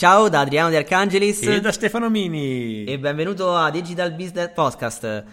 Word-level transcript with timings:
Ciao 0.00 0.30
da 0.30 0.40
Adriano 0.40 0.70
De 0.70 0.78
Arcangelis 0.78 1.42
e 1.42 1.60
da 1.60 1.70
Stefano 1.70 2.08
Mini 2.08 2.84
e 2.84 2.98
benvenuto 2.98 3.54
a 3.54 3.70
Digital 3.70 4.12
Business 4.12 4.50
Podcast, 4.54 5.24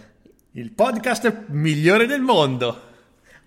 il 0.52 0.72
podcast 0.72 1.44
migliore 1.46 2.04
del 2.04 2.20
mondo. 2.20 2.78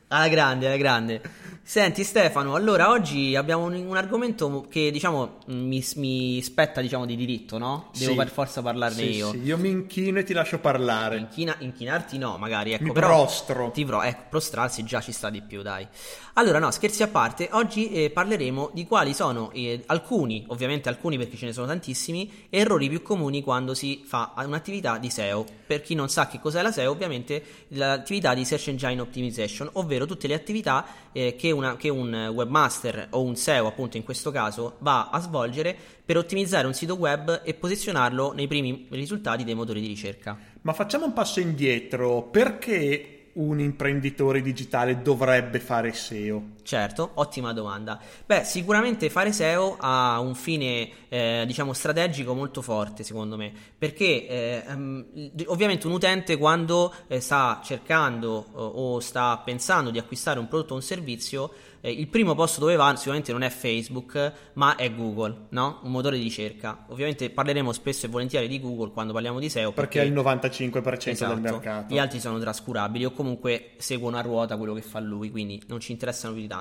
Alla 0.08 0.28
grande, 0.30 0.66
alla 0.66 0.78
grande. 0.78 1.22
Senti 1.64 2.04
Stefano, 2.04 2.56
allora 2.56 2.90
oggi 2.90 3.36
abbiamo 3.36 3.66
un, 3.66 3.76
un 3.76 3.96
argomento 3.96 4.66
che 4.68 4.92
diciamo 4.92 5.38
mi, 5.48 5.86
mi 5.96 6.42
spetta 6.42 6.82
diciamo 6.82 7.06
di 7.06 7.16
diritto, 7.16 7.58
no? 7.58 7.92
Devo 7.98 8.12
sì. 8.12 8.18
per 8.18 8.30
forza 8.30 8.62
parlarne 8.62 9.04
sì, 9.04 9.16
io. 9.16 9.30
Sì, 9.30 9.44
io 9.44 9.58
mi 9.58 9.70
inchino 9.70 10.20
e 10.20 10.24
ti 10.24 10.34
lascio 10.34 10.60
parlare. 10.60 11.18
Inchina, 11.18 11.56
inchinarti 11.60 12.18
no, 12.18 12.38
magari, 12.38 12.74
ecco, 12.74 12.84
mi 12.84 12.92
però 12.92 13.08
prostro. 13.10 13.72
Ti 13.72 13.86
pro, 13.86 14.02
ecco, 14.02 14.24
prostrarsi 14.30 14.84
già 14.84 15.00
ci 15.00 15.14
sta 15.14 15.30
di 15.30 15.42
più, 15.42 15.62
dai. 15.62 15.88
Allora, 16.34 16.60
no, 16.60 16.72
scherzi 16.72 17.04
a 17.04 17.08
parte, 17.08 17.50
oggi 17.52 17.92
eh, 17.92 18.10
parleremo 18.10 18.72
di 18.74 18.86
quali 18.86 19.14
sono 19.14 19.52
eh, 19.52 19.84
alcuni, 19.86 20.44
ovviamente 20.48 20.90
alcuni 20.90 21.18
perché 21.18 21.38
ce 21.38 21.46
ne 21.46 21.54
sono 21.54 21.68
tantissimi, 21.68 22.48
errori 22.50 22.90
più 22.90 23.02
comuni 23.02 23.44
quando 23.44 23.74
si 23.74 24.02
fa 24.06 24.34
un'attività 24.38 24.98
di 24.98 25.10
SEO. 25.10 25.46
Per 25.68 25.82
chi 25.82 25.94
non 25.94 26.10
sa 26.10 26.28
che 26.28 26.40
cos'è 26.40 26.62
la 26.62 26.72
SEO, 26.72 26.92
ovviamente 26.92 27.44
l'attività 27.70 28.34
di 28.34 28.44
Search 28.46 28.70
Engine 28.70 29.00
Optimization, 29.00 29.70
ovvero 29.74 30.06
tutte 30.06 30.28
le 30.28 30.34
attività 30.34 30.86
eh, 31.12 31.36
che, 31.36 31.51
una, 31.52 31.76
che 31.76 31.90
un 31.90 32.32
webmaster 32.34 33.08
o 33.12 33.22
un 33.22 33.36
SEO, 33.36 33.68
appunto 33.68 33.98
in 33.98 34.04
questo 34.04 34.32
caso, 34.32 34.76
va 34.80 35.10
a 35.10 35.20
svolgere 35.20 35.76
per 36.04 36.18
ottimizzare 36.18 36.68
un 36.68 36.74
sito 36.74 36.96
web 36.96 37.42
e 37.44 37.54
posizionarlo 37.54 38.34
nei 38.34 38.48
primi 38.48 38.88
risultati 38.90 39.44
dei 39.44 39.56
motori 39.56 39.82
di 39.82 39.88
ricerca. 39.88 40.38
Ma 40.62 40.74
facciamo 40.74 41.06
un 41.06 41.14
passo 41.14 41.40
indietro, 41.40 42.24
perché 42.24 43.30
un 43.34 43.60
imprenditore 43.60 44.42
digitale 44.42 45.02
dovrebbe 45.02 45.60
fare 45.60 45.94
SEO? 45.94 46.44
Certo, 46.64 47.12
ottima 47.16 47.54
domanda. 47.54 48.00
Beh, 48.26 48.44
sicuramente 48.44 49.10
fare 49.10 49.32
SEO 49.32 49.78
ha 49.80 50.20
un 50.20 50.36
fine, 50.36 50.90
eh, 51.10 51.44
diciamo, 51.46 51.74
strategico 51.74 52.34
molto 52.34 52.62
forte, 52.62 53.04
secondo 53.04 53.36
me, 53.36 53.52
perché 53.78 54.28
eh, 54.28 54.64
um, 54.68 55.06
ovviamente 55.48 55.88
un 55.88 55.94
utente 55.94 56.38
quando 56.38 56.94
eh, 57.08 57.20
sta 57.20 57.62
cercando 57.64 58.48
o 58.54 59.00
sta 59.00 59.38
pensando 59.44 59.90
di 59.90 59.98
acquistare 59.98 60.40
un 60.40 60.48
prodotto 60.48 60.74
o 60.74 60.76
un 60.76 60.84
servizio, 60.84 61.52
eh, 61.82 61.92
il 61.92 62.08
primo 62.08 62.36
posto 62.36 62.60
dove 62.60 62.76
va 62.76 62.96
sicuramente 62.96 63.32
non 63.32 63.42
è 63.42 63.50
Facebook, 63.50 64.34
ma 64.54 64.76
è 64.76 64.94
Google, 64.94 65.48
no? 65.50 65.80
Un 65.84 65.92
motore 65.92 66.18
di 66.18 66.24
ricerca. 66.24 66.86
Ovviamente 66.90 67.30
parleremo 67.30 67.72
spesso 67.74 68.06
e 68.06 68.10
volentieri 68.10 68.48
di 68.48 68.60
Google 68.60 68.92
quando 68.92 69.12
parliamo 69.12 69.40
di 69.40 69.50
SEO. 69.50 69.72
Perché, 69.72 70.00
perché 70.00 70.08
è 70.08 70.12
il 70.12 70.14
95% 70.14 71.10
esatto, 71.10 71.34
del 71.34 71.42
mercato. 71.42 71.94
Gli 71.94 71.98
altri 71.98 72.20
sono 72.20 72.40
trascurabili 72.40 73.06
o 73.06 73.12
comunque 73.12 73.72
seguono 73.78 74.18
a 74.18 74.22
ruota 74.22 74.58
quello 74.58 74.74
che 74.74 74.82
fa 74.82 75.00
lui, 75.00 75.32
quindi 75.32 75.62
non 75.68 75.80
ci 75.80 75.92
interessano 75.92 76.34
più 76.34 76.44
di 76.44 76.48
tanto. 76.48 76.61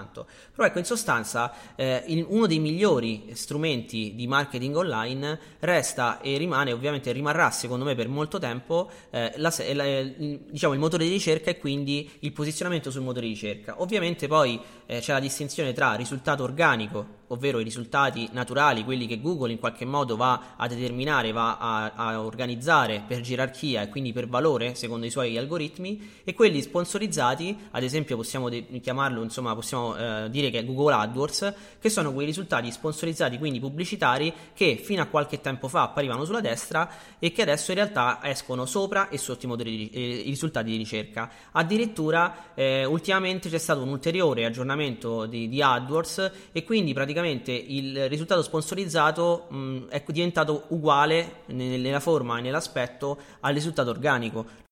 Però 0.55 0.67
ecco, 0.67 0.79
in 0.79 0.85
sostanza, 0.85 1.53
eh, 1.77 2.03
il, 2.07 2.25
uno 2.29 2.47
dei 2.47 2.59
migliori 2.59 3.31
strumenti 3.35 4.15
di 4.15 4.27
marketing 4.27 4.77
online 4.77 5.39
resta 5.61 6.21
e 6.21 6.37
rimane, 6.37 6.73
ovviamente 6.73 7.13
rimarrà 7.13 7.51
secondo 7.51 7.85
me 7.85 7.95
per 7.95 8.09
molto 8.09 8.39
tempo, 8.39 8.91
eh, 9.11 9.33
la, 9.37 9.53
la, 9.73 10.03
diciamo, 10.03 10.73
il 10.73 10.81
motore 10.81 11.05
di 11.05 11.11
ricerca 11.11 11.51
e 11.51 11.59
quindi 11.59 12.11
il 12.21 12.33
posizionamento 12.33 12.91
sul 12.91 13.03
motore 13.03 13.27
di 13.27 13.33
ricerca. 13.33 13.81
Ovviamente 13.81 14.27
poi 14.27 14.61
eh, 14.87 15.01
c'è 15.01 15.13
la 15.13 15.21
distinzione 15.21 15.73
tra 15.73 15.95
risultato 15.95 16.43
organico 16.43 17.19
ovvero 17.33 17.61
i 17.61 17.65
risultati 17.65 18.29
naturali, 18.33 18.85
quelli 18.85 19.07
che 19.07 19.21
Google 19.21 19.53
in 19.53 19.59
qualche 19.59 19.85
modo 19.85 20.17
va 20.17 20.55
a 20.57 20.67
determinare, 20.67 21.33
va 21.33 21.59
a, 21.59 21.93
a, 21.95 22.21
organizzare 22.21 23.03
per 23.07 23.21
gerarchia 23.21 23.83
e 23.83 23.89
quindi 23.89 24.13
per 24.13 24.29
valore 24.29 24.75
secondo 24.75 25.07
i 25.07 25.11
suoi 25.11 25.37
algoritmi, 25.37 26.21
e 26.25 26.35
quelli 26.35 26.61
sponsorizzati, 26.61 27.57
ad 27.71 27.83
esempio 27.83 28.17
possiamo 28.17 28.49
de- 28.49 28.67
chiamarlo, 28.81 29.23
insomma 29.23 29.55
possiamo 29.55 29.97
eh, 29.97 30.29
dire 30.31 30.51
che 30.51 30.59
è 30.59 30.65
Google 30.65 30.95
AdWords, 30.95 31.55
che 31.81 31.89
sono 31.89 32.13
quei 32.13 32.27
risultati 32.27 32.71
sponsorizzati, 32.71 33.39
quindi 33.39 33.61
pubblicitari, 33.61 34.33
che 34.53 34.77
fino 34.83 35.03
a 35.03 35.07
qualche 35.07 35.41
tempo 35.41 35.69
fa 35.69 35.83
apparivano 35.83 36.25
sulla 36.25 36.41
destra 36.41 36.91
e 37.19 37.31
che 37.31 37.43
adesso 37.43 37.71
in 37.71 37.77
realtà 37.77 38.19
escono 38.25 38.67
sopra 38.67 39.09
e 39.09 39.19
sotto 39.19 39.47
i, 39.47 39.49
motori 39.49 39.89
eh, 39.91 40.01
i 40.01 40.31
risultati 40.31 40.71
di 40.71 40.77
ricerca. 40.77 41.31
Addirittura 41.53 42.53
eh, 42.55 42.85
ultimamente 42.85 43.49
c'è 43.49 43.59
stato 43.59 43.83
un 43.83 43.89
ulteriore 43.89 44.45
aggiornamento 44.45 45.27
di, 45.27 45.49
di 45.49 45.63
AdWords 45.63 46.33
e 46.53 46.65
quindi 46.65 46.93
praticamente 46.93 47.19
praticamente 47.21 47.53
il 47.53 48.09
risultato 48.09 48.43
sponsorizzato 48.43 49.47
mh, 49.51 49.89
è 49.89 50.03
diventato 50.07 50.65
uguale 50.69 51.43
nella 51.47 52.01
forma 52.01 52.39
e 52.39 52.41
nell'aspetto 52.41 53.19
al 53.41 53.55
risultato 53.55 53.91
organico. 53.91 54.69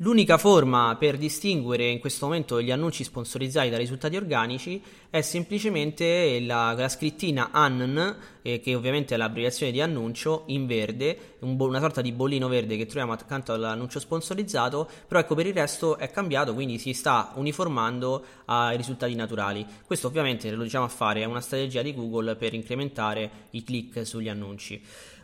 L'unica 0.00 0.38
forma 0.38 0.94
per 0.96 1.18
distinguere 1.18 1.88
in 1.88 1.98
questo 1.98 2.26
momento 2.26 2.62
gli 2.62 2.70
annunci 2.70 3.02
sponsorizzati 3.02 3.68
dai 3.68 3.80
risultati 3.80 4.14
organici 4.14 4.80
è 5.10 5.20
semplicemente 5.22 6.38
la, 6.38 6.72
la 6.74 6.88
scrittina 6.88 7.50
ANN, 7.50 8.16
eh, 8.42 8.60
che 8.60 8.76
ovviamente 8.76 9.16
è 9.16 9.18
l'abbreviazione 9.18 9.72
di 9.72 9.80
annuncio, 9.80 10.44
in 10.46 10.68
verde, 10.68 11.38
un 11.40 11.56
bo- 11.56 11.66
una 11.66 11.80
sorta 11.80 12.00
di 12.00 12.12
bollino 12.12 12.46
verde 12.46 12.76
che 12.76 12.86
troviamo 12.86 13.12
accanto 13.12 13.52
all'annuncio 13.52 13.98
sponsorizzato, 13.98 14.88
però 15.08 15.18
ecco 15.18 15.34
per 15.34 15.46
il 15.46 15.54
resto 15.54 15.98
è 15.98 16.08
cambiato, 16.12 16.54
quindi 16.54 16.78
si 16.78 16.92
sta 16.92 17.32
uniformando 17.34 18.24
ai 18.44 18.76
risultati 18.76 19.16
naturali. 19.16 19.66
Questo 19.84 20.06
ovviamente 20.06 20.48
lo 20.52 20.62
diciamo 20.62 20.84
a 20.84 20.88
fare, 20.88 21.22
è 21.22 21.24
una 21.24 21.40
strategia 21.40 21.82
di 21.82 21.92
Google 21.92 22.36
per 22.36 22.54
incrementare 22.54 23.30
i 23.50 23.64
click 23.64 24.06
sugli 24.06 24.28
annunci. 24.28 24.80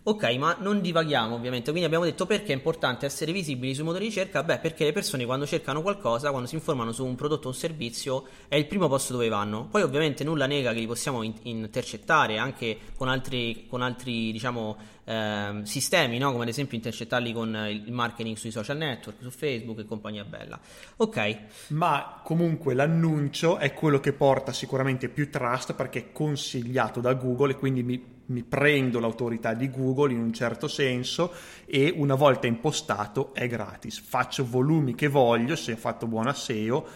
Ok, 0.06 0.22
ma 0.37 0.54
non 0.60 0.82
divaghiamo 0.82 1.34
ovviamente, 1.34 1.70
quindi 1.70 1.87
abbiamo 1.87 2.04
detto 2.04 2.26
perché 2.26 2.53
è 2.53 2.54
importante 2.54 3.06
essere 3.06 3.32
visibili 3.32 3.75
sui 3.75 3.84
motori 3.84 4.03
di 4.04 4.10
ricerca? 4.10 4.42
Beh, 4.42 4.59
perché 4.59 4.84
le 4.84 4.92
persone 4.92 5.25
quando 5.25 5.47
cercano 5.47 5.81
qualcosa, 5.81 6.28
quando 6.28 6.47
si 6.47 6.56
informano 6.56 6.92
su 6.92 7.06
un 7.06 7.15
prodotto 7.15 7.47
o 7.47 7.50
un 7.53 7.56
servizio, 7.56 8.26
è 8.47 8.56
il 8.56 8.66
primo 8.66 8.87
posto 8.87 9.14
dove 9.14 9.31
vanno. 9.31 9.66
Poi 9.70 9.81
ovviamente 9.81 10.22
nulla 10.22 10.44
nega 10.44 10.75
che 10.75 10.81
li 10.81 10.87
possiamo 10.87 11.22
in- 11.22 11.32
intercettare 11.44 12.37
anche 12.37 12.76
con 12.94 13.09
altri, 13.09 13.64
con 13.66 13.81
altri 13.81 14.31
diciamo, 14.31 14.76
eh, 15.04 15.60
sistemi, 15.65 16.19
no? 16.19 16.32
come 16.32 16.44
ad 16.44 16.48
esempio 16.48 16.76
intercettarli 16.76 17.32
con 17.32 17.54
il 17.70 17.92
marketing 17.92 18.37
sui 18.37 18.50
social 18.50 18.76
network, 18.76 19.19
su 19.20 19.31
Facebook 19.31 19.78
e 19.81 19.84
compagnia 19.84 20.25
bella. 20.25 20.59
Ok. 20.97 21.38
Ma 21.69 22.20
comunque 22.22 22.75
l'annuncio 22.75 23.59
è 23.59 23.72
quello 23.72 24.00
che 24.00 24.12
porta 24.12 24.53
sicuramente 24.53 25.09
più 25.09 25.31
trust 25.31 25.75
perché 25.75 25.98
è 25.98 26.12
consigliato 26.12 27.00
da 27.00 27.14
Google 27.14 27.53
e 27.53 27.56
quindi 27.56 27.82
mi 27.82 28.12
mi 28.26 28.43
prendo 28.43 29.00
l'autorità 29.00 29.53
di 29.53 29.70
Google 29.70 30.12
in 30.12 30.19
un 30.19 30.32
certo 30.32 30.69
senso 30.69 31.32
e 31.66 31.93
una 31.94 32.14
volta 32.14 32.47
impostato 32.47 33.34
è 33.34 33.47
gratis. 33.47 34.00
Faccio 34.00 34.47
volumi 34.48 34.94
che 34.94 35.09
voglio 35.09 35.56
se 35.56 35.72
ho 35.72 35.76
fatto 35.76 36.06
buona 36.06 36.32
SEO, 36.32 36.87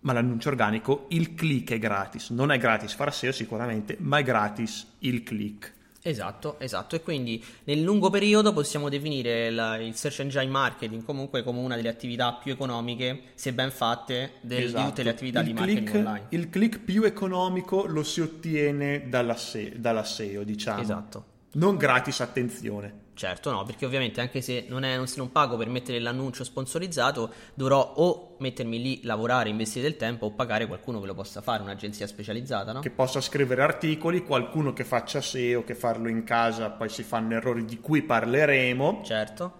ma 0.00 0.12
l'annuncio 0.12 0.48
organico, 0.48 1.06
il 1.08 1.34
click 1.34 1.72
è 1.72 1.78
gratis. 1.78 2.30
Non 2.30 2.52
è 2.52 2.58
gratis 2.58 2.94
fare 2.94 3.10
SEO 3.10 3.32
sicuramente, 3.32 3.96
ma 3.98 4.18
è 4.18 4.22
gratis 4.22 4.94
il 5.00 5.22
click. 5.24 5.74
Esatto, 6.02 6.58
esatto. 6.60 6.96
E 6.96 7.02
quindi 7.02 7.44
nel 7.64 7.82
lungo 7.82 8.10
periodo 8.10 8.52
possiamo 8.52 8.88
definire 8.88 9.50
la, 9.50 9.76
il 9.76 9.94
search 9.94 10.20
engine 10.20 10.46
marketing 10.46 11.04
comunque 11.04 11.42
come 11.42 11.58
una 11.60 11.76
delle 11.76 11.88
attività 11.88 12.34
più 12.34 12.52
economiche, 12.52 13.22
se 13.34 13.52
ben 13.52 13.70
fatte, 13.70 14.32
del, 14.40 14.64
esatto. 14.64 14.82
di 14.82 14.88
tutte 14.88 15.02
le 15.02 15.10
attività 15.10 15.40
il 15.40 15.46
di 15.46 15.52
click, 15.54 15.80
marketing 15.80 16.06
online. 16.06 16.26
Il 16.30 16.50
click 16.50 16.78
più 16.80 17.02
economico 17.02 17.86
lo 17.86 18.02
si 18.02 18.20
ottiene 18.20 19.08
dalla, 19.08 19.36
se, 19.36 19.74
dalla 19.78 20.04
SEO, 20.04 20.44
diciamo. 20.44 20.80
Esatto. 20.80 21.24
Non 21.52 21.76
gratis, 21.76 22.20
attenzione. 22.20 23.06
Certo, 23.18 23.50
no, 23.50 23.64
perché 23.64 23.84
ovviamente 23.84 24.20
anche 24.20 24.40
se 24.40 24.66
non, 24.68 24.84
è, 24.84 24.94
non, 24.94 25.08
se 25.08 25.16
non 25.16 25.32
pago 25.32 25.56
per 25.56 25.68
mettere 25.68 25.98
l'annuncio 25.98 26.44
sponsorizzato, 26.44 27.32
dovrò 27.52 27.94
o 27.96 28.36
mettermi 28.38 28.80
lì, 28.80 29.00
lavorare, 29.02 29.48
investire 29.48 29.82
del 29.82 29.96
tempo 29.96 30.26
o 30.26 30.30
pagare 30.30 30.68
qualcuno 30.68 31.00
che 31.00 31.06
lo 31.06 31.14
possa 31.14 31.40
fare, 31.40 31.64
un'agenzia 31.64 32.06
specializzata, 32.06 32.70
no? 32.70 32.78
Che 32.78 32.90
possa 32.90 33.20
scrivere 33.20 33.62
articoli, 33.62 34.22
qualcuno 34.22 34.72
che 34.72 34.84
faccia 34.84 35.20
SEO, 35.20 35.64
che 35.64 35.74
farlo 35.74 36.08
in 36.08 36.22
casa, 36.22 36.70
poi 36.70 36.88
si 36.88 37.02
fanno 37.02 37.34
errori 37.34 37.64
di 37.64 37.80
cui 37.80 38.02
parleremo. 38.02 39.00
Certo. 39.02 39.52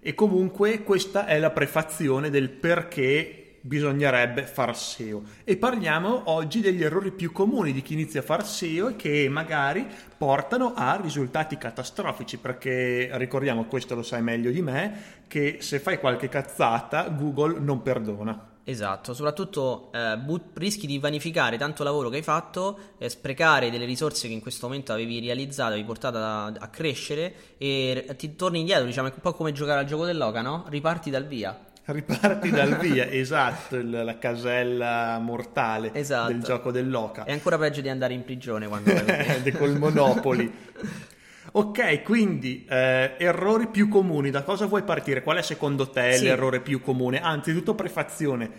E 0.00 0.14
comunque 0.14 0.82
questa 0.82 1.26
è 1.26 1.38
la 1.38 1.50
prefazione 1.50 2.30
del 2.30 2.48
perché 2.48 3.41
bisognerebbe 3.62 4.44
far 4.44 4.76
SEO. 4.76 5.22
E 5.44 5.56
parliamo 5.56 6.24
oggi 6.26 6.60
degli 6.60 6.82
errori 6.82 7.12
più 7.12 7.32
comuni 7.32 7.72
di 7.72 7.80
chi 7.80 7.94
inizia 7.94 8.20
a 8.20 8.24
far 8.24 8.46
SEO 8.46 8.88
e 8.88 8.96
che 8.96 9.28
magari 9.30 9.86
portano 10.18 10.74
a 10.74 10.98
risultati 11.00 11.56
catastrofici, 11.56 12.36
perché 12.38 13.08
ricordiamo, 13.14 13.64
questo 13.64 13.94
lo 13.94 14.02
sai 14.02 14.22
meglio 14.22 14.50
di 14.50 14.60
me, 14.60 15.22
che 15.26 15.58
se 15.60 15.78
fai 15.78 15.98
qualche 15.98 16.28
cazzata 16.28 17.08
Google 17.08 17.58
non 17.60 17.82
perdona. 17.82 18.50
Esatto, 18.64 19.12
soprattutto 19.12 19.90
eh, 19.92 20.16
but- 20.18 20.56
rischi 20.56 20.86
di 20.86 20.98
vanificare 20.98 21.56
tanto 21.58 21.82
lavoro 21.82 22.08
che 22.08 22.16
hai 22.16 22.22
fatto, 22.22 22.78
eh, 22.98 23.08
sprecare 23.08 23.70
delle 23.70 23.84
risorse 23.84 24.28
che 24.28 24.34
in 24.34 24.40
questo 24.40 24.66
momento 24.68 24.92
avevi 24.92 25.18
realizzato, 25.18 25.72
avevi 25.72 25.84
portato 25.84 26.18
a, 26.18 26.44
a 26.44 26.68
crescere 26.68 27.34
e 27.58 28.14
ti 28.16 28.36
torni 28.36 28.60
indietro, 28.60 28.84
diciamo, 28.84 29.08
è 29.08 29.12
un 29.12 29.20
po' 29.20 29.32
come 29.32 29.50
giocare 29.50 29.80
al 29.80 29.86
gioco 29.86 30.04
dell'oca, 30.04 30.42
no? 30.42 30.64
Riparti 30.68 31.10
dal 31.10 31.26
via. 31.26 31.71
Riparti 31.84 32.50
dal 32.50 32.78
via, 32.80 33.10
esatto, 33.10 33.76
il, 33.76 33.90
la 33.90 34.18
casella 34.18 35.18
mortale 35.18 35.92
esatto. 35.94 36.30
del 36.30 36.42
gioco 36.42 36.70
dell'oca. 36.70 37.24
È 37.24 37.32
ancora 37.32 37.58
peggio 37.58 37.80
di 37.80 37.88
andare 37.88 38.14
in 38.14 38.22
prigione 38.24 38.68
quando 38.68 38.92
col 39.58 39.76
Monopoli. 39.76 40.52
Ok, 41.54 42.02
quindi 42.02 42.64
eh, 42.66 43.14
errori 43.18 43.66
più 43.66 43.88
comuni, 43.88 44.30
da 44.30 44.42
cosa 44.42 44.64
vuoi 44.64 44.84
partire? 44.84 45.22
Qual 45.22 45.36
è 45.36 45.42
secondo 45.42 45.90
te 45.90 46.14
sì. 46.14 46.24
l'errore 46.24 46.60
più 46.60 46.80
comune? 46.80 47.20
Anzitutto 47.20 47.74
prefazione, 47.74 48.50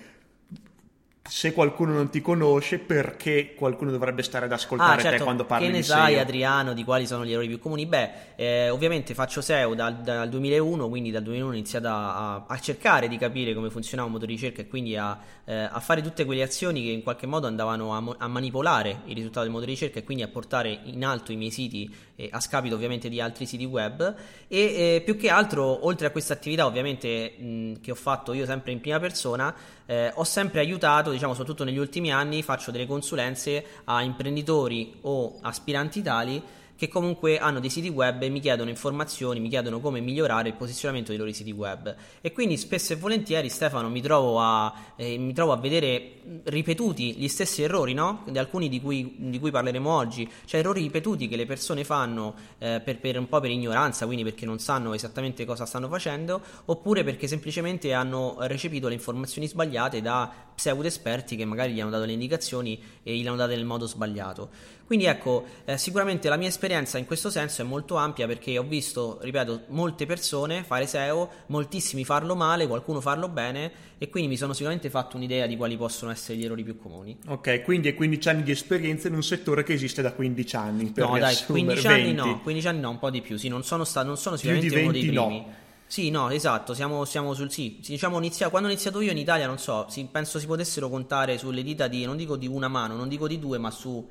se 1.29 1.53
qualcuno 1.53 1.93
non 1.93 2.09
ti 2.09 2.19
conosce, 2.19 2.79
perché 2.79 3.53
qualcuno 3.55 3.91
dovrebbe 3.91 4.23
stare 4.23 4.45
ad 4.45 4.51
ascoltare 4.51 4.99
ah, 4.99 5.01
certo. 5.01 5.17
te 5.19 5.23
quando 5.23 5.45
parli 5.45 5.67
che 5.67 5.71
ne 5.71 5.77
di 5.77 5.83
sai, 5.83 6.13
SEO? 6.13 6.21
Adriano, 6.21 6.73
di 6.73 6.83
quali 6.83 7.07
sono 7.07 7.25
gli 7.25 7.31
errori 7.31 7.47
più 7.47 7.59
comuni? 7.59 7.85
Beh, 7.85 8.09
eh, 8.35 8.69
ovviamente 8.69 9.13
faccio 9.13 9.39
SEO 9.39 9.73
dal, 9.73 10.01
dal, 10.01 10.27
2001, 10.27 10.89
quindi 10.89 11.11
dal 11.11 11.23
2001 11.23 11.53
ho 11.53 11.55
iniziato 11.55 11.87
a, 11.87 12.45
a, 12.45 12.59
cercare 12.59 13.07
di 13.07 13.17
capire 13.17 13.53
come 13.53 13.69
funzionava 13.69 14.07
un 14.07 14.13
motore 14.13 14.33
di 14.33 14.37
ricerca 14.37 14.61
e 14.61 14.67
quindi 14.67 14.97
a, 14.97 15.17
eh, 15.45 15.55
a, 15.55 15.79
fare 15.79 16.01
tutte 16.01 16.25
quelle 16.25 16.43
azioni 16.43 16.83
che 16.83 16.91
in 16.91 17.03
qualche 17.03 17.25
modo 17.25 17.47
andavano 17.47 17.95
a, 17.95 18.15
a, 18.17 18.27
manipolare 18.27 19.03
il 19.05 19.15
risultato 19.15 19.43
del 19.43 19.51
motore 19.51 19.67
di 19.67 19.77
ricerca 19.77 19.99
e 19.99 20.03
quindi 20.03 20.23
a 20.23 20.27
portare 20.27 20.77
in 20.83 21.05
alto 21.05 21.31
i 21.31 21.37
miei 21.37 21.51
siti 21.51 21.89
eh, 22.15 22.27
a 22.31 22.41
scapito 22.41 22.75
ovviamente 22.75 23.07
di 23.07 23.21
altri 23.21 23.45
siti 23.45 23.65
web 23.65 24.13
e 24.49 24.57
eh, 24.57 25.01
più 25.05 25.15
che 25.15 25.29
altro, 25.29 25.85
oltre 25.85 26.07
a 26.07 26.09
questa 26.11 26.33
attività 26.33 26.65
ovviamente 26.65 27.35
mh, 27.37 27.81
che 27.81 27.91
ho 27.91 27.95
fatto 27.95 28.33
io 28.33 28.45
sempre 28.45 28.73
in 28.73 28.81
prima 28.81 28.99
persona, 28.99 29.55
eh, 29.85 30.11
ho 30.13 30.23
sempre 30.23 30.59
aiutato, 30.59 31.11
diciamo 31.11 31.33
soprattutto 31.33 31.63
negli 31.63 31.77
ultimi 31.77 32.11
anni, 32.11 32.43
faccio 32.43 32.71
delle 32.71 32.85
consulenze 32.85 33.65
a 33.85 34.01
imprenditori 34.01 34.99
o 35.01 35.37
aspiranti 35.41 36.01
tali 36.01 36.41
che 36.83 36.89
comunque 36.89 37.37
hanno 37.37 37.61
dei 37.61 37.69
siti 37.69 37.87
web 37.87 38.21
e 38.23 38.29
mi 38.29 38.41
chiedono 38.41 38.69
informazioni, 38.69 39.39
mi 39.39 39.47
chiedono 39.47 39.79
come 39.79 40.01
migliorare 40.01 40.49
il 40.49 40.55
posizionamento 40.55 41.11
dei 41.11 41.17
loro 41.17 41.31
siti 41.31 41.51
web. 41.51 41.95
E 42.19 42.33
quindi 42.33 42.57
spesso 42.57 42.91
e 42.91 42.97
volentieri, 42.97 43.47
Stefano, 43.47 43.89
mi 43.89 44.01
trovo 44.01 44.39
a, 44.41 44.73
eh, 44.97 45.17
mi 45.17 45.33
trovo 45.33 45.53
a 45.53 45.57
vedere 45.57 46.41
ripetuti 46.43 47.15
gli 47.15 47.27
stessi 47.29 47.63
errori, 47.63 47.93
no? 47.93 48.23
Di 48.27 48.37
alcuni 48.37 48.67
di 48.67 48.81
cui, 48.81 49.15
di 49.17 49.39
cui, 49.39 49.51
parleremo 49.51 49.89
oggi, 49.89 50.29
cioè 50.45 50.59
errori 50.59 50.81
ripetuti 50.81 51.29
che 51.29 51.37
le 51.37 51.45
persone 51.45 51.85
fanno 51.85 52.35
eh, 52.57 52.81
per, 52.83 52.99
per, 52.99 53.17
un 53.17 53.29
po' 53.29 53.39
per 53.39 53.51
ignoranza, 53.51 54.05
quindi 54.05 54.23
perché 54.23 54.45
non 54.45 54.59
sanno 54.59 54.93
esattamente 54.93 55.45
cosa 55.45 55.65
stanno 55.65 55.87
facendo, 55.87 56.41
oppure 56.65 57.05
perché 57.05 57.27
semplicemente 57.27 57.93
hanno 57.93 58.35
recepito 58.41 58.89
le 58.89 58.95
informazioni 58.95 59.47
sbagliate 59.47 60.01
da 60.01 60.51
pseudo 60.55 60.87
esperti 60.87 61.35
che 61.35 61.45
magari 61.45 61.73
gli 61.73 61.81
hanno 61.81 61.89
dato 61.89 62.05
le 62.05 62.13
indicazioni 62.13 62.81
e 63.03 63.15
gli 63.15 63.25
hanno 63.25 63.35
date 63.35 63.55
nel 63.55 63.65
modo 63.65 63.85
sbagliato. 63.85 64.49
Quindi 64.85 65.05
ecco, 65.05 65.45
eh, 65.65 65.77
sicuramente 65.77 66.29
la 66.29 66.35
mia 66.35 66.49
esperienza 66.49 66.97
in 66.97 67.05
questo 67.05 67.29
senso 67.29 67.61
è 67.61 67.65
molto 67.65 67.95
ampia 67.95 68.27
perché 68.27 68.57
ho 68.57 68.63
visto, 68.63 69.17
ripeto, 69.21 69.63
molte 69.69 70.05
persone 70.05 70.63
fare 70.63 70.85
SEO, 70.85 71.29
moltissimi 71.47 72.03
farlo 72.03 72.35
male, 72.35 72.67
qualcuno 72.67 72.99
farlo 72.99 73.29
bene 73.29 73.71
e 73.97 74.09
quindi 74.09 74.29
mi 74.29 74.37
sono 74.37 74.51
sicuramente 74.53 74.89
fatto 74.89 75.15
un'idea 75.15 75.47
di 75.47 75.55
quali 75.55 75.77
possono 75.77 76.11
essere 76.11 76.37
gli 76.37 76.43
errori 76.43 76.63
più 76.63 76.77
comuni. 76.77 77.17
Ok, 77.27 77.63
quindi 77.63 77.87
hai 77.87 77.95
15 77.95 78.29
anni 78.29 78.43
di 78.43 78.51
esperienza 78.51 79.07
in 79.07 79.15
un 79.15 79.23
settore 79.23 79.63
che 79.63 79.73
esiste 79.73 80.01
da 80.01 80.11
15 80.11 80.55
anni. 80.57 80.93
No, 80.95 81.17
dai, 81.17 81.37
15 81.45 81.87
anni 81.87 82.13
no, 82.13 82.41
15 82.41 82.67
anni 82.67 82.79
no, 82.81 82.89
un 82.89 82.99
po' 82.99 83.09
di 83.09 83.21
più, 83.21 83.37
sì, 83.37 83.47
non 83.47 83.63
sono, 83.63 83.85
sta- 83.85 84.03
non 84.03 84.17
sono 84.17 84.35
sicuramente 84.35 84.79
uno 84.79 84.91
dei 84.91 85.01
primi. 85.01 85.15
No. 85.15 85.61
Sì, 85.85 86.09
no, 86.09 86.29
esatto, 86.29 86.73
siamo, 86.73 87.05
siamo 87.05 87.33
sul 87.33 87.51
sì. 87.51 87.79
Diciamo, 87.85 88.17
inizia, 88.17 88.49
quando 88.49 88.67
ho 88.67 88.71
iniziato 88.71 88.99
io 89.01 89.11
in 89.11 89.17
Italia, 89.17 89.45
non 89.45 89.59
so, 89.59 89.85
si, 89.89 90.07
penso 90.11 90.39
si 90.39 90.47
potessero 90.47 90.89
contare 90.89 91.37
sulle 91.37 91.61
dita 91.63 91.87
di, 91.87 92.05
non 92.05 92.17
dico 92.17 92.35
di 92.35 92.47
una 92.47 92.67
mano, 92.67 92.95
non 92.95 93.07
dico 93.07 93.27
di 93.27 93.37
due, 93.37 93.57
ma 93.57 93.69
su 93.69 94.09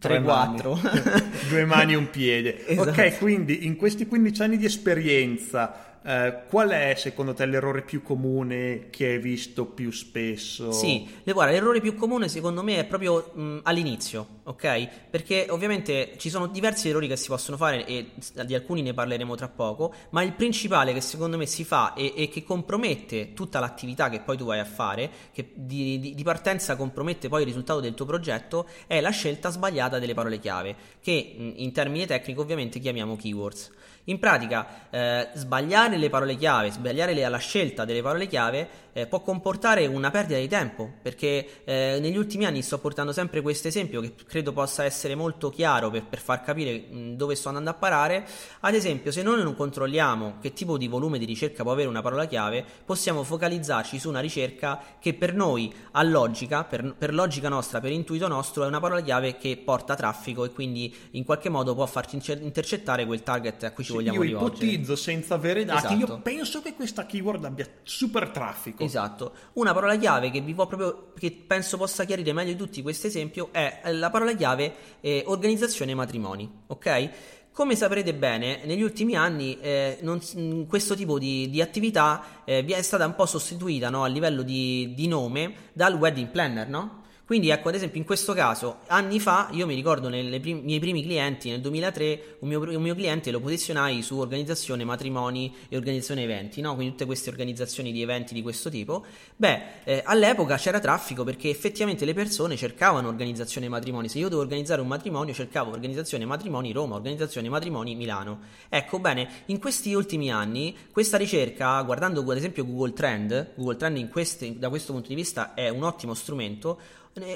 3-4. 0.00 1.48
Due 1.48 1.64
mani 1.64 1.94
e 1.94 1.96
un 1.96 2.10
piede. 2.10 2.66
esatto. 2.66 2.90
Ok, 2.90 3.18
quindi 3.18 3.64
in 3.64 3.76
questi 3.76 4.06
15 4.06 4.42
anni 4.42 4.56
di 4.58 4.66
esperienza 4.66 5.97
eh, 6.08 6.44
qual 6.48 6.70
è 6.70 6.94
secondo 6.96 7.34
te 7.34 7.44
l'errore 7.44 7.82
più 7.82 8.02
comune 8.02 8.88
che 8.88 9.08
hai 9.08 9.18
visto 9.18 9.66
più 9.66 9.90
spesso? 9.90 10.72
Sì, 10.72 11.06
guarda, 11.22 11.52
l'errore 11.52 11.82
più 11.82 11.94
comune 11.94 12.28
secondo 12.28 12.62
me 12.62 12.78
è 12.78 12.84
proprio 12.86 13.30
mh, 13.34 13.58
all'inizio, 13.64 14.40
ok? 14.44 14.88
Perché 15.10 15.48
ovviamente 15.50 16.14
ci 16.16 16.30
sono 16.30 16.46
diversi 16.46 16.88
errori 16.88 17.08
che 17.08 17.16
si 17.16 17.28
possono 17.28 17.58
fare 17.58 17.84
e 17.84 18.12
di 18.46 18.54
alcuni 18.54 18.80
ne 18.80 18.94
parleremo 18.94 19.34
tra 19.34 19.48
poco, 19.48 19.92
ma 20.10 20.22
il 20.22 20.32
principale 20.32 20.94
che 20.94 21.02
secondo 21.02 21.36
me 21.36 21.44
si 21.44 21.62
fa 21.62 21.92
e, 21.92 22.14
e 22.16 22.28
che 22.30 22.42
compromette 22.42 23.34
tutta 23.34 23.60
l'attività 23.60 24.08
che 24.08 24.20
poi 24.20 24.38
tu 24.38 24.46
vai 24.46 24.60
a 24.60 24.64
fare, 24.64 25.10
che 25.30 25.50
di, 25.54 26.00
di, 26.00 26.14
di 26.14 26.22
partenza 26.22 26.74
compromette 26.76 27.28
poi 27.28 27.40
il 27.40 27.46
risultato 27.48 27.80
del 27.80 27.92
tuo 27.92 28.06
progetto, 28.06 28.66
è 28.86 29.02
la 29.02 29.10
scelta 29.10 29.50
sbagliata 29.50 29.98
delle 29.98 30.14
parole 30.14 30.38
chiave, 30.38 30.74
che 31.02 31.52
in 31.54 31.70
termini 31.72 32.06
tecnici 32.06 32.40
ovviamente 32.40 32.78
chiamiamo 32.78 33.14
keywords. 33.14 33.72
In 34.08 34.18
pratica, 34.18 34.88
eh, 34.88 35.28
sbagliare 35.34 35.97
le 35.98 36.08
parole 36.10 36.36
chiave, 36.36 36.70
sbagliare 36.70 37.14
la 37.28 37.38
scelta 37.38 37.84
delle 37.84 38.02
parole 38.02 38.26
chiave 38.26 38.86
eh, 38.98 39.06
può 39.06 39.20
comportare 39.20 39.86
una 39.86 40.10
perdita 40.10 40.38
di 40.38 40.48
tempo, 40.48 40.90
perché 41.00 41.62
eh, 41.64 41.98
negli 42.00 42.16
ultimi 42.16 42.46
anni 42.46 42.62
sto 42.62 42.78
portando 42.78 43.12
sempre 43.12 43.40
questo 43.42 43.68
esempio 43.68 44.00
che 44.00 44.14
credo 44.26 44.52
possa 44.52 44.84
essere 44.84 45.14
molto 45.14 45.50
chiaro 45.50 45.90
per, 45.90 46.04
per 46.04 46.18
far 46.18 46.42
capire 46.42 46.78
mh, 46.78 47.16
dove 47.16 47.36
sto 47.36 47.48
andando 47.48 47.70
a 47.70 47.74
parare. 47.74 48.26
Ad 48.60 48.74
esempio, 48.74 49.12
se 49.12 49.22
noi 49.22 49.42
non 49.42 49.54
controlliamo 49.54 50.38
che 50.40 50.52
tipo 50.52 50.76
di 50.76 50.88
volume 50.88 51.18
di 51.18 51.24
ricerca 51.24 51.62
può 51.62 51.72
avere 51.72 51.88
una 51.88 52.02
parola 52.02 52.26
chiave, 52.26 52.64
possiamo 52.84 53.22
focalizzarci 53.22 53.98
su 53.98 54.08
una 54.08 54.20
ricerca 54.20 54.80
che 54.98 55.14
per 55.14 55.34
noi 55.34 55.72
ha 55.92 56.02
logica, 56.02 56.64
per, 56.64 56.94
per 56.96 57.14
logica 57.14 57.48
nostra, 57.48 57.80
per 57.80 57.92
intuito 57.92 58.26
nostro, 58.26 58.64
è 58.64 58.66
una 58.66 58.80
parola 58.80 59.00
chiave 59.00 59.36
che 59.36 59.60
porta 59.64 59.94
traffico 59.94 60.44
e 60.44 60.50
quindi 60.50 60.92
in 61.12 61.24
qualche 61.24 61.48
modo 61.48 61.74
può 61.74 61.86
farci 61.86 62.18
intercettare 62.40 63.06
quel 63.06 63.22
target 63.22 63.62
a 63.64 63.72
cui 63.72 63.84
ci 63.84 63.92
vogliamo 63.92 64.20
rivolgere. 64.22 64.64
Io 64.64 64.72
ipotizzo 64.72 64.96
senza 64.96 65.34
avere 65.34 65.64
dati, 65.64 65.77
esatto. 65.78 65.94
io 65.94 66.20
penso 66.20 66.62
che 66.62 66.74
questa 66.74 67.06
keyword 67.06 67.44
abbia 67.44 67.66
super 67.82 68.28
traffico. 68.30 68.82
Esatto. 68.82 69.32
Una 69.54 69.72
parola 69.72 69.96
chiave 69.96 70.30
che 70.30 70.40
vi 70.40 70.54
può 70.54 70.66
proprio 70.66 71.12
che 71.18 71.30
penso 71.30 71.76
possa 71.76 72.04
chiarire 72.04 72.32
meglio 72.32 72.52
di 72.52 72.58
tutti 72.58 72.82
questo 72.82 73.06
esempio 73.06 73.48
è 73.52 73.80
la 73.92 74.10
parola 74.10 74.34
chiave 74.34 74.74
eh, 75.00 75.22
organizzazione 75.26 75.94
matrimoni, 75.94 76.50
ok? 76.66 77.10
Come 77.52 77.74
saprete 77.74 78.14
bene, 78.14 78.60
negli 78.64 78.82
ultimi 78.82 79.16
anni 79.16 79.58
eh, 79.60 79.98
non, 80.02 80.20
questo 80.68 80.94
tipo 80.94 81.18
di, 81.18 81.50
di 81.50 81.60
attività 81.60 82.42
eh, 82.44 82.64
è 82.64 82.82
stata 82.82 83.04
un 83.04 83.16
po' 83.16 83.26
sostituita 83.26 83.90
no, 83.90 84.04
a 84.04 84.06
livello 84.06 84.42
di, 84.42 84.94
di, 84.94 85.08
nome 85.08 85.54
dal 85.72 85.94
wedding 85.94 86.28
planner, 86.28 86.68
no? 86.68 86.97
Quindi 87.28 87.50
ecco, 87.50 87.68
ad 87.68 87.74
esempio 87.74 88.00
in 88.00 88.06
questo 88.06 88.32
caso, 88.32 88.78
anni 88.86 89.20
fa, 89.20 89.50
io 89.52 89.66
mi 89.66 89.74
ricordo 89.74 90.08
nei 90.08 90.40
prim- 90.40 90.64
miei 90.64 90.78
primi 90.78 91.02
clienti, 91.02 91.50
nel 91.50 91.60
2003, 91.60 92.36
un 92.38 92.48
mio, 92.48 92.58
un 92.58 92.80
mio, 92.80 92.94
cliente 92.94 93.30
lo 93.30 93.38
posizionai 93.38 94.00
su 94.00 94.18
organizzazione 94.18 94.82
matrimoni 94.82 95.54
e 95.68 95.76
organizzazione 95.76 96.22
eventi, 96.22 96.62
no? 96.62 96.74
quindi 96.74 96.92
tutte 96.92 97.04
queste 97.04 97.28
organizzazioni 97.28 97.92
di 97.92 98.00
eventi 98.00 98.32
di 98.32 98.40
questo 98.40 98.70
tipo. 98.70 99.04
Beh, 99.36 99.60
eh, 99.84 100.02
all'epoca 100.06 100.56
c'era 100.56 100.80
traffico 100.80 101.22
perché 101.22 101.50
effettivamente 101.50 102.06
le 102.06 102.14
persone 102.14 102.56
cercavano 102.56 103.08
organizzazione 103.08 103.68
matrimoni. 103.68 104.08
Se 104.08 104.18
io 104.18 104.30
devo 104.30 104.40
organizzare 104.40 104.80
un 104.80 104.88
matrimonio, 104.88 105.34
cercavo 105.34 105.70
organizzazione 105.70 106.24
matrimoni 106.24 106.72
Roma, 106.72 106.94
organizzazione 106.94 107.50
matrimoni 107.50 107.94
Milano. 107.94 108.40
Ecco, 108.70 109.00
bene, 109.00 109.28
in 109.48 109.58
questi 109.58 109.92
ultimi 109.92 110.32
anni 110.32 110.74
questa 110.90 111.18
ricerca, 111.18 111.82
guardando 111.82 112.22
ad 112.22 112.36
esempio 112.38 112.64
Google 112.64 112.94
Trend, 112.94 113.52
Google 113.54 113.76
Trend 113.76 114.08
queste, 114.08 114.58
da 114.58 114.70
questo 114.70 114.94
punto 114.94 115.08
di 115.08 115.14
vista 115.14 115.52
è 115.52 115.68
un 115.68 115.82
ottimo 115.82 116.14
strumento, 116.14 116.80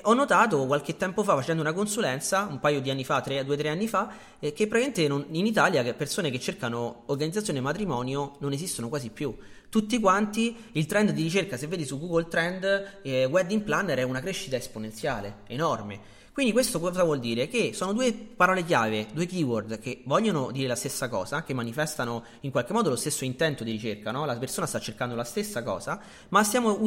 ho 0.03 0.15
notato 0.15 0.67
qualche 0.67 0.97
tempo 0.97 1.23
fa 1.23 1.35
facendo 1.35 1.63
una 1.63 1.73
consulenza, 1.73 2.47
un 2.49 2.61
paio 2.61 2.81
di 2.81 2.91
anni 2.91 3.05
fa, 3.05 3.21
tre, 3.21 3.45
due 3.45 3.55
o 3.55 3.59
tre 3.59 3.69
anni 3.69 3.89
fa, 3.89 4.13
eh, 4.39 4.53
che 4.53 4.67
praticamente 4.67 5.09
non, 5.09 5.27
in 5.31 5.47
Italia 5.47 5.83
persone 5.95 6.31
che 6.31 6.39
cercano 6.41 7.03
organizzazione 7.07 7.59
e 7.59 7.63
matrimonio 7.63 8.37
non 8.39 8.53
esistono 8.53 8.89
quasi 8.89 9.11
più. 9.11 9.35
Tutti 9.69 9.99
quanti, 10.01 10.57
il 10.73 10.87
trend 10.87 11.13
di 11.13 11.23
ricerca, 11.23 11.57
se 11.57 11.67
vedi 11.67 11.85
su 11.85 11.99
Google 11.99 12.29
Trend, 12.29 13.01
eh, 13.03 13.25
Wedding 13.25 13.63
Planner 13.63 13.99
è 13.99 14.03
una 14.03 14.21
crescita 14.21 14.57
esponenziale, 14.57 15.37
enorme. 15.47 16.21
Quindi 16.33 16.53
questo 16.53 16.81
cosa 16.81 17.05
vuol 17.05 17.21
dire? 17.21 17.47
Che 17.47 17.75
sono 17.75 17.93
due 17.93 18.11
parole 18.15 18.65
chiave, 18.65 19.07
due 19.13 19.27
keyword 19.27 19.79
che 19.79 20.01
vogliono 20.07 20.51
dire 20.51 20.67
la 20.67 20.77
stessa 20.77 21.11
cosa, 21.11 21.43
che 21.43 21.53
manifestano 21.53 22.25
in 22.41 22.51
qualche 22.51 22.73
modo 22.73 22.89
lo 22.89 22.97
stesso 22.97 23.27
intento 23.27 23.65
di 23.65 23.71
ricerca, 23.71 24.13
no? 24.13 24.25
la 24.25 24.39
persona 24.39 24.67
sta 24.67 24.81
cercando 24.81 25.15
la 25.15 25.25
stessa 25.25 25.63
cosa, 25.63 26.01
ma 26.31 26.43
stiamo 26.43 26.79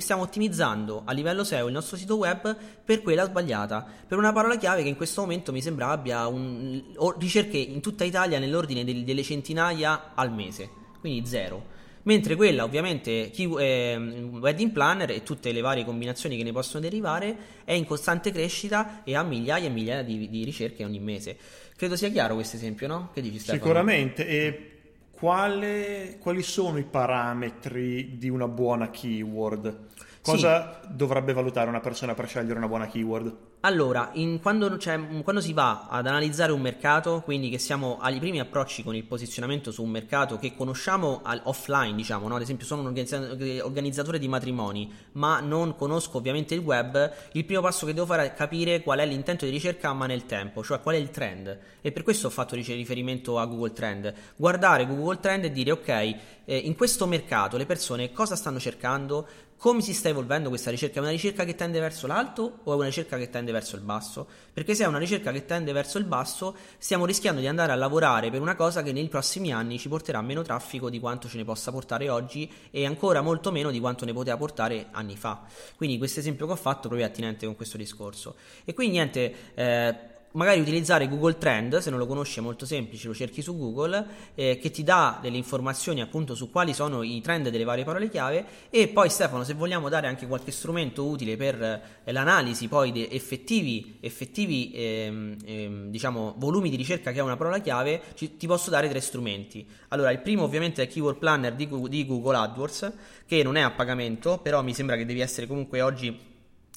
stiamo 0.00 0.22
ottimizzando 0.22 1.02
a 1.06 1.12
livello 1.12 1.44
SEO 1.44 1.68
il 1.68 1.72
nostro 1.72 1.96
sito 1.96 2.16
web 2.16 2.54
per 2.84 3.00
quella 3.00 3.24
sbagliata, 3.24 3.86
per 4.06 4.18
una 4.18 4.34
parola 4.34 4.58
chiave 4.58 4.82
che 4.82 4.88
in 4.90 4.96
questo 4.96 5.22
momento 5.22 5.50
mi 5.50 5.62
sembra 5.62 5.88
abbia 5.88 6.26
un, 6.26 6.82
ricerche 7.18 7.56
in 7.56 7.80
tutta 7.80 8.04
Italia 8.04 8.38
nell'ordine 8.38 8.84
delle 8.84 9.22
centinaia 9.22 10.12
al 10.14 10.30
mese, 10.30 10.68
quindi 11.00 11.26
zero 11.26 11.76
mentre 12.08 12.36
quella 12.36 12.64
ovviamente 12.64 13.30
eh, 13.30 13.96
wedding 13.96 14.72
planner 14.72 15.10
e 15.10 15.22
tutte 15.22 15.52
le 15.52 15.60
varie 15.60 15.84
combinazioni 15.84 16.38
che 16.38 16.42
ne 16.42 16.52
possono 16.52 16.80
derivare 16.80 17.36
è 17.64 17.74
in 17.74 17.84
costante 17.84 18.32
crescita 18.32 19.04
e 19.04 19.14
ha 19.14 19.22
migliaia 19.22 19.66
e 19.66 19.70
migliaia 19.70 20.02
di, 20.02 20.26
di 20.30 20.42
ricerche 20.42 20.84
ogni 20.84 21.00
mese. 21.00 21.36
Credo 21.76 21.96
sia 21.96 22.08
chiaro 22.08 22.32
questo 22.32 22.56
esempio, 22.56 22.86
no? 22.86 23.10
Che 23.12 23.20
dici 23.20 23.38
Stefano? 23.38 23.58
Sicuramente. 23.62 24.26
E 24.26 24.70
quale, 25.10 26.16
quali 26.18 26.42
sono 26.42 26.78
i 26.78 26.84
parametri 26.84 28.16
di 28.16 28.30
una 28.30 28.48
buona 28.48 28.88
keyword? 28.88 29.78
Cosa 30.22 30.80
sì. 30.80 30.88
dovrebbe 30.96 31.34
valutare 31.34 31.68
una 31.68 31.80
persona 31.80 32.14
per 32.14 32.26
scegliere 32.26 32.56
una 32.56 32.68
buona 32.68 32.86
keyword? 32.86 33.36
Allora, 33.62 34.12
quando, 34.40 34.78
quando, 35.24 35.40
si 35.40 35.52
va 35.52 35.88
ad 35.90 36.06
analizzare 36.06 36.52
un 36.52 36.60
mercato, 36.60 37.22
quindi 37.24 37.50
che 37.50 37.58
siamo 37.58 37.98
ai 38.00 38.20
primi 38.20 38.38
approcci 38.38 38.84
con 38.84 38.94
il 38.94 39.02
posizionamento 39.02 39.72
su 39.72 39.82
un 39.82 39.90
mercato 39.90 40.38
che 40.38 40.54
conosciamo 40.54 41.22
offline, 41.42 41.96
diciamo, 41.96 42.28
no? 42.28 42.36
ad 42.36 42.42
esempio 42.42 42.64
sono 42.64 42.82
un 42.82 42.86
organizzatore 42.86 44.20
di 44.20 44.28
matrimoni, 44.28 44.92
ma 45.12 45.40
non 45.40 45.74
conosco 45.74 46.18
ovviamente 46.18 46.54
il 46.54 46.60
web, 46.60 47.12
il 47.32 47.44
primo 47.44 47.60
passo 47.60 47.84
che 47.84 47.94
devo 47.94 48.06
fare 48.06 48.26
è 48.26 48.34
capire 48.34 48.80
qual 48.80 49.00
è 49.00 49.06
l'intento 49.06 49.44
di 49.44 49.50
ricerca 49.50 49.92
ma 49.92 50.06
nel 50.06 50.24
tempo, 50.24 50.62
cioè 50.62 50.80
qual 50.80 50.94
è 50.94 50.98
il 50.98 51.10
trend. 51.10 51.58
E 51.80 51.90
per 51.90 52.04
questo 52.04 52.28
ho 52.28 52.30
fatto 52.30 52.54
riferimento 52.54 53.40
a 53.40 53.46
Google 53.46 53.72
Trend. 53.72 54.14
Guardare 54.36 54.86
Google 54.86 55.18
Trend 55.18 55.46
e 55.46 55.50
dire 55.50 55.72
ok, 55.72 55.88
eh, 55.88 56.56
in 56.56 56.76
questo 56.76 57.06
mercato 57.06 57.56
le 57.56 57.66
persone 57.66 58.12
cosa 58.12 58.36
stanno 58.36 58.60
cercando, 58.60 59.26
come 59.58 59.82
si 59.82 59.92
sta 59.92 60.08
evolvendo 60.08 60.48
questa 60.50 60.70
ricerca? 60.70 60.98
È 60.98 61.02
una 61.02 61.10
ricerca 61.10 61.44
che 61.44 61.56
tende 61.56 61.80
verso 61.80 62.06
l'alto 62.06 62.60
o 62.62 62.72
è 62.72 62.76
una 62.76 62.86
ricerca 62.86 63.18
che 63.18 63.28
tende 63.28 63.50
verso 63.50 63.74
il 63.74 63.82
basso? 63.82 64.26
Perché 64.52 64.76
se 64.76 64.84
è 64.84 64.86
una 64.86 64.98
ricerca 64.98 65.32
che 65.32 65.46
tende 65.46 65.72
verso 65.72 65.98
il 65.98 66.04
basso, 66.04 66.54
stiamo 66.78 67.04
rischiando 67.04 67.40
di 67.40 67.48
andare 67.48 67.72
a 67.72 67.74
lavorare 67.74 68.30
per 68.30 68.40
una 68.40 68.54
cosa 68.54 68.84
che 68.84 68.92
nei 68.92 69.08
prossimi 69.08 69.52
anni 69.52 69.78
ci 69.78 69.88
porterà 69.88 70.22
meno 70.22 70.42
traffico 70.42 70.88
di 70.88 71.00
quanto 71.00 71.28
ce 71.28 71.38
ne 71.38 71.44
possa 71.44 71.72
portare 71.72 72.08
oggi 72.08 72.48
e 72.70 72.86
ancora 72.86 73.20
molto 73.20 73.50
meno 73.50 73.72
di 73.72 73.80
quanto 73.80 74.04
ne 74.04 74.12
poteva 74.12 74.36
portare 74.36 74.86
anni 74.92 75.16
fa. 75.16 75.42
Quindi 75.74 75.98
questo 75.98 76.20
esempio 76.20 76.46
che 76.46 76.52
ho 76.52 76.56
fatto 76.56 76.82
proprio 76.82 77.02
è 77.04 77.08
attinente 77.08 77.44
con 77.44 77.56
questo 77.56 77.76
discorso. 77.76 78.36
E 78.64 78.74
quindi 78.74 78.94
niente, 78.94 79.34
eh, 79.54 79.96
magari 80.32 80.60
utilizzare 80.60 81.08
Google 81.08 81.38
Trend, 81.38 81.78
se 81.78 81.90
non 81.90 81.98
lo 81.98 82.06
conosci 82.06 82.38
è 82.38 82.42
molto 82.42 82.66
semplice, 82.66 83.08
lo 83.08 83.14
cerchi 83.14 83.42
su 83.42 83.56
Google, 83.56 84.06
eh, 84.34 84.58
che 84.60 84.70
ti 84.70 84.82
dà 84.82 85.18
delle 85.20 85.36
informazioni 85.36 86.00
appunto 86.00 86.34
su 86.34 86.50
quali 86.50 86.74
sono 86.74 87.02
i 87.02 87.20
trend 87.20 87.48
delle 87.48 87.64
varie 87.64 87.84
parole 87.84 88.08
chiave 88.08 88.44
e 88.70 88.88
poi 88.88 89.08
Stefano 89.08 89.44
se 89.44 89.54
vogliamo 89.54 89.88
dare 89.88 90.06
anche 90.06 90.26
qualche 90.26 90.50
strumento 90.50 91.06
utile 91.06 91.36
per 91.36 91.62
eh, 92.04 92.12
l'analisi 92.12 92.68
poi 92.68 92.92
di 92.92 93.08
effettivi, 93.10 93.96
effettivi 94.00 94.72
ehm, 94.74 95.36
ehm, 95.44 95.90
diciamo 95.90 96.34
volumi 96.36 96.68
di 96.68 96.76
ricerca 96.76 97.12
che 97.12 97.20
ha 97.20 97.24
una 97.24 97.36
parola 97.36 97.58
chiave, 97.58 98.02
ci, 98.14 98.36
ti 98.36 98.46
posso 98.46 98.70
dare 98.70 98.88
tre 98.88 99.00
strumenti. 99.00 99.66
Allora 99.88 100.10
il 100.10 100.20
primo 100.20 100.42
ovviamente 100.42 100.82
è 100.82 100.88
Keyword 100.88 101.18
Planner 101.18 101.54
di, 101.54 101.68
di 101.88 102.06
Google 102.06 102.36
AdWords 102.36 102.92
che 103.26 103.42
non 103.42 103.56
è 103.56 103.60
a 103.60 103.70
pagamento, 103.70 104.38
però 104.38 104.62
mi 104.62 104.74
sembra 104.74 104.96
che 104.96 105.06
devi 105.06 105.20
essere 105.20 105.46
comunque 105.46 105.80
oggi 105.80 106.27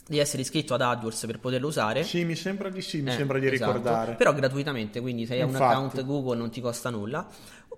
di 0.08 0.20
essere 0.20 0.42
iscritto 0.42 0.74
ad 0.74 0.82
AdWords 0.82 1.26
per 1.26 1.40
poterlo 1.40 1.68
usare. 1.68 2.04
Sì, 2.04 2.26
mi 2.26 2.36
sembra 2.36 2.70
di 2.70 2.82
sì, 2.82 3.02
mi 3.02 3.10
eh, 3.10 3.14
sembra 3.14 3.40
di 3.40 3.48
esatto. 3.48 3.72
ricordare. 3.72 4.14
Però 4.16 4.34
gratuitamente, 4.34 5.00
quindi 5.00 5.26
se 5.26 5.34
hai 5.34 5.42
Infatti. 5.42 5.64
un 5.64 5.70
account 5.70 6.06
Google 6.06 6.38
non 6.38 6.50
ti 6.50 6.62
costa 6.62 6.90
nulla. 6.90 7.28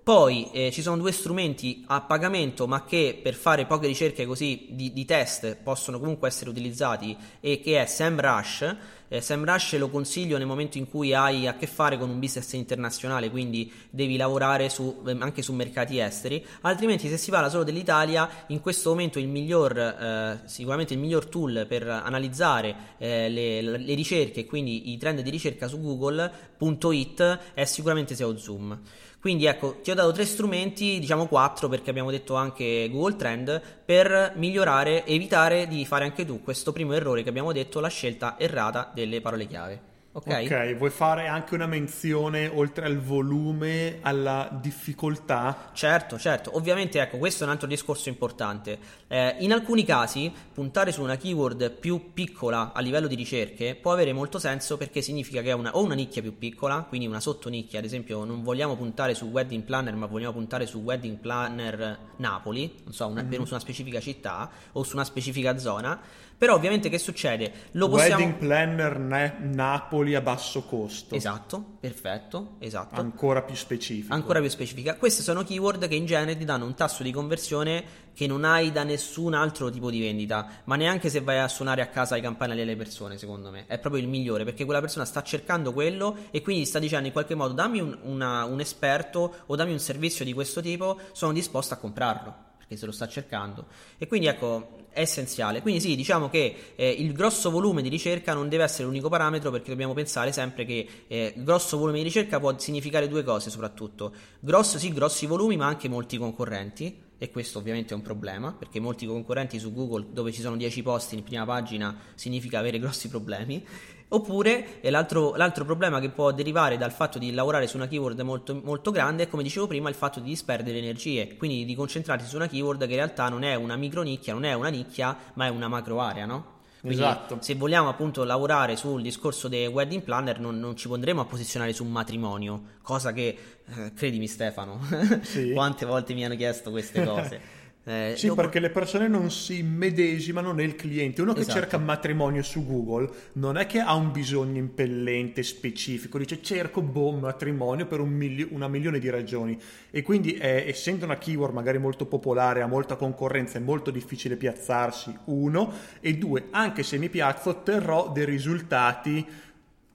Poi 0.02 0.50
eh, 0.52 0.70
ci 0.70 0.82
sono 0.82 0.98
due 0.98 1.12
strumenti 1.12 1.82
a 1.86 2.02
pagamento, 2.02 2.66
ma 2.66 2.84
che 2.84 3.18
per 3.22 3.34
fare 3.34 3.64
poche 3.64 3.86
ricerche 3.86 4.26
così 4.26 4.66
di, 4.70 4.92
di 4.92 5.04
test 5.06 5.56
possono 5.56 5.98
comunque 5.98 6.28
essere 6.28 6.50
utilizzati, 6.50 7.16
e 7.40 7.60
che 7.60 7.80
è 7.80 7.86
SEMrush. 7.86 8.76
Eh, 9.08 9.20
SEMrush 9.20 9.76
lo 9.78 9.90
consiglio 9.90 10.38
nel 10.38 10.46
momento 10.46 10.78
in 10.78 10.88
cui 10.88 11.12
hai 11.12 11.46
a 11.46 11.56
che 11.56 11.66
fare 11.66 11.98
con 11.98 12.08
un 12.08 12.18
business 12.18 12.52
internazionale, 12.52 13.30
quindi 13.30 13.70
devi 13.90 14.16
lavorare 14.16 14.68
su, 14.68 15.02
ehm, 15.06 15.20
anche 15.22 15.42
su 15.42 15.52
mercati 15.52 15.98
esteri. 15.98 16.44
Altrimenti, 16.62 17.08
se 17.08 17.16
si 17.16 17.30
parla 17.30 17.48
solo 17.48 17.64
dell'Italia, 17.64 18.28
in 18.48 18.60
questo 18.60 18.90
momento 18.90 19.18
il 19.18 19.28
miglior, 19.28 19.76
eh, 19.78 20.40
sicuramente 20.44 20.94
il 20.94 21.00
miglior 21.00 21.26
tool 21.26 21.66
per 21.68 21.86
analizzare 21.88 22.74
eh, 22.98 23.28
le, 23.28 23.60
le 23.62 23.94
ricerche 23.94 24.44
quindi 24.44 24.92
i 24.92 24.96
trend 24.96 25.20
di 25.20 25.30
ricerca 25.30 25.68
su 25.68 25.80
Google.it 25.80 27.38
è 27.54 27.64
sicuramente 27.64 28.14
SEO 28.14 28.36
Zoom. 28.36 28.80
Quindi 29.24 29.46
ecco, 29.46 29.78
ti 29.82 29.90
ho 29.90 29.94
dato 29.94 30.12
tre 30.12 30.26
strumenti, 30.26 30.98
diciamo 30.98 31.26
quattro 31.26 31.66
perché 31.66 31.88
abbiamo 31.88 32.10
detto 32.10 32.34
anche 32.34 32.90
Google 32.90 33.16
Trend, 33.16 33.62
per 33.82 34.34
migliorare, 34.36 35.06
evitare 35.06 35.66
di 35.66 35.86
fare 35.86 36.04
anche 36.04 36.26
tu 36.26 36.42
questo 36.42 36.72
primo 36.72 36.92
errore 36.92 37.22
che 37.22 37.30
abbiamo 37.30 37.50
detto, 37.50 37.80
la 37.80 37.88
scelta 37.88 38.38
errata 38.38 38.90
delle 38.94 39.20
parole 39.20 39.46
chiave. 39.46 39.92
Okay. 40.16 40.46
ok, 40.46 40.76
vuoi 40.76 40.90
fare 40.90 41.26
anche 41.26 41.56
una 41.56 41.66
menzione 41.66 42.46
oltre 42.46 42.86
al 42.86 43.00
volume, 43.00 43.98
alla 44.00 44.48
difficoltà? 44.62 45.70
Certo, 45.72 46.20
certo. 46.20 46.56
Ovviamente, 46.56 47.00
ecco, 47.00 47.18
questo 47.18 47.42
è 47.42 47.46
un 47.46 47.52
altro 47.52 47.66
discorso 47.66 48.10
importante. 48.10 48.78
Eh, 49.08 49.34
in 49.40 49.52
alcuni 49.52 49.84
casi, 49.84 50.32
puntare 50.52 50.92
su 50.92 51.02
una 51.02 51.16
keyword 51.16 51.72
più 51.72 52.12
piccola 52.12 52.72
a 52.72 52.80
livello 52.80 53.08
di 53.08 53.16
ricerche 53.16 53.74
può 53.74 53.92
avere 53.92 54.12
molto 54.12 54.38
senso 54.38 54.76
perché 54.76 55.02
significa 55.02 55.42
che 55.42 55.48
è 55.48 55.52
una, 55.52 55.74
o 55.74 55.82
una 55.82 55.96
nicchia 55.96 56.22
più 56.22 56.38
piccola, 56.38 56.86
quindi 56.88 57.08
una 57.08 57.18
sottonicchia. 57.18 57.80
Ad 57.80 57.84
esempio, 57.84 58.22
non 58.22 58.44
vogliamo 58.44 58.76
puntare 58.76 59.14
su 59.14 59.24
wedding 59.24 59.64
planner, 59.64 59.96
ma 59.96 60.06
vogliamo 60.06 60.34
puntare 60.34 60.66
su 60.66 60.78
wedding 60.78 61.16
planner 61.16 61.98
Napoli, 62.18 62.72
non 62.84 62.92
so, 62.92 63.08
una, 63.08 63.24
mm-hmm. 63.24 63.42
su 63.42 63.50
una 63.50 63.60
specifica 63.60 63.98
città 63.98 64.48
o 64.70 64.84
su 64.84 64.94
una 64.94 65.04
specifica 65.04 65.58
zona 65.58 66.00
però 66.44 66.56
ovviamente 66.56 66.90
che 66.90 66.98
succede? 66.98 67.70
Lo 67.70 67.88
possiamo... 67.88 68.22
Wedding 68.22 68.38
planner 68.38 68.98
ne- 68.98 69.36
Napoli 69.40 70.14
a 70.14 70.20
basso 70.20 70.64
costo. 70.64 71.14
Esatto, 71.14 71.76
perfetto, 71.80 72.56
esatto. 72.58 73.00
Ancora 73.00 73.40
più 73.40 73.54
specifico. 73.54 74.12
Ancora 74.12 74.40
più 74.40 74.50
specifica. 74.50 74.96
Queste 74.96 75.22
sono 75.22 75.42
keyword 75.42 75.88
che 75.88 75.94
in 75.94 76.04
genere 76.04 76.36
ti 76.36 76.44
danno 76.44 76.66
un 76.66 76.74
tasso 76.74 77.02
di 77.02 77.10
conversione 77.12 77.82
che 78.12 78.26
non 78.26 78.44
hai 78.44 78.72
da 78.72 78.84
nessun 78.84 79.32
altro 79.32 79.70
tipo 79.70 79.88
di 79.88 80.00
vendita, 80.00 80.60
ma 80.64 80.76
neanche 80.76 81.08
se 81.08 81.22
vai 81.22 81.38
a 81.38 81.48
suonare 81.48 81.80
a 81.80 81.86
casa 81.86 82.14
i 82.14 82.20
campanelli 82.20 82.60
alle 82.60 82.76
persone, 82.76 83.16
secondo 83.16 83.50
me. 83.50 83.64
È 83.66 83.78
proprio 83.78 84.02
il 84.02 84.08
migliore, 84.10 84.44
perché 84.44 84.66
quella 84.66 84.80
persona 84.80 85.06
sta 85.06 85.22
cercando 85.22 85.72
quello 85.72 86.14
e 86.30 86.42
quindi 86.42 86.66
sta 86.66 86.78
dicendo 86.78 87.06
in 87.06 87.12
qualche 87.14 87.34
modo 87.34 87.54
dammi 87.54 87.80
un, 87.80 87.96
una, 88.02 88.44
un 88.44 88.60
esperto 88.60 89.36
o 89.46 89.56
dammi 89.56 89.72
un 89.72 89.80
servizio 89.80 90.26
di 90.26 90.34
questo 90.34 90.60
tipo, 90.60 91.00
sono 91.12 91.32
disposto 91.32 91.72
a 91.72 91.78
comprarlo 91.78 92.52
perché 92.64 92.76
se 92.76 92.86
lo 92.86 92.92
sta 92.92 93.06
cercando. 93.06 93.66
E 93.98 94.06
quindi 94.06 94.26
ecco, 94.26 94.83
essenziale. 94.94 95.60
Quindi 95.60 95.80
sì, 95.80 95.96
diciamo 95.96 96.28
che 96.28 96.72
eh, 96.76 96.88
il 96.90 97.12
grosso 97.12 97.50
volume 97.50 97.82
di 97.82 97.88
ricerca 97.88 98.32
non 98.34 98.48
deve 98.48 98.64
essere 98.64 98.84
l'unico 98.84 99.08
parametro 99.08 99.50
perché 99.50 99.70
dobbiamo 99.70 99.92
pensare 99.92 100.32
sempre 100.32 100.64
che 100.64 100.86
eh, 101.06 101.34
grosso 101.36 101.76
volume 101.76 101.98
di 101.98 102.04
ricerca 102.04 102.38
può 102.38 102.56
significare 102.58 103.08
due 103.08 103.22
cose 103.22 103.50
soprattutto. 103.50 104.12
Grosso, 104.40 104.78
sì, 104.78 104.92
grossi 104.92 105.26
volumi, 105.26 105.56
ma 105.56 105.66
anche 105.66 105.88
molti 105.88 106.16
concorrenti. 106.16 107.02
E 107.16 107.30
questo 107.30 107.58
ovviamente 107.58 107.94
è 107.94 107.96
un 107.96 108.02
problema 108.02 108.52
perché 108.52 108.80
molti 108.80 109.06
concorrenti 109.06 109.58
su 109.58 109.72
Google 109.72 110.06
dove 110.10 110.32
ci 110.32 110.40
sono 110.40 110.56
10 110.56 110.82
posti 110.82 111.14
in 111.14 111.22
prima 111.22 111.44
pagina 111.44 111.96
significa 112.14 112.58
avere 112.58 112.78
grossi 112.78 113.08
problemi 113.08 113.64
Oppure 114.08 114.78
l'altro, 114.82 115.34
l'altro, 115.34 115.64
problema 115.64 115.98
che 115.98 116.10
può 116.10 116.30
derivare 116.30 116.76
dal 116.76 116.92
fatto 116.92 117.18
di 117.18 117.32
lavorare 117.32 117.66
su 117.66 117.76
una 117.76 117.88
keyword 117.88 118.20
molto, 118.20 118.60
molto 118.62 118.90
grande 118.90 119.24
è, 119.24 119.28
come 119.28 119.42
dicevo 119.42 119.66
prima, 119.66 119.88
il 119.88 119.94
fatto 119.94 120.20
di 120.20 120.28
disperdere 120.28 120.78
energie, 120.78 121.36
quindi 121.36 121.64
di 121.64 121.74
concentrarsi 121.74 122.28
su 122.28 122.36
una 122.36 122.46
keyword 122.46 122.80
che 122.84 122.90
in 122.90 122.96
realtà 122.96 123.28
non 123.28 123.42
è 123.42 123.54
una 123.54 123.76
micro 123.76 124.02
nicchia, 124.02 124.32
non 124.32 124.44
è 124.44 124.52
una 124.52 124.68
nicchia, 124.68 125.16
ma 125.34 125.46
è 125.46 125.48
una 125.48 125.68
macro 125.68 126.00
area, 126.00 126.26
no? 126.26 126.52
Quindi 126.84 127.02
esatto. 127.02 127.38
se 127.40 127.54
vogliamo 127.54 127.88
appunto 127.88 128.24
lavorare 128.24 128.76
sul 128.76 129.00
discorso 129.00 129.48
dei 129.48 129.66
wedding 129.66 130.02
planner 130.02 130.38
non, 130.38 130.60
non 130.60 130.76
ci 130.76 130.86
pondremo 130.86 131.22
a 131.22 131.24
posizionare 131.24 131.72
su 131.72 131.82
un 131.82 131.90
matrimonio, 131.90 132.62
cosa 132.82 133.10
che, 133.14 133.38
eh, 133.66 133.92
credimi 133.94 134.26
Stefano, 134.26 134.80
sì. 135.22 135.52
quante 135.52 135.86
volte 135.86 136.12
mi 136.12 136.26
hanno 136.26 136.36
chiesto 136.36 136.70
queste 136.70 137.02
cose. 137.06 137.40
Eh, 137.86 138.14
sì, 138.16 138.28
dopo... 138.28 138.40
perché 138.40 138.60
le 138.60 138.70
persone 138.70 139.08
non 139.08 139.30
si 139.30 139.62
medesimano 139.62 140.52
nel 140.52 140.74
cliente. 140.74 141.20
Uno 141.20 141.34
che 141.34 141.40
esatto. 141.40 141.58
cerca 141.58 141.78
matrimonio 141.78 142.42
su 142.42 142.64
Google 142.64 143.10
non 143.34 143.58
è 143.58 143.66
che 143.66 143.80
ha 143.80 143.94
un 143.94 144.10
bisogno 144.10 144.58
impellente, 144.58 145.42
specifico, 145.42 146.16
dice 146.16 146.42
cerco 146.42 146.80
boh, 146.80 147.12
matrimonio 147.12 147.86
per 147.86 148.00
un 148.00 148.08
milio- 148.08 148.48
una 148.52 148.68
milione 148.68 148.98
di 148.98 149.10
ragioni. 149.10 149.60
E 149.90 150.02
quindi, 150.02 150.34
eh, 150.36 150.64
essendo 150.66 151.04
una 151.04 151.18
keyword 151.18 151.52
magari 151.52 151.78
molto 151.78 152.06
popolare, 152.06 152.62
ha 152.62 152.66
molta 152.66 152.96
concorrenza, 152.96 153.58
è 153.58 153.60
molto 153.60 153.90
difficile 153.90 154.36
piazzarsi, 154.36 155.14
uno, 155.26 155.70
e 156.00 156.16
due, 156.16 156.46
anche 156.50 156.82
se 156.82 156.96
mi 156.96 157.10
piazzo, 157.10 157.50
otterrò 157.50 158.10
dei 158.10 158.24
risultati 158.24 159.26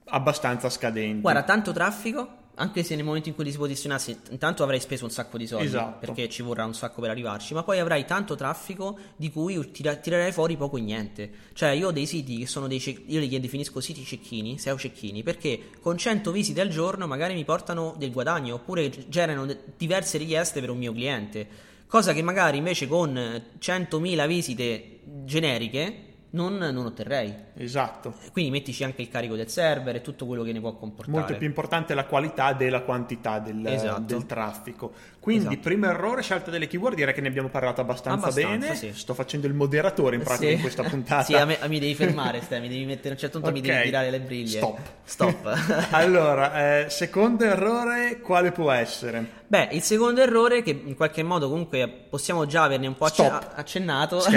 abbastanza 0.04 0.70
scadenti. 0.70 1.20
Guarda, 1.22 1.42
tanto 1.42 1.72
traffico 1.72 2.38
anche 2.60 2.82
se 2.82 2.94
nel 2.94 3.04
momento 3.04 3.28
in 3.30 3.34
cui 3.34 3.44
ti 3.44 3.50
si 3.50 3.56
posizionassi, 3.56 4.16
intanto 4.30 4.62
avrai 4.62 4.80
speso 4.80 5.04
un 5.04 5.10
sacco 5.10 5.38
di 5.38 5.46
soldi 5.46 5.64
esatto. 5.64 5.98
perché 5.98 6.28
ci 6.28 6.42
vorrà 6.42 6.66
un 6.66 6.74
sacco 6.74 7.00
per 7.00 7.08
arrivarci, 7.08 7.54
ma 7.54 7.62
poi 7.62 7.78
avrai 7.78 8.04
tanto 8.04 8.36
traffico 8.36 8.98
di 9.16 9.30
cui 9.30 9.70
tirerai 9.70 10.30
fuori 10.30 10.58
poco 10.58 10.76
e 10.76 10.82
niente. 10.82 11.30
Cioè, 11.54 11.70
io 11.70 11.88
ho 11.88 11.90
dei 11.90 12.06
siti 12.06 12.36
che 12.36 12.46
sono 12.46 12.68
dei 12.68 12.78
cec- 12.78 13.02
io 13.06 13.18
li 13.18 13.40
definisco 13.40 13.80
siti 13.80 14.04
cecchini, 14.04 14.58
SEO 14.58 14.76
cecchini, 14.76 15.22
perché 15.22 15.70
con 15.80 15.96
100 15.96 16.30
visite 16.30 16.60
al 16.60 16.68
giorno 16.68 17.06
magari 17.06 17.32
mi 17.34 17.44
portano 17.44 17.94
del 17.96 18.12
guadagno 18.12 18.56
oppure 18.56 18.90
generano 19.08 19.50
diverse 19.76 20.18
richieste 20.18 20.60
per 20.60 20.68
un 20.68 20.76
mio 20.76 20.92
cliente. 20.92 21.48
Cosa 21.86 22.12
che 22.12 22.22
magari 22.22 22.58
invece 22.58 22.86
con 22.86 23.14
100.000 23.58 24.26
visite 24.26 25.00
generiche 25.24 26.09
non, 26.32 26.56
non, 26.56 26.86
otterrei. 26.86 27.34
Esatto. 27.56 28.14
Quindi 28.32 28.50
mettici 28.50 28.84
anche 28.84 29.02
il 29.02 29.08
carico 29.08 29.34
del 29.34 29.48
server 29.48 29.96
e 29.96 30.00
tutto 30.00 30.26
quello 30.26 30.44
che 30.44 30.52
ne 30.52 30.60
può 30.60 30.76
comportare. 30.76 31.18
Molto 31.18 31.36
più 31.36 31.46
importante 31.46 31.94
la 31.94 32.04
qualità 32.04 32.52
della 32.52 32.82
quantità 32.82 33.40
del, 33.40 33.66
esatto. 33.66 34.00
del 34.02 34.26
traffico. 34.26 34.92
Quindi, 35.18 35.46
esatto. 35.46 35.60
primo 35.60 35.86
errore, 35.86 36.22
scelta 36.22 36.50
delle 36.50 36.68
keyword, 36.68 36.94
direi 36.94 37.12
che 37.12 37.20
ne 37.20 37.28
abbiamo 37.28 37.48
parlato 37.48 37.80
abbastanza, 37.80 38.28
abbastanza 38.28 38.58
bene. 38.58 38.74
Sì. 38.76 38.92
Sto 38.92 39.14
facendo 39.14 39.46
il 39.48 39.54
moderatore 39.54 40.16
in 40.16 40.22
pratica 40.22 40.48
sì. 40.48 40.54
in 40.54 40.60
questa 40.60 40.82
puntata. 40.84 41.24
sì, 41.24 41.34
a 41.34 41.44
me, 41.44 41.58
mi 41.66 41.80
devi 41.80 41.94
fermare, 41.94 42.40
Ste, 42.42 42.60
mi 42.60 42.68
devi 42.68 42.84
mettere 42.84 43.10
a 43.10 43.12
un 43.12 43.18
certo 43.18 43.40
punto 43.40 43.58
okay. 43.58 43.68
mi 43.68 43.74
devi 43.74 43.84
tirare 43.84 44.10
le 44.10 44.20
briglie. 44.20 44.58
Stop. 44.58 44.78
Stop. 45.02 45.88
allora, 45.90 46.84
eh, 46.84 46.90
secondo 46.90 47.44
errore, 47.44 48.20
quale 48.20 48.52
può 48.52 48.70
essere? 48.70 49.39
Beh, 49.50 49.70
il 49.72 49.82
secondo 49.82 50.20
errore, 50.20 50.62
che 50.62 50.70
in 50.70 50.94
qualche 50.94 51.24
modo 51.24 51.48
comunque 51.48 51.88
possiamo 51.88 52.46
già 52.46 52.62
averne 52.62 52.86
un 52.86 52.94
po' 52.94 53.08
Stop. 53.08 53.50
accennato, 53.56 54.22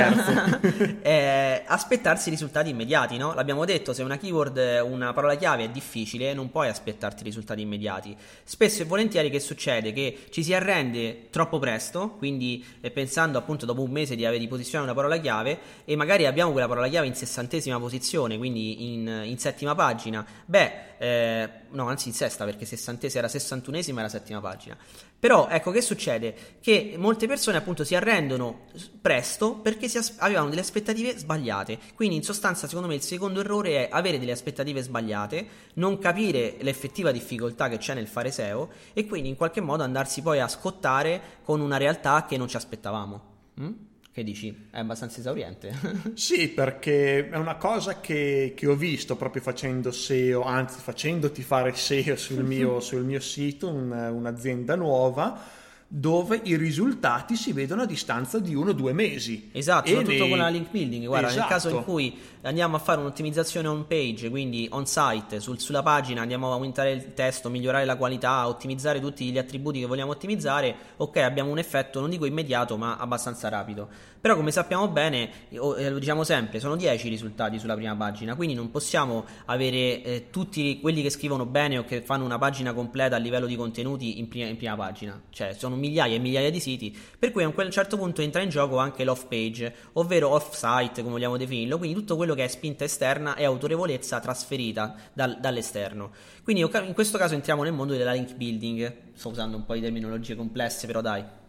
è 1.04 1.64
aspettarsi 1.68 2.32
risultati 2.32 2.72
immediati, 2.72 3.18
no? 3.18 3.32
L'abbiamo 3.36 3.64
detto, 3.64 3.94
se 3.94 4.02
una 4.02 4.18
keyword, 4.18 4.82
una 4.84 5.14
parola 5.14 5.36
chiave 5.36 5.66
è 5.66 5.70
difficile, 5.70 6.34
non 6.34 6.50
puoi 6.50 6.68
aspettarti 6.68 7.24
risultati 7.24 7.62
immediati. 7.62 8.18
Spesso 8.44 8.82
e 8.82 8.86
volentieri 8.86 9.30
che 9.30 9.40
succede? 9.40 9.94
Che 9.94 10.26
ci 10.32 10.44
si 10.44 10.52
arrende 10.56 11.30
troppo 11.30 11.60
presto, 11.60 12.16
quindi 12.18 12.66
eh, 12.82 12.90
pensando 12.90 13.38
appunto 13.38 13.68
dopo 13.68 13.84
un 13.84 13.92
mese 13.92 14.16
di, 14.16 14.26
avere, 14.26 14.40
di 14.40 14.48
posizionare 14.48 14.90
una 14.90 15.00
parola 15.00 15.22
chiave 15.22 15.60
e 15.86 15.96
magari 15.96 16.26
abbiamo 16.26 16.52
quella 16.52 16.68
parola 16.68 16.88
chiave 16.88 17.06
in 17.06 17.14
sessantesima 17.14 17.78
posizione, 17.78 18.36
quindi 18.40 18.92
in, 18.92 19.22
in 19.26 19.38
settima 19.38 19.76
pagina. 19.76 20.26
Beh, 20.44 20.94
eh, 20.98 21.50
no, 21.70 21.88
anzi 21.88 22.08
in 22.08 22.14
sesta 22.14 22.46
perché 22.46 22.66
sessantesima 22.66 23.20
era 23.20 23.28
sessantunesima 23.28 24.00
e 24.00 24.04
la 24.04 24.10
settima 24.10 24.40
pagina. 24.40 24.78
Però 25.24 25.48
ecco 25.48 25.72
che 25.72 25.82
succede? 25.82 26.58
Che 26.60 26.96
molte 26.98 27.28
persone 27.28 27.56
appunto 27.56 27.86
si 27.86 27.96
arrendono 27.96 28.66
presto 29.00 29.56
perché 29.56 29.86
as- 29.98 30.16
avevano 30.18 30.50
delle 30.50 30.60
aspettative 30.60 31.18
sbagliate. 31.18 31.80
Quindi 31.96 32.18
in 32.18 32.24
sostanza 32.24 32.68
secondo 32.68 32.90
me 32.90 32.96
il 32.96 33.02
secondo 33.02 33.40
errore 33.40 33.88
è 33.88 33.90
avere 33.90 34.20
delle 34.20 34.34
aspettative 34.34 34.82
sbagliate, 34.82 35.48
non 35.76 35.98
capire 35.98 36.58
l'effettiva 36.60 37.12
difficoltà 37.12 37.70
che 37.70 37.78
c'è 37.78 37.94
nel 37.94 38.08
fare 38.08 38.32
SEO 38.32 38.70
e 38.92 39.06
quindi 39.06 39.30
in 39.30 39.38
qualche 39.38 39.62
modo 39.62 39.84
andarsi 39.84 40.22
poi 40.22 40.42
a 40.42 40.50
scottare 40.50 41.22
con 41.46 41.62
una 41.62 41.78
realtà 41.78 42.26
che 42.26 42.36
non 42.36 42.50
ci 42.50 42.58
aspettavamo. 42.58 43.22
Mm? 43.62 43.72
Che 44.14 44.24
dici? 44.24 44.68
È 44.70 44.78
abbastanza 44.78 45.20
esauriente. 45.22 45.74
sì, 46.14 46.50
perché 46.50 47.30
è 47.30 47.36
una 47.36 47.56
cosa 47.56 48.00
che, 48.00 48.54
che, 48.56 48.68
ho 48.68 48.76
visto 48.76 49.16
proprio 49.16 49.42
facendo 49.42 49.92
SEO, 49.92 50.44
anzi 50.44 50.80
facendoti 50.80 51.42
fare 51.42 51.74
SEO 51.74 52.16
sul 52.16 52.44
mio, 52.44 52.78
sul 52.82 53.04
mio 53.04 53.20
sito, 53.20 53.70
un, 53.70 53.90
un'azienda 53.92 54.76
nuova 54.76 55.62
dove 55.96 56.42
i 56.46 56.58
risultati 56.58 57.36
si 57.36 57.54
vedono 57.54 57.84
a 57.84 57.86
distanza 57.86 58.40
di 58.40 58.56
uno 58.56 58.72
o 58.72 58.74
due 58.74 58.94
mesi. 58.94 59.52
Esatto, 59.52 59.86
e 59.86 59.92
soprattutto 59.92 60.24
ne... 60.24 60.30
con 60.30 60.38
la 60.40 60.48
link 60.48 60.72
building. 60.72 61.06
Guarda, 61.06 61.28
esatto. 61.28 61.40
nel 61.42 61.50
caso 61.50 61.70
in 61.70 61.84
cui 61.84 62.18
andiamo 62.42 62.78
a 62.78 62.80
fare 62.80 63.00
un'ottimizzazione 63.00 63.68
on 63.68 63.86
page, 63.86 64.32
quindi 64.32 64.68
on 64.72 64.88
site, 64.88 65.40
sul, 65.40 65.60
sulla 65.60 65.84
pagina, 65.84 66.22
andiamo 66.22 66.50
a 66.50 66.54
aumentare 66.54 66.94
il 66.94 67.14
testo, 67.14 67.48
migliorare 67.52 67.86
la 67.86 67.96
qualità, 67.96 68.48
ottimizzare 68.48 69.00
tutti 69.00 69.30
gli 69.30 69.38
attributi 69.38 69.82
che 69.82 69.86
vogliamo 69.86 70.10
ottimizzare, 70.10 70.76
ok, 70.98 71.18
abbiamo 71.18 71.52
un 71.52 71.60
effetto, 71.60 72.00
non 72.00 72.10
dico 72.10 72.26
immediato, 72.26 72.76
ma 72.76 72.98
abbastanza 72.98 73.48
rapido. 73.50 73.88
Però 74.20 74.36
come 74.36 74.52
sappiamo 74.52 74.88
bene, 74.88 75.30
eh, 75.50 75.90
lo 75.90 76.00
diciamo 76.00 76.24
sempre, 76.24 76.60
sono 76.60 76.78
10 76.78 77.08
i 77.08 77.10
risultati 77.10 77.60
sulla 77.60 77.76
prima 77.76 77.94
pagina, 77.94 78.36
quindi 78.36 78.56
non 78.56 78.72
possiamo 78.72 79.26
avere 79.46 80.02
eh, 80.02 80.28
tutti 80.32 80.80
quelli 80.80 81.02
che 81.02 81.10
scrivono 81.10 81.46
bene 81.46 81.78
o 81.78 81.84
che 81.84 82.02
fanno 82.02 82.24
una 82.24 82.38
pagina 82.38 82.74
completa 82.74 83.18
a 83.18 83.20
livello 83.20 83.46
di 83.46 83.58
contenuti 83.58 84.20
in 84.20 84.30
prima, 84.30 84.48
in 84.48 84.56
prima 84.56 84.76
pagina. 84.76 85.22
Cioè, 85.30 85.54
sono 85.54 85.76
migliaia 85.84 86.16
e 86.16 86.20
migliaia 86.20 86.50
di 86.50 86.60
siti, 86.62 86.98
per 87.20 87.32
cui 87.32 87.44
a 87.44 87.48
un 87.54 87.72
certo 87.72 87.98
punto 87.98 88.22
entra 88.22 88.42
in 88.42 88.50
gioco 88.50 88.78
anche 88.78 89.04
l'off 89.04 89.26
page, 89.26 89.74
ovvero 89.94 90.30
off 90.30 90.54
site, 90.54 91.02
come 91.02 91.14
vogliamo 91.14 91.36
definirlo, 91.36 91.78
quindi 91.78 91.96
tutto 91.96 92.16
quello 92.16 92.34
che 92.34 92.46
è 92.46 92.48
spinta 92.48 92.86
esterna 92.86 93.36
e 93.36 93.44
autorevolezza 93.44 94.20
trasferita 94.20 94.96
dal, 95.12 95.38
dall'esterno. 95.40 96.12
Quindi 96.44 96.62
in 96.62 96.94
questo 96.94 97.18
caso 97.18 97.34
entriamo 97.34 97.64
nel 97.64 97.74
mondo 97.74 97.94
della 97.94 98.14
link 98.14 98.34
building, 98.36 98.96
sto 99.14 99.30
usando 99.30 99.58
un 99.58 99.66
po' 99.66 99.74
di 99.74 99.82
terminologie 99.82 100.36
complesse, 100.36 100.88
però 100.88 101.02
dai 101.02 101.42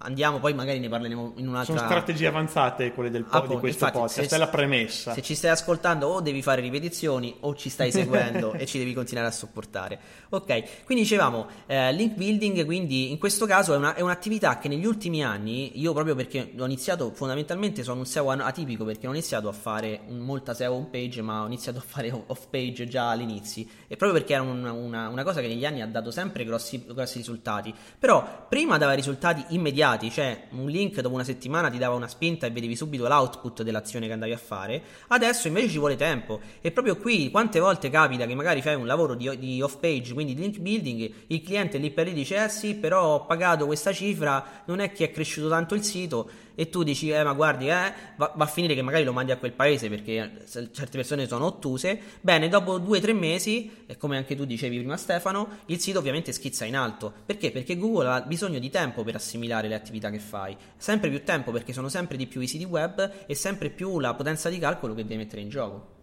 andiamo, 0.00 0.38
poi 0.38 0.54
magari 0.54 0.78
ne 0.78 0.88
parleremo 0.88 1.34
in 1.36 1.48
un'altra. 1.48 1.76
Sono 1.76 1.88
strategie 1.88 2.26
avanzate 2.26 2.92
quelle 2.92 3.10
del 3.10 3.24
po- 3.24 3.36
ah, 3.36 3.46
di 3.46 3.56
questo 3.56 3.84
infatti, 3.84 3.98
podcast, 3.98 4.32
è 4.32 4.38
la 4.38 4.48
premessa. 4.48 5.12
Se 5.12 5.22
ci 5.22 5.34
stai 5.34 5.50
ascoltando, 5.50 6.06
o 6.06 6.20
devi 6.20 6.42
fare 6.42 6.60
ripetizioni, 6.60 7.36
o 7.40 7.54
ci 7.54 7.68
stai 7.68 7.90
seguendo 7.90 8.52
e 8.58 8.66
ci 8.66 8.78
devi 8.78 8.94
continuare 8.94 9.28
a 9.28 9.32
sopportare. 9.32 9.98
Ok, 10.30 10.84
quindi 10.84 11.04
dicevamo 11.04 11.46
eh, 11.66 11.92
link 11.92 12.14
building, 12.14 12.64
quindi 12.64 13.10
in 13.10 13.18
questo 13.18 13.46
caso 13.46 13.74
è, 13.74 13.76
una, 13.76 13.94
è, 13.94 14.00
un'attività 14.00 14.58
che 14.58 14.68
negli 14.68 14.84
ultimi 14.84 15.24
anni, 15.24 15.80
io 15.80 15.92
proprio 15.92 16.14
perché 16.14 16.52
ho 16.56 16.64
iniziato, 16.64 17.10
fondamentalmente 17.12 17.82
sono 17.82 18.00
un 18.00 18.06
SEO 18.06 18.30
atipico 18.30 18.84
perché 18.84 19.06
ho 19.06 19.10
iniziato 19.10 19.48
a 19.48 19.52
fare 19.52 20.00
molta 20.08 20.54
SEO 20.54 20.74
home 20.74 20.88
page, 20.90 21.22
ma 21.22 21.42
ho 21.42 21.46
iniziato 21.46 21.78
a 21.78 21.82
fare 21.84 22.10
off 22.10 22.46
page 22.50 22.86
già 22.86 23.10
all'inizio, 23.10 23.64
e 23.86 23.96
proprio 23.96 24.12
perché 24.12 24.34
era 24.34 24.42
un, 24.42 24.64
una, 24.64 25.08
una, 25.08 25.22
cosa 25.22 25.40
che 25.40 25.48
negli 25.48 25.64
anni 25.64 25.80
ha 25.80 25.86
dato 25.86 26.10
sempre 26.10 26.44
grossi, 26.44 26.84
grossi 26.86 27.18
risultati. 27.18 27.74
Però 27.98 28.46
prima 28.48 28.78
dava 28.78 28.92
risultati 28.92 29.44
immediati 29.48 29.87
immediati, 29.88 30.10
cioè 30.10 30.48
un 30.50 30.68
link 30.68 31.00
dopo 31.00 31.14
una 31.14 31.24
settimana 31.24 31.70
ti 31.70 31.78
dava 31.78 31.94
una 31.94 32.08
spinta 32.08 32.46
e 32.46 32.50
vedevi 32.50 32.76
subito 32.76 33.08
l'output 33.08 33.62
dell'azione 33.62 34.06
che 34.06 34.12
andavi 34.12 34.32
a 34.32 34.38
fare, 34.38 34.82
adesso 35.08 35.48
invece 35.48 35.68
ci 35.68 35.78
vuole 35.78 35.96
tempo. 35.96 36.40
E 36.60 36.70
proprio 36.70 36.96
qui 36.96 37.30
quante 37.30 37.58
volte 37.58 37.88
capita 37.88 38.26
che 38.26 38.34
magari 38.34 38.60
fai 38.60 38.74
un 38.74 38.86
lavoro 38.86 39.14
di, 39.14 39.38
di 39.38 39.62
off 39.62 39.76
page, 39.76 40.12
quindi 40.12 40.34
di 40.34 40.42
link 40.42 40.58
building, 40.58 41.12
il 41.28 41.42
cliente 41.42 41.78
lì 41.78 41.90
per 41.90 42.06
lì 42.06 42.12
dice 42.12 42.44
eh 42.44 42.48
sì 42.48 42.74
però 42.74 43.14
ho 43.14 43.26
pagato 43.26 43.66
questa 43.66 43.92
cifra, 43.92 44.62
non 44.66 44.80
è 44.80 44.92
che 44.92 45.06
è 45.06 45.10
cresciuto 45.10 45.48
tanto 45.48 45.74
il 45.74 45.82
sito 45.82 46.46
e 46.58 46.70
tu 46.70 46.82
dici, 46.82 47.10
eh 47.10 47.22
ma 47.22 47.34
guardi, 47.34 47.68
eh, 47.68 47.92
va, 48.16 48.32
va, 48.34 48.44
a 48.44 48.48
finire 48.48 48.74
che 48.74 48.82
magari 48.82 49.04
lo 49.04 49.12
mandi 49.12 49.30
a 49.30 49.36
quel 49.36 49.52
paese 49.52 49.88
perché 49.88 50.42
certe 50.44 50.88
persone 50.90 51.28
sono 51.28 51.44
ottuse, 51.44 52.00
bene, 52.20 52.48
dopo 52.48 52.78
due 52.78 52.98
o 52.98 53.00
tre 53.00 53.12
mesi, 53.12 53.84
e 53.86 53.96
come 53.96 54.16
anche 54.16 54.34
tu 54.34 54.44
dicevi 54.44 54.78
prima 54.78 54.96
Stefano, 54.96 55.60
il 55.66 55.78
sito 55.78 56.00
ovviamente 56.00 56.32
schizza 56.32 56.64
in 56.64 56.74
alto. 56.74 57.12
Perché? 57.24 57.52
Perché 57.52 57.76
Google 57.76 58.08
ha 58.08 58.20
bisogno 58.22 58.58
di 58.58 58.70
tempo 58.70 59.04
per 59.04 59.14
assimilare 59.14 59.68
le 59.68 59.76
attività 59.76 60.10
che 60.10 60.18
fai, 60.18 60.56
sempre 60.76 61.10
più 61.10 61.22
tempo 61.22 61.52
perché 61.52 61.72
sono 61.72 61.88
sempre 61.88 62.16
di 62.16 62.26
più 62.26 62.40
i 62.40 62.48
siti 62.48 62.64
web 62.64 63.08
e 63.26 63.34
sempre 63.36 63.70
più 63.70 64.00
la 64.00 64.14
potenza 64.14 64.48
di 64.48 64.58
calcolo 64.58 64.94
che 64.94 65.04
devi 65.04 65.16
mettere 65.16 65.42
in 65.42 65.50
gioco. 65.50 65.97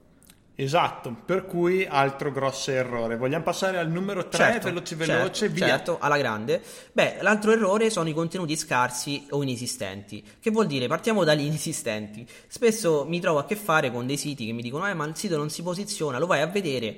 Esatto, 0.58 1.14
per 1.26 1.46
cui 1.46 1.86
altro 1.86 2.32
grosso 2.32 2.72
errore. 2.72 3.18
Vogliamo 3.18 3.44
passare 3.44 3.78
al 3.78 3.90
numero 3.90 4.28
3, 4.30 4.38
certo, 4.38 4.68
veloce 4.68 4.96
veloce, 4.96 5.34
certo, 5.34 5.54
via. 5.54 5.68
Certo, 5.68 5.98
alla 6.00 6.18
grande. 6.18 6.62
Beh, 6.94 7.18
l'altro 7.20 7.52
errore 7.52 7.90
sono 7.90 8.08
i 8.08 8.14
contenuti 8.14 8.56
scarsi 8.56 9.28
o 9.32 9.44
inesistenti. 9.44 10.24
Che 10.40 10.52
vuol 10.52 10.68
dire? 10.68 10.88
Partiamo 10.88 11.26
dagli 11.26 11.44
inesistenti. 11.46 12.26
Spesso 12.48 13.06
mi 13.06 13.20
trovo 13.20 13.40
a 13.40 13.46
che 13.46 13.58
fare 13.58 13.92
con 13.92 14.08
dei 14.08 14.18
siti 14.18 14.46
che 14.46 14.54
mi 14.54 14.62
dicono, 14.62 14.88
eh, 14.88 14.94
ma 14.94 15.06
il 15.06 15.18
sito 15.18 15.36
non 15.36 15.50
si 15.50 15.62
posiziona, 15.62 16.20
lo 16.20 16.26
vai 16.26 16.42
a 16.42 16.48
vedere. 16.48 16.96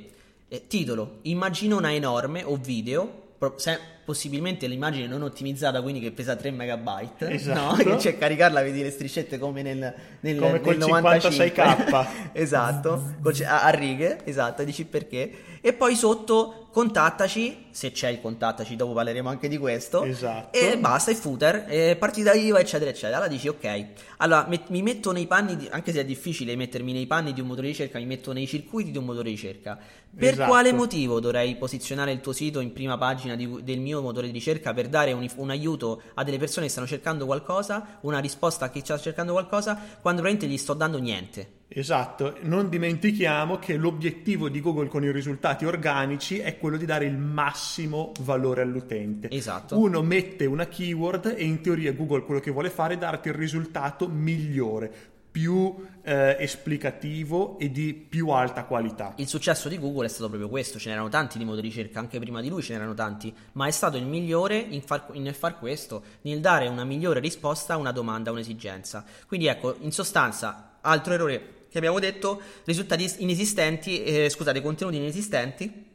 Eh, 0.50 0.68
titolo, 0.68 1.20
immaginona 1.24 1.92
enorme 1.92 2.44
o 2.44 2.56
video, 2.56 3.34
se, 3.56 3.80
possibilmente 4.08 4.68
l'immagine 4.68 5.06
non 5.06 5.22
ottimizzata, 5.22 5.82
quindi 5.82 6.00
che 6.00 6.14
pesa 6.14 6.38
3 6.38 6.52
megabyte, 6.52 7.30
esatto. 7.30 7.76
no? 7.76 7.76
che 7.76 7.96
c'è 7.98 8.18
caricarla, 8.18 8.62
vedi 8.62 8.82
le 8.82 8.90
striscette 8.90 9.38
come 9.38 9.62
nel, 9.62 9.94
nel, 10.22 10.40
come 10.40 10.62
nel 10.62 10.78
56k. 10.78 12.08
esatto, 12.32 13.16
a 13.46 13.70
righe, 13.72 14.20
esatto, 14.24 14.64
dici 14.64 14.86
perché. 14.86 15.58
E 15.60 15.74
poi 15.74 15.96
sotto 15.96 16.68
contattaci, 16.78 17.66
se 17.72 17.92
c'è 17.92 18.08
il 18.10 18.22
contattaci, 18.22 18.76
dopo 18.76 18.94
parleremo 18.94 19.28
anche 19.28 19.48
di 19.48 19.58
questo. 19.58 20.04
Esatto. 20.04 20.56
E 20.56 20.78
basta, 20.78 21.10
il 21.10 21.18
footer, 21.18 21.66
e 21.68 21.96
partita 21.98 22.34
IVA, 22.34 22.60
eccetera, 22.60 22.92
eccetera. 22.92 23.18
Allora 23.18 23.32
dici, 23.32 23.48
ok, 23.48 23.86
allora 24.18 24.46
met- 24.48 24.70
mi 24.70 24.84
metto 24.84 25.12
nei 25.12 25.26
panni, 25.26 25.58
di, 25.58 25.68
anche 25.72 25.92
se 25.92 26.02
è 26.02 26.06
difficile 26.06 26.56
mettermi 26.56 26.94
nei 26.94 27.08
panni 27.08 27.34
di 27.34 27.42
un 27.42 27.48
motore 27.48 27.66
di 27.66 27.74
ricerca, 27.74 27.98
mi 27.98 28.06
metto 28.06 28.32
nei 28.32 28.46
circuiti 28.46 28.92
di 28.92 28.98
un 28.98 29.06
motore 29.06 29.30
di 29.30 29.32
ricerca. 29.32 29.78
Per 30.18 30.34
esatto. 30.34 30.50
quale 30.50 30.72
motivo 30.72 31.20
dovrei 31.20 31.56
posizionare 31.56 32.12
il 32.12 32.22
tuo 32.22 32.32
sito 32.32 32.60
in 32.60 32.74
prima 32.74 32.98
pagina 32.98 33.36
di, 33.36 33.60
del 33.64 33.80
mio 33.80 33.97
motore 34.02 34.28
di 34.28 34.34
ricerca 34.34 34.74
per 34.74 34.88
dare 34.88 35.14
un, 35.14 35.28
un, 35.36 35.50
aiuto 35.50 36.02
a 36.14 36.24
delle 36.24 36.38
persone 36.38 36.66
che 36.66 36.72
stanno 36.72 36.88
cercando 36.88 37.26
qualcosa, 37.26 38.00
una 38.02 38.20
risposta 38.20 38.66
a 38.66 38.70
chi 38.70 38.80
sta 38.80 38.98
cercando 38.98 39.34
qualcosa, 39.34 39.80
quando 40.02 40.22
veramente 40.22 40.48
gli 40.48 40.58
sto 40.58 40.74
dando 40.74 41.00
niente? 41.00 41.56
Esatto, 41.70 42.38
non 42.42 42.70
dimentichiamo 42.70 43.60
che 43.60 43.76
l'obiettivo 43.76 44.48
di 44.48 44.62
Google 44.62 44.88
con 44.88 45.04
i 45.04 45.12
risultati 45.12 45.66
organici 45.66 46.40
è 46.40 46.58
quello 46.58 46.78
di 46.78 46.86
dare 46.86 47.06
il 47.06 47.18
massimo 47.18 48.14
valore 48.22 48.62
all'utente. 48.62 49.30
Esatto. 49.30 49.78
Uno 49.78 50.02
mette 50.02 50.46
una 50.46 50.68
keyword 50.68 51.36
e 51.38 51.44
in 51.44 51.62
teoria 51.62 51.92
Google 51.92 52.24
quello 52.24 52.40
che 52.40 52.52
vuole 52.52 52.70
fare 52.70 52.94
è 52.94 52.98
darti 52.98 53.28
il 53.28 53.34
risultato 53.34 54.08
migliore 54.08 55.16
più 55.30 55.76
eh, 56.02 56.38
esplicativo 56.40 57.60
e 57.60 57.72
di 57.72 57.94
più 57.94 58.30
alta 58.30 58.64
qualità. 58.64 59.14
Il 59.18 59.28
successo 59.28 59.70
di 59.70 59.78
Google 59.78 60.06
è 60.06 60.10
stato 60.10 60.28
proprio 60.28 60.50
questo, 60.50 60.80
ce 60.80 60.90
n'erano 60.90 61.10
tanti 61.10 61.38
di 61.38 61.44
motori 61.44 61.64
di 61.64 61.76
ricerca, 61.76 62.00
anche 62.00 62.20
prima 62.20 62.42
di 62.42 62.50
lui 62.50 62.62
ce 62.62 62.74
n'erano 62.74 62.94
tanti, 62.94 63.34
ma 63.54 63.68
è 63.68 63.72
stato 63.72 63.98
il 63.98 64.06
migliore 64.06 64.68
far, 64.86 65.10
nel 65.14 65.36
far 65.36 65.60
questo, 65.60 66.04
nel 66.22 66.40
dare 66.40 66.68
una 66.68 66.84
migliore 66.84 67.20
risposta 67.20 67.74
a 67.74 67.78
una 67.78 67.92
domanda, 67.92 68.30
a 68.30 68.34
un'esigenza. 68.34 69.06
Quindi 69.28 69.48
ecco, 69.48 69.76
in 69.82 69.92
sostanza, 69.92 70.78
altro 70.82 71.14
errore 71.14 71.56
che 71.70 71.78
abbiamo 71.78 72.00
detto, 72.00 72.42
risultati 72.64 73.12
inesistenti, 73.18 74.04
eh, 74.04 74.30
scusate, 74.30 74.62
contenuti 74.62 74.98
inesistenti 74.98 75.87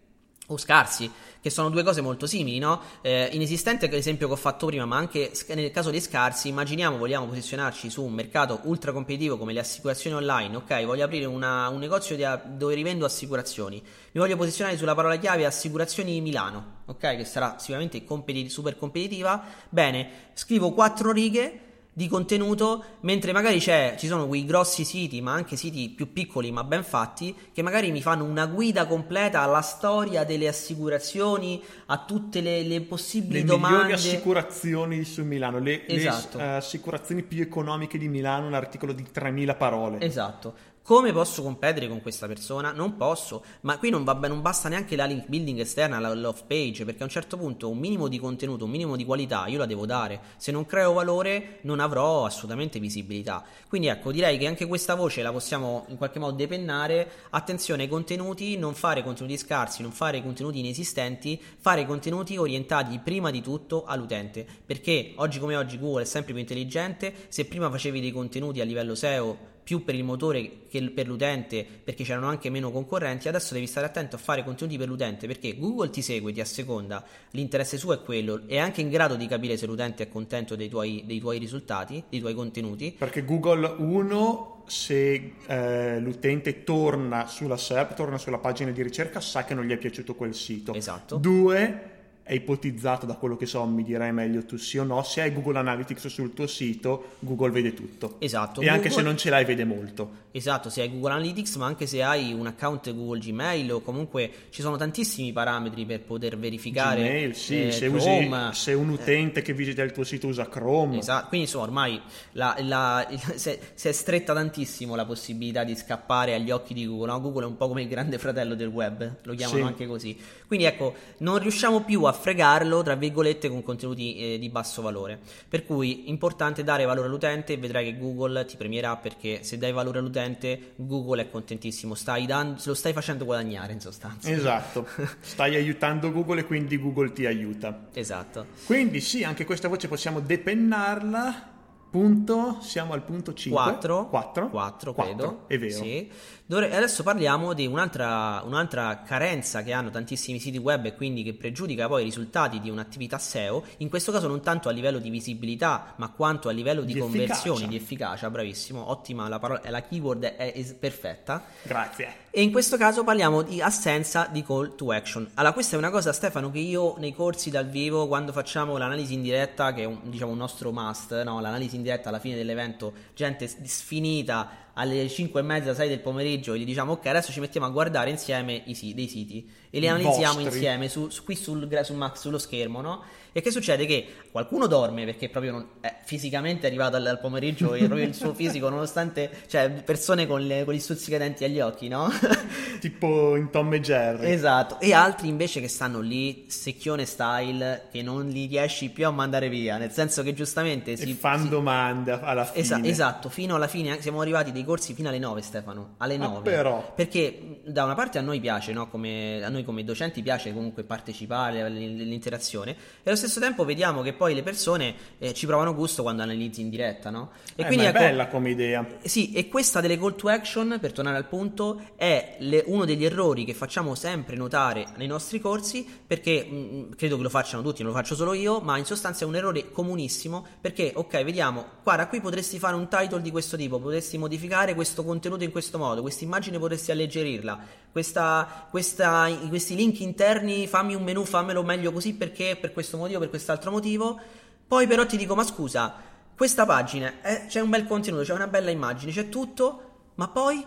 o 0.46 0.56
scarsi, 0.56 1.10
che 1.40 1.50
sono 1.50 1.70
due 1.70 1.82
cose 1.82 2.00
molto 2.00 2.26
simili, 2.26 2.58
no? 2.58 2.80
Eh, 3.00 3.30
inesistente 3.32 3.86
è 3.86 3.90
l'esempio 3.90 4.26
che 4.26 4.34
ho 4.34 4.36
fatto 4.36 4.66
prima, 4.66 4.84
ma 4.84 4.96
anche 4.96 5.32
nel 5.48 5.70
caso 5.70 5.90
dei 5.90 6.00
scarsi, 6.00 6.48
immaginiamo 6.48 6.98
vogliamo 6.98 7.26
posizionarci 7.26 7.90
su 7.90 8.02
un 8.02 8.12
mercato 8.12 8.60
ultra 8.64 8.92
competitivo 8.92 9.38
come 9.38 9.52
le 9.52 9.60
assicurazioni 9.60 10.16
online, 10.16 10.56
ok? 10.56 10.84
Voglio 10.84 11.04
aprire 11.04 11.24
una, 11.26 11.68
un 11.68 11.78
negozio 11.78 12.16
di, 12.16 12.24
dove 12.56 12.74
rivendo 12.74 13.04
assicurazioni, 13.04 13.80
mi 13.80 14.20
voglio 14.20 14.36
posizionare 14.36 14.76
sulla 14.76 14.94
parola 14.94 15.16
chiave 15.16 15.46
assicurazioni 15.46 16.20
Milano, 16.20 16.82
ok? 16.86 17.16
Che 17.16 17.24
sarà 17.24 17.56
sicuramente 17.58 18.04
competi- 18.04 18.48
super 18.48 18.76
competitiva. 18.76 19.42
Bene, 19.68 20.30
scrivo 20.34 20.72
quattro 20.72 21.12
righe 21.12 21.70
di 21.94 22.08
contenuto, 22.08 22.84
mentre 23.00 23.32
magari 23.32 23.60
ci 23.60 24.06
sono 24.06 24.26
quei 24.26 24.46
grossi 24.46 24.84
siti, 24.84 25.20
ma 25.20 25.32
anche 25.32 25.56
siti 25.56 25.90
più 25.90 26.12
piccoli 26.12 26.50
ma 26.50 26.64
ben 26.64 26.84
fatti, 26.84 27.34
che 27.52 27.60
magari 27.60 27.90
mi 27.90 28.00
fanno 28.00 28.24
una 28.24 28.46
guida 28.46 28.86
completa 28.86 29.40
alla 29.40 29.60
storia 29.60 30.24
delle 30.24 30.48
assicurazioni, 30.48 31.62
a 31.86 31.98
tutte 31.98 32.40
le, 32.40 32.62
le 32.62 32.80
possibili 32.80 33.40
le 33.40 33.44
domande. 33.44 33.76
Le 33.76 33.82
migliori 33.82 33.92
assicurazioni 33.92 35.04
su 35.04 35.22
Milano, 35.24 35.58
le, 35.58 35.86
esatto. 35.86 36.38
le 36.38 36.44
uh, 36.44 36.56
assicurazioni 36.56 37.22
più 37.22 37.42
economiche 37.42 37.98
di 37.98 38.08
Milano, 38.08 38.46
un 38.46 38.54
articolo 38.54 38.92
di 38.92 39.06
3000 39.10 39.54
parole. 39.54 40.00
Esatto. 40.00 40.70
Come 40.84 41.12
posso 41.12 41.44
competere 41.44 41.86
con 41.86 42.02
questa 42.02 42.26
persona? 42.26 42.72
Non 42.72 42.96
posso, 42.96 43.44
ma 43.60 43.78
qui 43.78 43.88
non, 43.88 44.02
va, 44.02 44.14
non 44.14 44.42
basta 44.42 44.68
neanche 44.68 44.96
la 44.96 45.04
link 45.04 45.28
building 45.28 45.60
esterna, 45.60 46.00
la 46.00 46.12
love 46.12 46.40
page, 46.44 46.84
perché 46.84 47.02
a 47.02 47.04
un 47.04 47.10
certo 47.10 47.36
punto 47.36 47.70
un 47.70 47.78
minimo 47.78 48.08
di 48.08 48.18
contenuto, 48.18 48.64
un 48.64 48.72
minimo 48.72 48.96
di 48.96 49.04
qualità 49.04 49.46
io 49.46 49.58
la 49.58 49.66
devo 49.66 49.86
dare. 49.86 50.20
Se 50.38 50.50
non 50.50 50.66
creo 50.66 50.92
valore 50.92 51.60
non 51.62 51.78
avrò 51.78 52.24
assolutamente 52.24 52.80
visibilità. 52.80 53.44
Quindi 53.68 53.86
ecco, 53.86 54.10
direi 54.10 54.36
che 54.38 54.48
anche 54.48 54.66
questa 54.66 54.96
voce 54.96 55.22
la 55.22 55.30
possiamo 55.30 55.84
in 55.86 55.96
qualche 55.96 56.18
modo 56.18 56.34
depennare. 56.34 57.08
Attenzione 57.30 57.84
ai 57.84 57.88
contenuti, 57.88 58.58
non 58.58 58.74
fare 58.74 59.04
contenuti 59.04 59.38
scarsi, 59.38 59.82
non 59.82 59.92
fare 59.92 60.20
contenuti 60.20 60.58
inesistenti, 60.58 61.40
fare 61.60 61.86
contenuti 61.86 62.36
orientati 62.36 62.98
prima 62.98 63.30
di 63.30 63.40
tutto 63.40 63.84
all'utente. 63.84 64.44
Perché 64.66 65.12
oggi 65.14 65.38
come 65.38 65.54
oggi 65.54 65.78
Google 65.78 66.02
è 66.02 66.06
sempre 66.06 66.32
più 66.32 66.40
intelligente, 66.40 67.14
se 67.28 67.44
prima 67.44 67.70
facevi 67.70 68.00
dei 68.00 68.10
contenuti 68.10 68.60
a 68.60 68.64
livello 68.64 68.96
SEO 68.96 69.51
più 69.62 69.84
per 69.84 69.94
il 69.94 70.04
motore 70.04 70.66
che 70.68 70.90
per 70.90 71.06
l'utente 71.06 71.66
perché 71.84 72.04
c'erano 72.04 72.28
anche 72.28 72.50
meno 72.50 72.70
concorrenti 72.70 73.28
adesso 73.28 73.54
devi 73.54 73.66
stare 73.66 73.86
attento 73.86 74.16
a 74.16 74.18
fare 74.18 74.42
contenuti 74.42 74.76
per 74.76 74.88
l'utente 74.88 75.26
perché 75.26 75.56
Google 75.56 75.90
ti 75.90 76.02
segue, 76.02 76.32
ti 76.32 76.40
asseconda 76.40 77.04
l'interesse 77.30 77.78
suo 77.78 77.92
è 77.92 78.02
quello 78.02 78.42
è 78.46 78.58
anche 78.58 78.80
in 78.80 78.88
grado 78.88 79.16
di 79.16 79.26
capire 79.26 79.56
se 79.56 79.66
l'utente 79.66 80.04
è 80.04 80.08
contento 80.08 80.56
dei 80.56 80.68
tuoi, 80.68 81.02
dei 81.06 81.20
tuoi 81.20 81.38
risultati 81.38 82.02
dei 82.08 82.20
tuoi 82.20 82.34
contenuti. 82.34 82.94
Perché 82.96 83.24
Google 83.24 83.74
1 83.78 84.64
se 84.66 85.34
eh, 85.46 86.00
l'utente 86.00 86.64
torna 86.64 87.26
sulla 87.26 87.56
SERP 87.56 87.94
torna 87.94 88.18
sulla 88.18 88.38
pagina 88.38 88.70
di 88.70 88.82
ricerca 88.82 89.20
sa 89.20 89.44
che 89.44 89.54
non 89.54 89.64
gli 89.64 89.72
è 89.72 89.76
piaciuto 89.76 90.14
quel 90.14 90.34
sito. 90.34 90.74
Esatto. 90.74 91.16
2 91.16 91.90
è 92.24 92.34
ipotizzato 92.34 93.04
da 93.04 93.14
quello 93.14 93.36
che 93.36 93.46
so, 93.46 93.64
mi 93.64 93.82
direi 93.82 94.12
meglio 94.12 94.44
tu 94.44 94.56
sì 94.56 94.78
o 94.78 94.84
no, 94.84 95.02
se 95.02 95.22
hai 95.22 95.32
Google 95.32 95.58
Analytics 95.58 96.06
sul 96.06 96.32
tuo 96.32 96.46
sito, 96.46 97.14
Google 97.18 97.50
vede 97.50 97.74
tutto. 97.74 98.16
Esatto. 98.18 98.60
E 98.60 98.64
Google... 98.64 98.70
anche 98.70 98.90
se 98.90 99.02
non 99.02 99.16
ce 99.16 99.30
l'hai, 99.30 99.44
vede 99.44 99.64
molto. 99.64 100.20
Esatto, 100.30 100.70
se 100.70 100.80
hai 100.80 100.90
Google 100.90 101.12
Analytics, 101.12 101.56
ma 101.56 101.66
anche 101.66 101.86
se 101.86 102.02
hai 102.02 102.32
un 102.32 102.46
account 102.46 102.94
Google 102.94 103.18
Gmail 103.18 103.72
o 103.72 103.80
comunque 103.80 104.30
ci 104.50 104.62
sono 104.62 104.76
tantissimi 104.76 105.32
parametri 105.32 105.84
per 105.84 106.00
poter 106.00 106.38
verificare. 106.38 107.02
Gmail, 107.02 107.34
sì, 107.34 107.66
eh, 107.66 107.72
se, 107.72 107.86
usi, 107.88 108.30
se, 108.52 108.72
un 108.72 108.88
utente 108.88 109.40
eh, 109.40 109.42
che 109.42 109.52
visita 109.52 109.82
il 109.82 109.92
tuo 109.92 110.04
sito 110.04 110.28
usa 110.28 110.48
Chrome. 110.48 110.98
Esatto, 110.98 111.28
quindi 111.28 111.46
insomma 111.46 111.64
ormai 111.64 112.00
la, 112.32 112.56
la, 112.60 113.06
si, 113.34 113.50
è 113.50 113.92
stretta 113.92 114.32
tantissimo 114.32 114.94
la 114.94 115.04
possibilità 115.04 115.64
di 115.64 115.76
scappare 115.76 116.34
agli 116.34 116.50
occhi 116.50 116.72
di 116.72 116.86
Google. 116.86 117.12
No? 117.12 117.20
Google 117.20 117.44
è 117.44 117.48
un 117.48 117.56
po' 117.56 117.68
come 117.68 117.82
il 117.82 117.88
grande 117.88 118.16
fratello 118.16 118.54
del 118.54 118.68
web, 118.68 119.16
lo 119.22 119.34
chiamano 119.34 119.58
sì. 119.58 119.66
anche 119.66 119.86
così. 119.86 120.18
Quindi 120.46 120.66
ecco, 120.66 120.94
non 121.18 121.38
riusciamo 121.38 121.82
più 121.82 122.04
a 122.04 122.11
fregarlo, 122.12 122.82
tra 122.82 122.94
virgolette, 122.94 123.48
con 123.48 123.62
contenuti 123.62 124.34
eh, 124.34 124.38
di 124.38 124.48
basso 124.48 124.82
valore. 124.82 125.18
Per 125.48 125.64
cui 125.64 126.08
importante 126.08 126.62
dare 126.62 126.84
valore 126.84 127.08
all'utente 127.08 127.54
e 127.54 127.56
vedrai 127.56 127.84
che 127.84 127.98
Google 127.98 128.44
ti 128.44 128.56
premierà 128.56 128.96
perché 128.96 129.42
se 129.42 129.58
dai 129.58 129.72
valore 129.72 129.98
all'utente 129.98 130.10
utente, 130.12 130.72
Google 130.76 131.22
è 131.22 131.30
contentissimo, 131.30 131.94
stai 131.94 132.26
dando, 132.26 132.60
lo 132.64 132.74
stai 132.74 132.92
facendo 132.92 133.24
guadagnare 133.24 133.72
in 133.72 133.80
sostanza. 133.80 134.30
Esatto, 134.30 134.86
stai 135.20 135.54
aiutando 135.56 136.12
Google 136.12 136.40
e 136.40 136.44
quindi 136.44 136.78
Google 136.78 137.12
ti 137.12 137.26
aiuta. 137.26 137.88
Esatto. 137.92 138.46
Quindi 138.66 139.00
sì, 139.00 139.24
anche 139.24 139.44
questa 139.44 139.68
voce 139.68 139.88
possiamo 139.88 140.20
depennarla. 140.20 141.50
Punto, 141.92 142.56
siamo 142.62 142.94
al 142.94 143.02
punto 143.02 143.34
5. 143.34 143.62
4. 143.62 144.08
4. 144.08 144.48
4, 144.48 144.94
credo. 144.94 145.44
È 145.46 145.58
vero. 145.58 145.76
Sì. 145.76 146.10
Adesso 146.46 147.02
parliamo 147.02 147.52
di 147.52 147.66
un'altra, 147.66 148.40
un'altra, 148.46 149.02
carenza 149.02 149.62
che 149.62 149.74
hanno 149.74 149.90
tantissimi 149.90 150.38
siti 150.38 150.56
web 150.56 150.86
e 150.86 150.94
quindi 150.94 151.22
che 151.22 151.34
pregiudica 151.34 151.88
poi 151.88 152.00
i 152.00 152.04
risultati 152.04 152.60
di 152.60 152.70
un'attività 152.70 153.18
SEO, 153.18 153.62
in 153.78 153.90
questo 153.90 154.10
caso 154.10 154.26
non 154.26 154.40
tanto 154.40 154.70
a 154.70 154.72
livello 154.72 155.00
di 155.00 155.10
visibilità, 155.10 155.92
ma 155.96 156.08
quanto 156.08 156.48
a 156.48 156.52
livello 156.52 156.80
di, 156.80 156.94
di 156.94 156.98
conversioni, 156.98 157.34
efficacia. 157.34 157.66
di 157.66 157.76
efficacia, 157.76 158.30
bravissimo, 158.30 158.88
ottima, 158.88 159.28
la, 159.28 159.38
parola, 159.38 159.60
la 159.68 159.82
keyword 159.82 160.24
è, 160.24 160.54
è 160.54 160.74
perfetta. 160.74 161.44
Grazie. 161.62 162.21
E 162.34 162.40
in 162.40 162.50
questo 162.50 162.78
caso 162.78 163.04
parliamo 163.04 163.42
di 163.42 163.60
assenza 163.60 164.26
di 164.32 164.42
call 164.42 164.74
to 164.74 164.90
action. 164.90 165.28
Allora, 165.34 165.52
questa 165.52 165.76
è 165.76 165.78
una 165.78 165.90
cosa, 165.90 166.14
Stefano, 166.14 166.50
che 166.50 166.60
io 166.60 166.94
nei 166.96 167.12
corsi 167.12 167.50
dal 167.50 167.68
vivo, 167.68 168.08
quando 168.08 168.32
facciamo 168.32 168.78
l'analisi 168.78 169.12
in 169.12 169.20
diretta, 169.20 169.74
che 169.74 169.82
è 169.82 169.84
un, 169.84 169.98
diciamo, 170.04 170.32
un 170.32 170.38
nostro 170.38 170.72
must, 170.72 171.24
no? 171.24 171.42
l'analisi 171.42 171.76
in 171.76 171.82
diretta 171.82 172.08
alla 172.08 172.20
fine 172.20 172.34
dell'evento, 172.34 172.94
gente 173.14 173.46
sfinita 173.46 174.70
alle 174.72 175.06
5 175.10 175.40
e 175.40 175.42
mezza, 175.42 175.74
6 175.74 175.88
del 175.90 176.00
pomeriggio 176.00 176.54
e 176.54 176.58
gli 176.58 176.64
diciamo 176.64 176.92
ok 176.92 177.04
adesso 177.04 177.30
ci 177.30 177.40
mettiamo 177.40 177.66
a 177.66 177.70
guardare 177.70 178.08
insieme 178.08 178.62
i, 178.64 178.94
dei 178.94 179.08
siti 179.08 179.46
e 179.74 179.80
li 179.80 179.88
analizziamo 179.88 180.40
insieme 180.40 180.90
su, 180.90 181.08
su, 181.08 181.24
qui 181.24 181.34
sul, 181.34 181.66
su 181.82 181.94
Max 181.94 182.20
sullo 182.20 182.36
schermo 182.36 182.82
no? 182.82 183.02
E 183.34 183.40
che 183.40 183.50
succede? 183.50 183.86
Che 183.86 184.06
qualcuno 184.30 184.66
dorme 184.66 185.06
perché 185.06 185.30
proprio 185.30 185.52
non, 185.52 185.66
è 185.80 185.94
fisicamente 186.04 186.66
arrivato 186.66 186.96
al, 186.96 187.06
al 187.06 187.18
pomeriggio 187.18 187.72
e 187.72 187.86
proprio 187.86 188.06
il 188.06 188.14
suo 188.14 188.32
fisico, 188.34 188.68
nonostante, 188.68 189.30
cioè, 189.48 189.70
persone 189.70 190.26
con, 190.26 190.46
le, 190.46 190.64
con 190.64 190.74
gli 190.74 190.78
stuzzicadenti 190.78 191.42
agli 191.44 191.58
occhi, 191.58 191.88
no? 191.88 192.10
tipo 192.78 193.34
in 193.36 193.48
Tom 193.48 193.72
e 193.72 193.80
Jerry. 193.80 194.30
Esatto. 194.30 194.78
E 194.80 194.92
altri 194.92 195.28
invece 195.28 195.60
che 195.60 195.68
stanno 195.68 196.00
lì, 196.00 196.44
secchione 196.48 197.06
style, 197.06 197.88
che 197.90 198.02
non 198.02 198.28
li 198.28 198.44
riesci 198.44 198.90
più 198.90 199.06
a 199.06 199.10
mandare 199.10 199.48
via, 199.48 199.78
nel 199.78 199.92
senso 199.92 200.22
che 200.22 200.34
giustamente 200.34 200.96
si... 200.96 201.10
E 201.10 201.14
fanno 201.14 201.44
si... 201.44 201.48
domande 201.48 202.12
alla 202.12 202.44
fine. 202.44 202.62
Esa- 202.62 202.84
esatto, 202.84 203.30
fino 203.30 203.54
alla 203.54 203.68
fine, 203.68 203.98
siamo 204.02 204.20
arrivati 204.20 204.52
dei 204.52 204.64
corsi 204.64 204.92
fino 204.92 205.08
alle 205.08 205.18
9, 205.18 205.40
Stefano, 205.40 205.94
alle 205.96 206.18
9. 206.18 206.36
Ah, 206.36 206.42
però. 206.42 206.92
Perché 206.94 207.60
da 207.64 207.84
una 207.84 207.94
parte 207.94 208.18
a 208.18 208.20
noi 208.20 208.40
piace, 208.40 208.74
no? 208.74 208.90
come, 208.90 209.42
a 209.42 209.48
noi 209.48 209.61
come 209.64 209.84
docenti 209.84 210.22
piace 210.22 210.52
comunque 210.52 210.82
partecipare 210.82 211.62
all'interazione, 211.62 212.70
e 212.72 212.76
allo 213.04 213.16
stesso 213.16 213.40
tempo 213.40 213.64
vediamo 213.64 214.02
che 214.02 214.12
poi 214.12 214.34
le 214.34 214.42
persone 214.42 214.94
eh, 215.18 215.34
ci 215.34 215.46
provano 215.46 215.74
gusto 215.74 216.02
quando 216.02 216.22
analizzi 216.22 216.60
in 216.60 216.70
diretta, 216.70 217.10
no? 217.10 217.30
E 217.54 217.62
eh, 217.62 217.66
quindi 217.66 217.84
è 217.84 217.88
ecco, 217.88 217.98
bella 217.98 218.28
come 218.28 218.50
idea. 218.50 218.86
Sì, 219.02 219.32
e 219.32 219.48
questa 219.48 219.80
delle 219.80 219.98
call 219.98 220.16
to 220.16 220.28
action, 220.28 220.78
per 220.80 220.92
tornare 220.92 221.16
al 221.16 221.26
punto, 221.26 221.80
è 221.96 222.36
le, 222.38 222.64
uno 222.66 222.84
degli 222.84 223.04
errori 223.04 223.44
che 223.44 223.54
facciamo 223.54 223.94
sempre 223.94 224.36
notare 224.36 224.86
nei 224.96 225.06
nostri 225.06 225.40
corsi, 225.40 225.86
perché 226.06 226.44
mh, 226.44 226.54
mm, 226.54 226.90
credo 226.92 227.16
che 227.16 227.22
lo 227.22 227.28
facciano 227.28 227.62
tutti, 227.62 227.82
non 227.82 227.92
lo 227.92 227.96
faccio 227.98 228.14
solo 228.14 228.32
io, 228.32 228.60
ma 228.60 228.78
in 228.78 228.84
sostanza 228.84 229.24
è 229.24 229.28
un 229.28 229.36
errore 229.36 229.70
comunissimo, 229.70 230.46
perché, 230.60 230.92
ok, 230.94 231.22
vediamo, 231.24 231.64
guarda, 231.82 232.06
qui 232.06 232.20
potresti 232.20 232.58
fare 232.58 232.76
un 232.76 232.88
title 232.88 233.20
di 233.20 233.30
questo 233.30 233.56
tipo, 233.56 233.78
potresti 233.78 234.18
modificare 234.18 234.74
questo 234.74 235.04
contenuto 235.04 235.44
in 235.44 235.50
questo 235.50 235.78
modo, 235.78 236.00
questa 236.00 236.24
immagine 236.24 236.58
potresti 236.58 236.90
alleggerirla, 236.90 237.60
questa, 237.92 238.66
questa, 238.70 239.28
questi 239.48 239.76
link 239.76 240.00
interni, 240.00 240.66
fammi 240.66 240.94
un 240.94 241.02
menu, 241.04 241.24
fammelo 241.24 241.62
meglio 241.62 241.92
così 241.92 242.14
perché, 242.14 242.56
per 242.58 242.72
questo 242.72 242.96
motivo, 242.96 243.20
per 243.20 243.28
questa 243.28 243.52
quest'altro 243.52 243.70
motivo. 243.70 244.18
Poi 244.66 244.86
però 244.86 245.04
ti 245.04 245.18
dico, 245.18 245.34
ma 245.34 245.44
scusa, 245.44 245.94
questa 246.34 246.64
pagina 246.64 247.20
eh, 247.22 247.44
c'è 247.46 247.60
un 247.60 247.68
bel 247.68 247.86
contenuto, 247.86 248.24
c'è 248.24 248.32
una 248.32 248.46
bella 248.46 248.70
immagine, 248.70 249.12
c'è 249.12 249.28
tutto, 249.28 250.10
ma 250.14 250.28
poi 250.28 250.66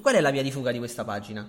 qual 0.00 0.14
è 0.14 0.20
la 0.20 0.30
via 0.30 0.42
di 0.42 0.50
fuga 0.50 0.72
di 0.72 0.78
questa 0.78 1.04
pagina? 1.04 1.46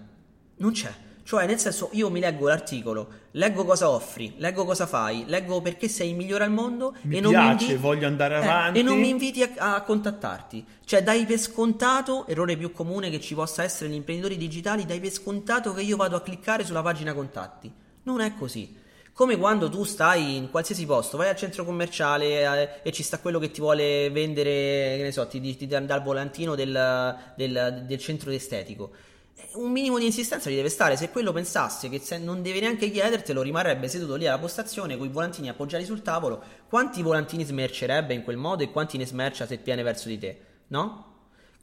Non 0.57 0.71
c'è. 0.71 0.93
Cioè, 1.25 1.47
nel 1.47 1.57
senso, 1.57 1.89
io 1.93 2.11
mi 2.11 2.19
leggo 2.19 2.47
l'articolo, 2.47 3.07
leggo 3.31 3.65
cosa 3.65 3.89
offri, 3.89 4.35
leggo 4.37 4.63
cosa 4.63 4.85
fai, 4.85 5.23
leggo 5.25 5.59
perché 5.59 5.87
sei 5.87 6.09
il 6.09 6.15
migliore 6.15 6.43
al 6.43 6.51
mondo 6.51 6.93
mi 7.01 7.17
e 7.17 7.19
non 7.19 7.31
piace, 7.31 7.47
mi 7.47 7.61
inviti, 7.61 7.73
voglio 7.81 8.05
andare 8.05 8.35
avanti. 8.35 8.77
Eh, 8.77 8.81
e 8.81 8.83
non 8.83 8.99
mi 8.99 9.09
inviti 9.09 9.41
a, 9.41 9.73
a, 9.73 9.81
contattarti. 9.81 10.63
Cioè, 10.85 11.01
dai 11.01 11.25
per 11.25 11.39
scontato, 11.39 12.27
errore 12.27 12.55
più 12.55 12.71
comune 12.71 13.09
che 13.09 13.19
ci 13.19 13.33
possa 13.33 13.63
essere 13.63 13.87
negli 13.89 13.97
imprenditori 13.97 14.37
digitali, 14.37 14.85
dai 14.85 14.99
per 14.99 15.09
scontato 15.09 15.73
che 15.73 15.81
io 15.81 15.97
vado 15.97 16.15
a 16.15 16.21
cliccare 16.21 16.63
sulla 16.63 16.83
pagina 16.83 17.11
contatti. 17.15 17.73
Non 18.03 18.21
è 18.21 18.35
così. 18.35 18.77
Come 19.11 19.35
quando 19.35 19.67
tu 19.67 19.83
stai 19.83 20.35
in 20.35 20.51
qualsiasi 20.51 20.85
posto, 20.85 21.17
vai 21.17 21.29
al 21.29 21.35
centro 21.35 21.65
commerciale 21.65 22.25
eh, 22.41 22.69
e 22.83 22.91
ci 22.91 23.01
sta 23.01 23.17
quello 23.17 23.39
che 23.39 23.49
ti 23.49 23.61
vuole 23.61 24.11
vendere, 24.11 24.97
che 24.97 25.01
ne 25.01 25.11
so, 25.11 25.25
ti, 25.25 25.41
ti, 25.41 25.57
ti 25.57 25.65
dà 25.65 25.79
il 25.79 26.01
volantino 26.03 26.53
del, 26.53 27.17
del, 27.35 27.83
del 27.87 27.97
centro 27.97 28.29
estetico 28.29 29.13
un 29.55 29.71
minimo 29.71 29.97
di 29.97 30.05
insistenza 30.05 30.49
ci 30.49 30.55
deve 30.55 30.69
stare. 30.69 30.97
Se 30.97 31.09
quello 31.09 31.31
pensasse 31.31 31.89
che 31.89 32.01
non 32.17 32.41
deve 32.41 32.59
neanche 32.59 32.89
chiedertelo, 32.89 33.41
rimarrebbe 33.41 33.87
seduto 33.87 34.15
lì 34.15 34.27
alla 34.27 34.39
postazione 34.39 34.97
con 34.97 35.07
i 35.07 35.11
volantini 35.11 35.49
appoggiati 35.49 35.85
sul 35.85 36.01
tavolo. 36.01 36.41
Quanti 36.67 37.01
volantini 37.01 37.43
smercerebbe 37.43 38.13
in 38.13 38.23
quel 38.23 38.37
modo 38.37 38.63
e 38.63 38.71
quanti 38.71 38.97
ne 38.97 39.05
smercia 39.05 39.45
se 39.45 39.57
viene 39.63 39.83
verso 39.83 40.07
di 40.07 40.17
te? 40.17 40.39
No? 40.67 41.14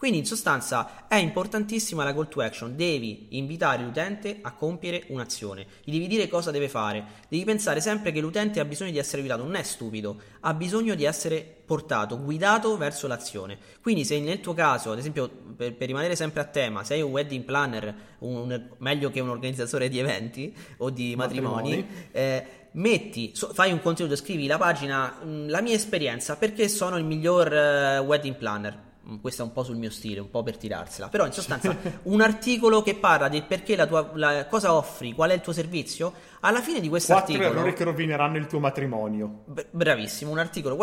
Quindi 0.03 0.19
in 0.19 0.27
sostanza 0.27 1.07
è 1.07 1.15
importantissima 1.15 2.03
la 2.03 2.12
call 2.12 2.27
to 2.27 2.41
action, 2.41 2.75
devi 2.75 3.29
invitare 3.37 3.85
l'utente 3.85 4.41
a 4.43 4.53
compiere 4.53 5.05
un'azione, 5.11 5.65
gli 5.85 5.93
devi 5.93 6.09
dire 6.09 6.27
cosa 6.27 6.51
deve 6.51 6.69
fare, 6.69 7.05
devi 7.29 7.45
pensare 7.45 7.81
sempre 7.81 8.11
che 8.11 8.21
l'utente 8.21 8.59
ha 8.59 8.65
bisogno 8.65 8.91
di 8.91 8.99
essere 8.99 9.23
guidato, 9.23 9.45
non 9.45 9.55
è 9.55 9.62
stupido, 9.62 10.21
ha 10.41 10.55
bisogno 10.55 10.97
di 10.97 11.05
essere 11.05 11.47
portato, 11.65 12.21
guidato 12.21 12.77
verso 12.77 13.07
l'azione. 13.07 13.57
Quindi 13.81 14.05
se 14.05 14.19
nel 14.19 14.41
tuo 14.41 14.55
caso, 14.55 14.91
ad 14.91 14.99
esempio 14.99 15.31
per, 15.57 15.73
per 15.77 15.87
rimanere 15.87 16.17
sempre 16.17 16.41
a 16.41 16.47
tema, 16.47 16.83
sei 16.83 17.01
un 17.01 17.12
wedding 17.12 17.45
planner, 17.45 17.95
un, 18.19 18.71
meglio 18.79 19.09
che 19.09 19.21
un 19.21 19.29
organizzatore 19.29 19.88
di 19.88 20.01
eventi 20.01 20.53
o 20.79 20.91
di 20.91 21.15
matrimoni, 21.15 21.77
matrimoni. 21.77 22.09
Eh, 22.11 22.47
metti, 22.73 23.31
so, 23.37 23.53
fai 23.53 23.71
un 23.71 23.81
contenuto, 23.81 24.17
scrivi 24.17 24.49
la 24.49 24.59
pagina, 24.59 25.21
mh, 25.23 25.49
la 25.49 25.61
mia 25.61 25.77
esperienza, 25.77 26.35
perché 26.35 26.67
sono 26.67 26.97
il 26.97 27.05
miglior 27.05 27.47
uh, 27.47 28.05
wedding 28.05 28.35
planner 28.35 28.91
Questo 29.21 29.43
è 29.43 29.45
un 29.45 29.53
po' 29.53 29.65
sul 29.65 29.77
mio 29.77 29.91
stile, 29.91 30.21
un 30.21 30.31
po' 30.31 30.43
per 30.43 30.57
tirarsela, 30.57 31.09
però 31.09 31.27
in 31.27 31.33
sostanza 31.33 31.77
un 32.05 32.21
articolo 32.21 32.83
che 32.83 32.95
parla 32.95 33.29
del 33.29 33.45
perché 33.45 33.75
la 33.75 33.87
tua 33.87 34.11
la, 34.15 34.47
cosa 34.47 34.75
offri, 34.75 35.12
qual 35.12 35.31
è 35.31 35.35
il 35.35 35.41
tuo 35.41 35.53
servizio, 35.53 36.12
alla 36.41 36.61
fine 36.61 36.81
di 36.81 36.88
questo 36.88 37.12
Quattro 37.12 37.35
articolo 37.35 37.59
errori 37.59 37.75
che 37.75 37.85
rovineranno 37.85 38.37
il 38.37 38.47
tuo 38.47 38.61
matrimonio. 38.61 39.45
bravissimo, 39.71 40.31
un 40.31 40.38
articolo, 40.38 40.79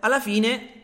alla 0.00 0.20
fine 0.20 0.78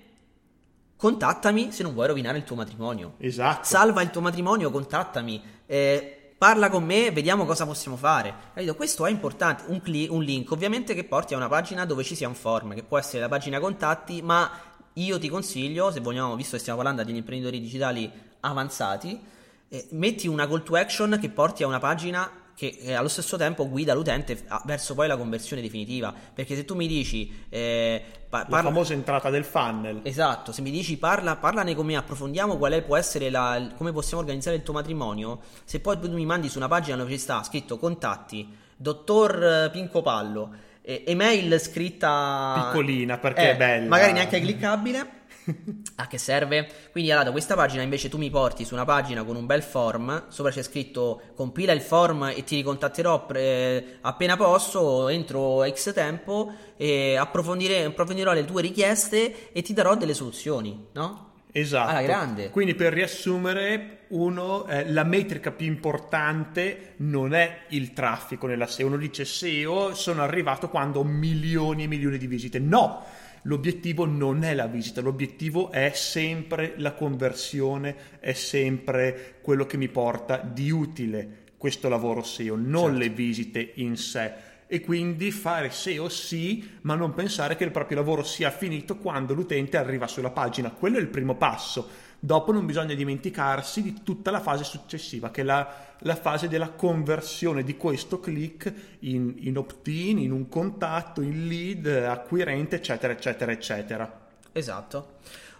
contattami 0.96 1.72
se 1.72 1.83
non 1.83 1.92
vuoi 1.92 2.07
rovinare 2.07 2.38
il 2.38 2.44
tuo 2.44 2.57
matrimonio. 2.57 3.14
Esatto. 3.18 3.64
Salva 3.64 4.03
il 4.03 4.11
tuo 4.11 4.20
matrimonio, 4.20 4.70
contattami. 4.70 5.42
Eh, 5.66 6.35
parla 6.38 6.68
con 6.68 6.85
me, 6.85 7.11
vediamo 7.11 7.44
cosa 7.44 7.66
possiamo 7.66 7.96
fare. 7.96 8.35
Capito? 8.55 8.75
Questo 8.75 9.07
è 9.07 9.11
importante. 9.11 9.64
Un, 9.66 9.81
cli- 9.81 10.09
un 10.11 10.22
link, 10.22 10.51
ovviamente, 10.51 10.94
che 10.94 11.05
porti 11.05 11.35
a 11.35 11.37
una 11.37 11.49
pagina 11.49 11.85
dove 11.85 12.03
ci 12.03 12.14
sia 12.14 12.29
un 12.29 12.35
form, 12.35 12.75
che 12.75 12.83
può 12.83 12.99
essere 12.99 13.20
la 13.20 13.29
pagina 13.29 13.61
contatti, 13.61 14.22
ma 14.22 14.51
io 14.98 15.18
ti 15.18 15.28
consiglio, 15.28 15.90
se 15.90 16.00
vogliamo, 16.00 16.35
visto 16.37 16.56
che 16.56 16.61
stiamo 16.61 16.82
parlando 16.82 17.04
di 17.04 17.16
imprenditori 17.16 17.61
digitali 17.61 18.11
avanzati, 18.40 19.20
eh, 19.68 19.87
metti 19.90 20.26
una 20.26 20.46
call 20.46 20.62
to 20.62 20.76
action 20.76 21.18
che 21.20 21.28
porti 21.28 21.62
a 21.62 21.66
una 21.66 21.78
pagina 21.78 22.44
che 22.56 22.78
eh, 22.80 22.94
allo 22.94 23.09
stesso 23.09 23.37
tempo 23.37 23.68
guida 23.68 23.92
l'utente 23.92 24.44
a, 24.48 24.62
verso 24.64 24.94
poi 24.94 25.06
la 25.06 25.18
conversione 25.18 25.61
definitiva. 25.61 26.14
Perché 26.32 26.56
se 26.56 26.64
tu 26.64 26.74
mi 26.74 26.87
dici. 26.87 27.44
Eh, 27.50 28.02
pa- 28.28 28.44
parla... 28.44 28.56
La 28.56 28.62
famosa 28.62 28.94
entrata 28.94 29.28
del 29.28 29.44
funnel. 29.44 30.00
Esatto, 30.02 30.52
se 30.52 30.62
mi 30.62 30.70
dici 30.70 30.96
parla, 30.96 31.37
parlane 31.37 31.74
con 31.74 31.85
me, 31.85 31.96
approfondiamo 31.96 32.56
qual 32.56 32.72
è, 32.72 32.82
può 32.82 32.96
essere 32.96 33.28
la, 33.28 33.72
come 33.76 33.92
possiamo 33.92 34.22
organizzare 34.22 34.56
il 34.56 34.62
tuo 34.62 34.72
matrimonio. 34.72 35.40
Se 35.64 35.80
poi 35.80 36.00
tu 36.00 36.11
mi 36.11 36.24
mandi 36.24 36.48
su 36.48 36.56
una 36.56 36.68
pagina 36.68 36.96
dove 36.96 37.11
ci 37.11 37.18
sta 37.18 37.42
scritto 37.42 37.76
contatti, 37.76 38.48
dottor 38.74 39.44
eh, 39.44 39.70
Pinco 39.70 40.00
Pallo, 40.00 40.50
email 40.87 41.61
scritta 41.61 42.70
piccolina 42.70 43.18
perché 43.18 43.51
eh, 43.51 43.51
è 43.53 43.57
bella, 43.57 43.88
magari 43.88 44.12
neanche 44.12 44.40
cliccabile 44.40 45.25
a 45.96 46.07
che 46.07 46.18
serve? 46.18 46.68
Quindi 46.90 47.11
allora 47.11 47.27
da 47.27 47.33
questa 47.33 47.55
pagina 47.55 47.83
invece 47.83 48.09
tu 48.09 48.18
mi 48.18 48.31
porti 48.31 48.64
su 48.64 48.75
una 48.75 48.85
pagina 48.85 49.25
con 49.25 49.37
un 49.37 49.46
bel 49.46 49.62
form, 49.62 50.25
sopra 50.29 50.51
c'è 50.51 50.62
scritto 50.62 51.20
compila 51.35 51.72
il 51.72 51.81
form 51.81 52.33
e 52.35 52.44
ti 52.44 52.57
ricontatterò 52.57 53.27
pre- 53.27 53.99
appena 54.01 54.37
posso, 54.37 55.09
entro 55.09 55.68
X 55.68 55.92
tempo 55.92 56.53
e 56.77 57.16
approfondirò 57.16 58.33
le 58.33 58.44
tue 58.44 58.62
richieste 58.62 59.53
e 59.53 59.62
ti 59.62 59.72
darò 59.72 59.96
delle 59.96 60.14
soluzioni, 60.14 60.88
no? 60.92 61.25
Esatto. 61.58 61.90
Alla 61.90 62.02
grande. 62.02 62.50
Quindi 62.50 62.74
per 62.74 62.92
riassumere, 62.92 64.00
uno, 64.08 64.66
eh, 64.66 64.90
la 64.90 65.04
metrica 65.04 65.50
più 65.50 65.66
importante 65.66 66.92
non 66.96 67.32
è 67.32 67.60
il 67.68 67.94
traffico 67.94 68.46
nella 68.46 68.66
SEO. 68.66 68.88
Uno 68.88 68.98
dice 68.98 69.24
SEO, 69.24 69.94
sono 69.94 70.22
arrivato 70.22 70.68
quando 70.68 71.00
ho 71.00 71.04
milioni 71.04 71.84
e 71.84 71.86
milioni 71.86 72.18
di 72.18 72.26
visite. 72.26 72.58
No! 72.58 73.04
l'obiettivo 73.46 74.04
non 74.06 74.42
è 74.42 74.54
la 74.54 74.66
visita, 74.66 75.00
l'obiettivo 75.00 75.70
è 75.70 75.92
sempre 75.94 76.74
la 76.78 76.94
conversione, 76.94 77.94
è 78.18 78.32
sempre 78.32 79.36
quello 79.40 79.66
che 79.66 79.76
mi 79.76 79.86
porta 79.86 80.38
di 80.38 80.68
utile 80.70 81.44
questo 81.56 81.88
lavoro 81.88 82.22
SEO, 82.22 82.54
non 82.56 82.84
certo. 82.84 82.98
le 82.98 83.08
visite 83.08 83.72
in 83.76 83.96
sé. 83.96 84.32
E 84.66 84.81
quindi 84.81 85.31
fare 85.31 85.70
SEO 85.70 86.09
sì, 86.09 86.79
ma 86.83 86.94
non 86.94 87.14
pensare 87.14 87.57
che 87.57 87.64
il 87.64 87.70
proprio 87.70 87.98
lavoro 87.98 88.22
sia 88.24 88.50
finito 88.50 88.96
quando 88.96 89.33
l'utente 89.33 89.76
arriva 89.76 90.07
sulla 90.07 90.31
pagina. 90.31 90.72
Quello 90.72 90.98
è 90.98 91.00
il 91.00 91.09
primo 91.09 91.37
passo 91.37 92.05
Dopo 92.18 92.50
non 92.50 92.64
bisogna 92.64 92.94
dimenticarsi 92.94 93.83
di 93.83 94.02
tutta 94.02 94.31
la 94.31 94.40
fase 94.40 94.64
successiva, 94.64 95.31
che 95.31 95.42
è 95.42 95.44
la, 95.44 95.94
la 95.98 96.16
fase 96.16 96.48
della 96.48 96.70
conversione 96.70 97.62
di 97.62 97.76
questo 97.76 98.20
click 98.20 98.72
in, 99.00 99.35
in 99.40 99.59
opt-in, 99.59 100.18
in 100.18 100.33
un 100.33 100.48
contatto, 100.48 101.20
in 101.20 101.46
lead, 101.46 101.87
acquirente, 101.87 102.76
eccetera, 102.76 103.12
eccetera, 103.12 103.52
eccetera. 103.52 104.20
Esatto. 104.50 105.18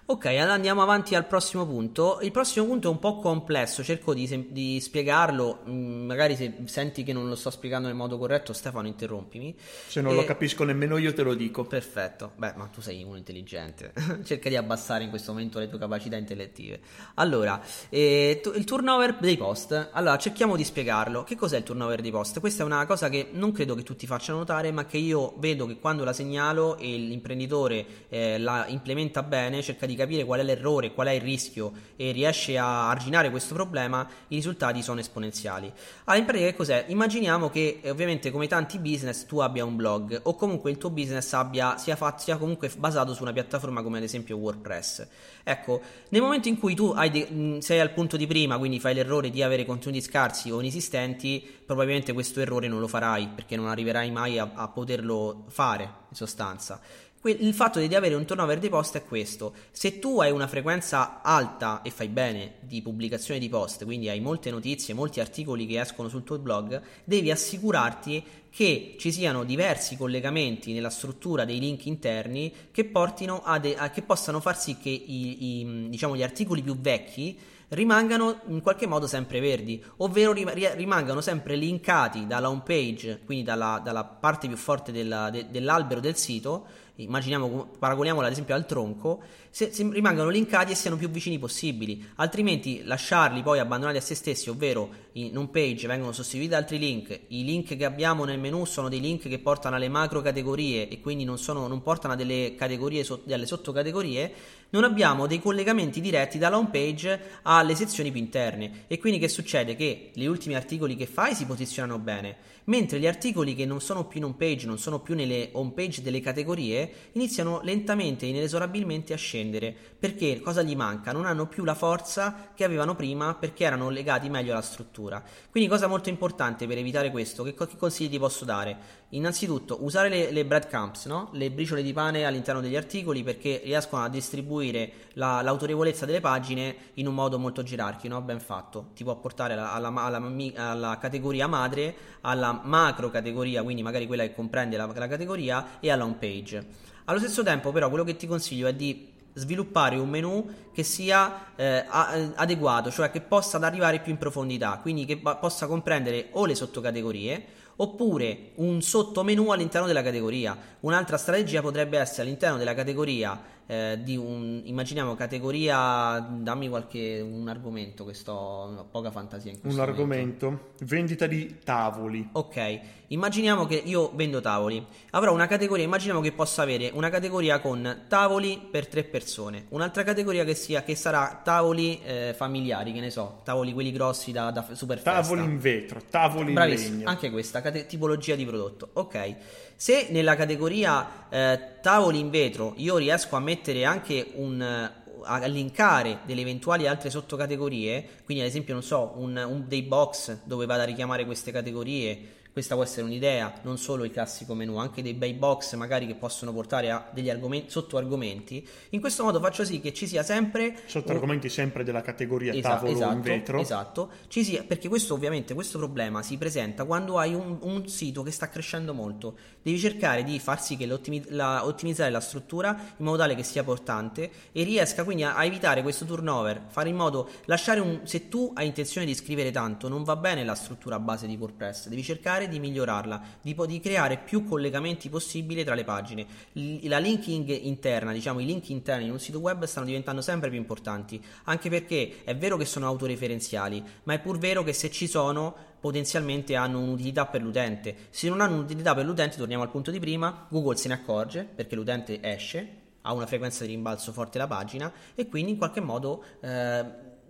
Ok, 0.09 0.27
andiamo 0.27 0.83
avanti 0.83 1.17
al 1.17 1.27
prossimo 1.27 1.67
punto. 1.67 2.21
Il 2.23 2.31
prossimo 2.31 2.65
punto 2.65 2.87
è 2.87 2.91
un 2.93 3.01
po' 3.01 3.19
complesso, 3.19 3.83
cerco 3.83 4.15
di, 4.15 4.47
di, 4.53 4.79
spiegarlo. 4.79 5.65
Mm, 5.69 6.07
magari 6.07 6.37
se 6.37 6.59
senti 6.67 7.03
che 7.03 7.13
non 7.13 7.29
lo 7.29 7.35
sto 7.35 7.51
spiegando 7.51 7.89
nel 7.89 7.97
modo 7.97 8.17
corretto, 8.17 8.53
Stefano, 8.53 8.87
interrompimi. 8.87 9.57
Se 9.89 10.01
non 10.01 10.13
e... 10.13 10.15
lo 10.15 10.25
capisco 10.25 10.63
nemmeno 10.63 10.97
io, 10.97 11.13
te 11.13 11.25
lo 11.25 11.35
dico. 11.35 11.65
Perfetto. 11.65 12.35
Beh, 12.37 12.53
ma 12.55 12.67
tu 12.67 12.81
sei 12.81 13.03
uno 13.03 13.17
intelligente. 13.17 13.93
Cerca 14.23 14.49
di 14.49 14.55
abbassare 14.55 15.03
in 15.03 15.11
questo 15.11 15.33
momento 15.33 15.59
le 15.59 15.67
tue 15.67 15.81
capacità 15.81 16.15
intellettive. 16.15 16.79
Allora, 17.15 17.61
eh, 17.89 18.41
il 18.55 18.65
turnover 18.65 19.17
dei 19.17 19.37
post. 19.37 19.91
Allora, 19.91 20.17
cerchiamo 20.19 20.55
di 20.55 20.63
spiegarlo. 20.63 21.25
Che 21.25 21.35
cos'è 21.35 21.57
il 21.57 21.65
turnover 21.65 22.01
dei 22.01 22.13
post? 22.13 22.39
Questa 22.39 22.63
è 22.63 22.67
una 22.67 22.87
cosa 22.87 23.09
che 23.09 23.31
non 23.33 23.51
credo 23.51 23.75
che 23.75 23.83
tutti 23.83 24.07
facciano 24.07 24.39
notare, 24.39 24.71
ma 24.71 24.87
che 24.87 24.99
io 24.99 25.35
vedo 25.39 25.67
che 25.67 25.81
quando 25.81 26.05
la 26.05 26.13
segnalo 26.13 26.79
e 26.79 26.97
l'imprenditore 26.97 27.87
eh, 28.09 28.39
la 28.39 28.67
implementa 28.69 29.25
bene, 29.25 29.63
cerca 29.63 29.85
di 29.85 29.95
capire 29.97 30.25
qual 30.25 30.41
è 30.41 30.43
l'errore, 30.43 30.93
qual 30.93 31.09
è 31.09 31.13
il 31.13 31.21
rischio 31.21 31.73
e 31.97 32.13
riesce 32.13 32.57
a 32.59 32.89
arginare 32.89 33.31
questo 33.31 33.55
problema, 33.55 34.07
i 34.29 34.37
risultati 34.37 34.83
sono 34.83 35.01
esponenziali. 35.01 35.73
Allora, 36.05 36.19
in 36.19 36.25
pratica 36.25 36.47
che 36.47 36.55
cos'è? 36.55 36.85
Immaginiamo 36.89 37.51
che 37.51 37.81
eh, 37.83 37.91
ovviamente 37.91 38.31
come 38.31 38.47
tanti 38.47 38.79
business 38.79 39.27
tu 39.27 39.39
abbia 39.39 39.65
un 39.65 39.77
blog 39.77 40.21
o 40.25 40.35
comunque 40.35 40.71
il 40.71 40.79
tuo 40.79 40.91
business 40.91 41.33
abbia, 41.33 41.77
sia, 41.79 41.97
fatto, 41.97 42.23
sia 42.23 42.37
comunque 42.37 42.71
basato 42.77 43.15
su 43.15 43.23
una 43.23 43.33
piattaforma 43.33 43.83
come 43.83 43.99
ad 43.99 44.05
esempio 44.05 44.37
WordPress. 44.37 45.07
Ecco, 45.43 45.81
nel 46.11 46.23
momento 46.23 46.49
in 46.49 46.59
cui 46.59 46.75
tu 46.75 46.95
de- 47.11 47.59
sei 47.61 47.81
al 47.81 47.93
punto 47.93 48.17
di 48.17 48.27
prima, 48.27 48.59
quindi 48.59 48.81
fai 48.81 48.95
l'errore 48.95 49.31
di 49.31 49.43
avere 49.43 49.65
contenuti 49.65 50.01
scarsi 50.01 50.51
o 50.51 50.61
inesistenti, 50.61 51.45
probabilmente 51.65 52.13
questo 52.13 52.41
errore 52.41 52.69
non 52.69 52.81
lo 52.81 52.89
farai 52.89 53.29
perché 53.35 53.57
non 53.57 53.69
arriverai 53.69 54.11
mai 54.11 54.39
a, 54.39 54.51
a 54.55 54.69
poterlo 54.69 55.45
fare 55.49 55.85
in 56.09 56.17
sostanza 56.17 56.81
il 57.23 57.55
fatto 57.55 57.81
di 57.81 57.95
avere 57.95 58.15
un 58.15 58.25
turnover 58.25 58.59
di 58.59 58.69
post 58.69 58.97
è 58.97 59.05
questo. 59.05 59.55
Se 59.73 59.99
tu 59.99 60.21
hai 60.21 60.31
una 60.31 60.47
frequenza 60.47 61.23
alta 61.23 61.83
e 61.83 61.91
fai 61.91 62.09
bene 62.09 62.55
di 62.61 62.83
pubblicazione 62.83 63.41
di 63.41 63.49
post, 63.49 63.85
quindi 63.85 64.09
hai 64.09 64.21
molte 64.21 64.51
notizie, 64.51 64.95
molti 64.95 65.21
articoli 65.21 65.67
che 65.67 65.81
escono 65.81 66.09
sul 66.09 66.23
tuo 66.23 66.39
blog, 66.39 66.81
devi 67.05 67.31
assicurarti 67.31 68.23
che 68.51 68.97
ci 68.99 69.13
siano 69.13 69.45
diversi 69.45 69.97
collegamenti 69.97 70.73
nella 70.73 70.89
struttura 70.89 71.45
dei 71.45 71.59
link 71.59 71.85
interni 71.87 72.53
che, 72.71 72.91
a 72.93 73.59
de- 73.59 73.77
a, 73.77 73.91
che 73.91 74.03
possano 74.03 74.41
far 74.41 74.59
sì 74.59 74.79
che 74.79 74.89
i, 74.89 75.61
i, 75.61 75.89
diciamo, 75.89 76.17
gli 76.17 76.23
articoli 76.23 76.63
più 76.63 76.79
vecchi 76.79 77.39
rimangano 77.69 78.41
in 78.47 78.61
qualche 78.63 78.87
modo 78.87 79.07
sempre 79.07 79.41
verdi, 79.41 79.83
ovvero 79.99 80.33
rimangano 80.33 81.21
sempre 81.21 81.57
linkati 81.57 82.27
dalla 82.27 82.49
home 82.49 82.63
page, 82.65 83.21
quindi 83.25 83.45
dalla, 83.45 83.81
dalla 83.83 84.05
parte 84.05 84.47
più 84.47 84.57
forte 84.57 84.93
della, 84.93 85.31
de, 85.31 85.51
dell'albero 85.51 86.01
del 86.01 86.17
sito, 86.17 86.67
immaginiamo, 86.97 87.77
paragoniamolo 87.79 88.27
ad 88.27 88.33
esempio 88.33 88.55
al 88.55 88.67
tronco, 88.67 89.23
se, 89.51 89.73
se 89.73 89.89
rimangano 89.91 90.29
linkati 90.29 90.73
e 90.73 90.75
siano 90.75 90.97
più 90.97 91.09
vicini 91.11 91.39
possibili, 91.39 92.07
altrimenti 92.17 92.83
lasciarli 92.85 93.43
poi 93.43 93.59
abbandonati 93.59 93.99
a 93.99 94.01
se 94.01 94.15
stessi, 94.15 94.51
ovvero 94.51 95.05
in 95.13 95.37
home 95.37 95.49
page 95.49 95.87
vengono 95.87 96.13
sostituiti 96.13 96.53
da 96.53 96.59
altri 96.59 96.79
link, 96.79 97.21
i 97.29 97.45
link 97.45 97.77
che 97.77 97.85
abbiamo 97.85 98.25
nel 98.25 98.39
menu 98.39 98.65
sono 98.65 98.89
dei 98.89 99.01
link 99.01 99.29
che 99.29 99.39
portano 99.39 99.77
alle 99.77 99.89
macro 99.89 100.23
categorie 100.23 100.89
e 100.89 101.01
quindi 101.01 101.25
non, 101.25 101.39
sono, 101.39 101.67
non 101.67 101.83
portano 101.83 102.15
a 102.15 102.17
delle 102.17 102.55
categorie, 102.57 103.07
delle 103.25 103.47
sottocategorie, 103.47 104.33
non 104.71 104.85
abbiamo 104.85 105.27
dei 105.27 105.41
collegamenti 105.41 106.01
diretti 106.01 106.39
dalla 106.39 106.59
home 106.59 106.71
page 106.71 107.41
alle 107.43 107.75
sezioni 107.75 108.11
più 108.11 108.21
interne. 108.21 108.85
E 108.89 108.99
quindi 108.99 109.19
che 109.19 109.29
succede? 109.29 109.77
Che 109.77 110.11
gli 110.13 110.25
ultimi 110.27 110.55
articoli 110.55 110.97
che 110.97 111.07
fai 111.07 111.35
si 111.35 111.47
posizionano 111.47 111.99
bene 111.99 112.55
mentre 112.67 112.99
gli 112.99 113.07
articoli 113.07 113.55
che 113.55 113.67
non 113.67 113.81
sono 113.81 114.07
più 114.07 114.21
in 114.21 114.27
home 114.27 114.35
page, 114.37 114.67
non 114.67 114.79
sono 114.79 115.01
più 115.01 115.15
nelle 115.15 115.51
home 115.53 115.73
page 115.73 116.03
delle 116.03 116.21
categorie, 116.21 116.86
iniziano 117.13 117.61
lentamente 117.63 118.27
e 118.27 118.29
inesorabilmente 118.29 119.13
a 119.13 119.17
scendere. 119.17 119.75
Perché 119.99 120.41
cosa 120.41 120.63
gli 120.63 120.77
manca? 120.77 121.13
Non 121.13 121.27
hanno 121.27 121.47
più 121.47 121.65
la 121.65 121.75
forza 121.75 122.51
che 122.55 122.65
avevano 122.65 122.95
prima 122.95 123.35
perché 123.35 123.65
erano 123.65 123.89
legati 123.89 124.29
meglio 124.29 124.53
alla 124.53 124.63
struttura. 124.63 125.23
Quindi 125.51 125.69
cosa 125.69 125.87
molto 125.87 126.09
importante 126.09 126.67
per 126.67 126.79
evitare 126.79 127.11
questo, 127.11 127.43
che, 127.43 127.55
che 127.55 127.77
consigli 127.77 128.11
ti 128.11 128.19
posso 128.19 128.45
dare? 128.45 129.05
Innanzitutto 129.11 129.85
usare 129.85 130.09
le, 130.09 130.33
le 130.33 130.45
breadcrumbs, 130.45 131.07
no? 131.07 131.29
le 131.33 131.53
briciole 131.53 131.81
di 131.81 131.93
pane 131.93 132.25
all'interno 132.25 132.61
degli 132.61 132.75
articoli 132.75 133.23
perché 133.23 133.61
riescono 133.63 134.03
a 134.03 134.09
distribuire 134.09 134.91
la, 135.13 135.43
l'autorevolezza 135.43 136.05
delle 136.07 136.21
pagine 136.21 136.75
in 136.95 137.07
un 137.07 137.15
modo 137.15 137.39
molto 137.39 137.63
gerarchico, 137.63 138.13
no? 138.13 138.21
ben 138.21 138.41
fatto. 138.41 138.89
Ti 138.97 139.05
può 139.05 139.15
portare 139.15 139.53
alla, 139.53 139.73
alla, 139.73 139.93
alla, 139.95 140.21
alla 140.57 140.99
categoria 140.99 141.47
madre, 141.47 141.95
alla 142.23 142.61
macro 142.65 143.09
categoria, 143.09 143.63
quindi 143.63 143.83
magari 143.83 144.09
quella 144.09 144.25
che 144.25 144.35
comprende 144.35 144.77
la, 144.77 144.87
la 144.93 145.07
categoria, 145.07 145.79
e 145.79 145.89
alla 145.89 146.03
home 146.03 146.17
page. 146.19 146.67
Allo 147.05 147.21
stesso 147.21 147.45
tempo, 147.45 147.71
però, 147.71 147.89
quello 147.89 148.03
che 148.03 148.17
ti 148.17 148.27
consiglio 148.27 148.67
è 148.67 148.75
di 148.75 149.15
sviluppare 149.35 149.97
un 149.97 150.09
menu 150.09 150.51
che 150.73 150.83
sia 150.83 151.53
eh, 151.55 151.85
adeguato, 151.89 152.91
cioè 152.91 153.11
che 153.13 153.21
possa 153.21 153.59
arrivare 153.59 154.01
più 154.01 154.11
in 154.11 154.19
profondità, 154.19 154.79
quindi 154.83 155.05
che 155.05 155.19
possa 155.19 155.69
comprendere 155.69 156.29
o 156.33 156.45
le 156.47 156.57
sottocategorie 156.57 157.65
oppure 157.77 158.53
un 158.57 158.81
sottomenu 158.83 159.51
all'interno 159.51 159.87
della 159.87 160.03
categoria. 160.03 160.57
Un'altra 160.81 161.17
strategia 161.17 161.61
potrebbe 161.61 161.99
essere 161.99 162.23
all'interno 162.23 162.57
della 162.57 162.75
categoria 162.75 163.39
eh, 163.67 163.99
di 164.03 164.17
un 164.17 164.63
immaginiamo 164.65 165.15
categoria 165.15 166.19
dammi 166.21 166.69
qualche 166.69 167.21
un 167.21 167.49
argomento 167.49 168.05
che 168.05 168.15
sto 168.15 168.33
ho 168.33 168.87
poca 168.91 169.11
fantasia 169.11 169.51
in 169.51 169.61
questo 169.61 169.81
un 169.81 169.87
argomento. 169.87 170.47
Momento. 170.47 170.75
vendita 170.85 171.27
di 171.27 171.59
tavoli. 171.65 172.29
Ok 172.33 172.81
immaginiamo 173.09 173.67
che 173.67 173.81
io 173.85 174.11
vendo 174.15 174.41
tavoli. 174.41 174.85
Avrò 175.11 175.33
una 175.33 175.47
categoria 175.47 175.85
immaginiamo 175.85 176.21
che 176.21 176.33
possa 176.33 176.63
avere 176.63 176.91
una 176.93 177.09
categoria 177.09 177.61
con 177.61 178.05
tavoli 178.09 178.61
per 178.71 178.89
tre 178.89 179.05
persone 179.05 179.67
un'altra 179.69 180.03
categoria 180.03 180.45
che 180.45 180.55
sia 180.55 180.83
che 180.83 180.95
sarà 180.95 181.41
tavoli 181.43 182.01
eh, 182.03 182.35
familiari 182.37 182.93
che 182.93 183.01
ne 183.01 183.11
so 183.11 183.41
tavoli 183.45 183.73
quelli 183.73 183.93
grossi 183.93 184.33
da, 184.33 184.51
da 184.51 184.67
super 184.73 185.01
tavoli 185.01 185.43
in 185.43 185.59
vetro 185.59 186.01
tavoli 186.09 186.53
Bravissimo, 186.53 186.89
in 186.89 186.97
legno. 186.99 187.11
anche 187.11 187.31
questa 187.31 187.61
cate- 187.61 187.87
tipologia 187.87 188.35
di 188.35 188.45
prodotto 188.45 188.89
ok 188.95 189.37
se 189.77 190.09
nella 190.11 190.35
categoria 190.35 191.29
eh, 191.29 191.61
tavoli 191.81 192.19
in 192.19 192.31
vetro 192.31 192.73
io 192.77 192.97
riesco 192.97 193.37
a 193.37 193.41
mettere 193.41 193.85
anche 193.85 194.33
un, 194.35 194.91
a 195.23 195.47
linkare 195.47 196.21
delle 196.25 196.41
eventuali 196.41 196.87
altre 196.87 197.11
sottocategorie, 197.11 198.09
quindi 198.25 198.43
ad 198.43 198.49
esempio 198.49 198.75
non 198.75 198.83
so, 198.83 199.13
un, 199.17 199.37
un 199.37 199.65
dei 199.67 199.83
box 199.83 200.39
dove 200.45 200.67
vado 200.67 200.83
a 200.83 200.87
richiamare 200.87 201.25
queste 201.25 201.53
categorie 201.53 202.35
questa 202.57 202.75
può 202.75 202.85
essere 202.85 203.03
un'idea, 203.03 203.53
non 203.65 203.77
solo 203.77 204.05
il 204.05 204.11
classico 204.11 204.55
menu, 204.55 204.79
anche 204.79 205.03
dei 205.03 205.13
bei 205.13 205.35
box 205.35 205.75
magari 205.75 206.07
che 206.07 206.15
possono 206.15 206.55
portare 206.55 206.91
a 206.91 207.07
degli 207.13 207.29
argomenti, 207.29 207.71
sottoargomenti. 207.71 208.67
In 208.91 209.01
questo 209.01 209.25
modo 209.25 209.41
faccio 209.41 209.63
sì 209.63 209.79
che 209.79 209.93
ci 209.93 210.07
sia 210.07 210.23
sempre 210.23 210.75
sottoargomenti 210.87 211.49
un... 211.49 211.53
sempre 211.53 211.85
della 211.85 212.01
categoria 212.01 212.55
esatto, 212.55 212.75
tavolo 212.77 212.93
esatto, 212.93 213.13
in 213.13 213.21
vetro. 213.21 213.61
Esatto, 213.61 214.11
ci 214.29 214.43
sia, 214.43 214.63
perché 214.63 214.89
questo 214.89 215.13
ovviamente 215.13 215.53
questo 215.53 215.77
problema 215.77 216.23
si 216.23 216.39
presenta 216.39 216.87
quando 216.87 217.19
hai 217.19 217.35
un, 217.35 217.59
un 217.61 217.89
sito 217.89 218.23
che 218.23 218.31
sta 218.31 218.49
crescendo 218.49 218.95
molto. 218.95 219.37
Devi 219.61 219.79
cercare 219.79 220.25
di 220.25 220.39
far 220.39 220.59
sì 220.63 220.79
che 220.79 220.87
la, 220.87 221.67
ottimizzare 221.67 222.11
la 222.11 222.21
struttura 222.21 222.71
in 222.97 223.05
modo 223.05 223.19
tale 223.19 223.35
che 223.35 223.43
sia 223.43 223.65
portante 223.65 224.31
e 224.53 224.63
riesca 224.63 225.05
quindi 225.05 225.25
a, 225.25 225.35
a 225.35 225.45
evitare 225.45 225.83
questo 225.83 226.07
turnover, 226.07 226.65
fare 226.69 226.89
in 226.89 226.97
modo 226.97 227.29
lasciare 227.45 227.81
un 227.81 228.01
se 228.05 228.31
tu 228.31 228.51
hai 228.55 228.67
intenzione 228.67 229.07
di 229.07 229.15
scrivere 229.15 229.51
tanto, 229.51 229.89
non 229.89 230.05
va 230.05 230.17
bene 230.17 230.43
la 230.43 230.55
struttura 230.55 230.99
base 230.99 231.27
di 231.27 231.37
WordPress, 231.37 231.89
devi 231.89 232.03
cercare 232.03 232.45
di 232.47 232.59
migliorarla, 232.59 233.23
di, 233.43 233.55
di 233.67 233.81
creare 233.81 234.19
più 234.19 234.45
collegamenti 234.45 235.09
possibili 235.09 235.65
tra 235.65 235.75
le 235.75 235.85
pagine. 235.85 236.27
L- 236.53 236.87
la 236.87 236.99
linking 236.99 237.49
interna, 237.49 238.13
diciamo 238.13 238.41
i 238.41 238.45
link 238.45 238.69
interni 238.71 239.07
in 239.07 239.13
un 239.13 239.21
sito 239.21 239.39
web 239.39 239.65
stanno 239.65 239.87
diventando 239.87 240.21
sempre 240.21 240.49
più 240.49 240.59
importanti, 240.59 241.23
anche 241.45 241.69
perché 241.69 242.25
è 242.25 242.37
vero 242.37 242.57
che 242.57 242.65
sono 242.65 242.87
autoreferenziali, 242.87 243.83
ma 244.05 244.15
è 244.15 244.21
pur 244.21 244.39
vero 244.39 244.63
che 244.63 244.73
se 244.73 244.91
ci 244.91 245.07
sono 245.07 245.55
potenzialmente 245.81 246.57
hanno 246.57 246.81
un'utilità 246.81 247.27
per 247.27 247.43
l'utente. 247.43 248.09
Se 248.11 248.29
non 248.29 248.41
hanno 248.41 248.55
un'utilità 248.55 248.95
per 248.95 249.05
l'utente, 249.05 249.37
torniamo 249.37 249.63
al 249.63 249.71
punto 249.71 249.91
di 249.91 250.01
prima, 250.01 250.47
Google 250.49 250.77
se 250.77 250.89
ne 250.89 250.95
accorge 250.95 251.45
perché 251.45 251.75
l'utente 251.75 252.21
esce, 252.23 252.85
ha 253.03 253.13
una 253.13 253.27
frequenza 253.27 253.65
di 253.65 253.71
rimbalzo 253.71 254.13
forte 254.13 254.39
la 254.39 254.47
pagina 254.47 254.93
e 255.15 255.29
quindi 255.29 255.53
in 255.53 255.59
qualche 255.59 255.81
modo 255.81 256.25
eh, 256.41 256.85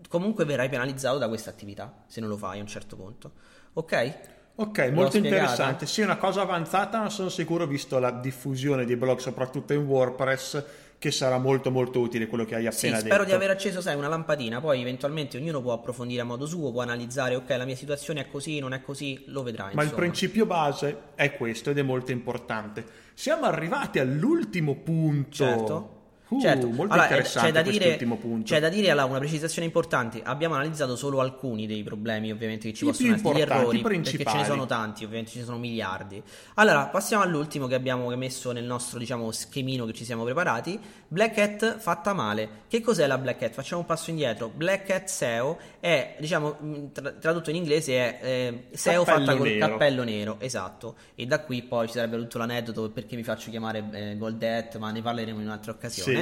comunque 0.09 0.45
verrai 0.45 0.69
penalizzato 0.69 1.19
da 1.19 1.29
questa 1.29 1.51
attività 1.51 2.05
se 2.07 2.21
non 2.21 2.29
lo 2.29 2.37
fai 2.37 2.59
a 2.59 2.63
un 2.63 2.69
certo 2.69 2.97
punto. 2.97 3.33
Ok? 3.75 4.36
Ok, 4.59 4.91
molto 4.91 5.19
interessante. 5.19 5.87
Sì, 5.87 6.01
una 6.01 6.17
cosa 6.17 6.41
avanzata, 6.41 7.01
ma 7.01 7.11
sono 7.11 7.29
sicuro, 7.29 7.67
visto 7.67 7.99
la 7.99 8.11
diffusione 8.11 8.87
di 8.87 8.97
blog, 8.97 9.19
soprattutto 9.19 9.75
in 9.75 9.85
WordPress, 9.85 10.65
che 10.99 11.11
sarà 11.11 11.37
molto 11.37 11.71
molto 11.71 12.01
utile 12.01 12.27
quello 12.27 12.47
che 12.47 12.55
hai 12.55 12.67
appena 12.67 12.97
sì, 12.97 13.03
detto. 13.03 13.15
Spero 13.15 13.25
di 13.25 13.33
aver 13.33 13.51
acceso, 13.51 13.83
sai, 13.83 13.97
una 13.97 14.09
lampadina, 14.09 14.61
poi 14.61 14.81
eventualmente 14.81 15.37
ognuno 15.37 15.61
può 15.61 15.75
approfondire 15.75 16.23
a 16.23 16.25
modo 16.25 16.47
suo, 16.47 16.73
può 16.73 16.81
analizzare, 16.81 17.35
ok, 17.35 17.51
la 17.51 17.67
mia 17.67 17.77
situazione 17.77 18.23
è 18.23 18.31
così, 18.31 18.59
non 18.59 18.73
è 18.73 18.81
così, 18.81 19.25
lo 19.27 19.43
vedrai. 19.43 19.75
Ma 19.75 19.83
insomma. 19.83 19.91
il 19.91 19.95
principio 19.95 20.47
base 20.47 20.99
è 21.15 21.37
questo 21.37 21.69
ed 21.69 21.79
è 21.79 21.83
molto 21.83 22.13
importante. 22.13 22.85
Siamo 23.13 23.45
arrivati 23.45 23.99
all'ultimo 23.99 24.75
punto. 24.77 25.35
Certo 25.35 25.96
Uh, 26.29 26.41
certo, 26.41 26.67
molto 26.67 26.93
allora, 26.93 27.05
interessante 27.05 27.47
c'è 27.47 27.53
da, 27.53 27.63
dire, 27.63 28.43
c'è 28.43 28.59
da 28.59 28.69
dire 28.69 28.91
allora, 28.91 29.07
una 29.07 29.19
precisazione 29.19 29.65
importante. 29.65 30.23
Abbiamo 30.25 30.55
analizzato 30.55 30.97
solo 30.97 31.21
alcuni 31.21 31.69
dei 31.69 31.85
problemi, 31.85 32.33
ovviamente, 32.33 32.69
che 32.69 32.75
ci 32.75 32.83
I 32.83 32.89
possono 32.89 33.15
essere, 33.15 33.35
gli 33.35 33.41
errori, 33.43 33.81
perché 33.81 34.25
ce 34.25 34.37
ne 34.37 34.45
sono 34.45 34.67
tanti, 34.67 35.05
ovviamente 35.05 35.31
ce 35.31 35.39
ne 35.39 35.45
sono 35.45 35.59
miliardi. 35.59 36.21
Allora, 36.55 36.87
passiamo 36.87 37.23
all'ultimo 37.23 37.69
che 37.69 37.77
abbiamo 37.77 38.09
messo 38.17 38.51
nel 38.51 38.65
nostro, 38.65 38.99
diciamo, 38.99 39.31
schemino 39.31 39.85
che 39.85 39.93
ci 39.93 40.05
siamo 40.05 40.25
preparati. 40.25 40.81
Black 41.07 41.39
Hat 41.39 41.79
fatta 41.79 42.13
male. 42.13 42.65
Che 42.67 42.81
cos'è 42.81 43.07
la 43.07 43.19
Black 43.19 43.43
Hat? 43.43 43.53
Facciamo 43.53 43.83
un 43.83 43.87
passo 43.87 44.11
indietro. 44.11 44.49
Black 44.49 44.91
Hat 44.91 45.07
SEO 45.07 45.59
è, 45.79 46.17
diciamo, 46.19 46.57
mm, 46.61 46.87
tra- 46.93 47.13
tradotto 47.13 47.51
in 47.51 47.57
inglese 47.57 47.93
è 47.93 48.19
eh, 48.21 48.65
SEO 48.73 49.05
cappello 49.05 49.27
fatta 49.27 49.37
col 49.37 49.49
nero. 49.49 49.69
cappello 49.69 50.03
nero, 50.03 50.37
esatto. 50.41 50.97
E 51.15 51.25
da 51.27 51.41
qui 51.43 51.63
poi 51.63 51.87
ci 51.87 51.93
sarebbe 51.93 52.17
tutto 52.17 52.39
l'aneddoto 52.39 52.91
perché 52.91 53.15
mi 53.15 53.23
faccio 53.23 53.51
chiamare 53.51 53.85
eh, 53.93 54.17
Gold 54.17 54.43
Hat, 54.43 54.79
ma 54.79 54.91
ne 54.91 55.03
parleremo 55.03 55.39
in 55.39 55.47
un'altra 55.47 55.71
occasione. 55.71 56.15
Sì. 56.15 56.16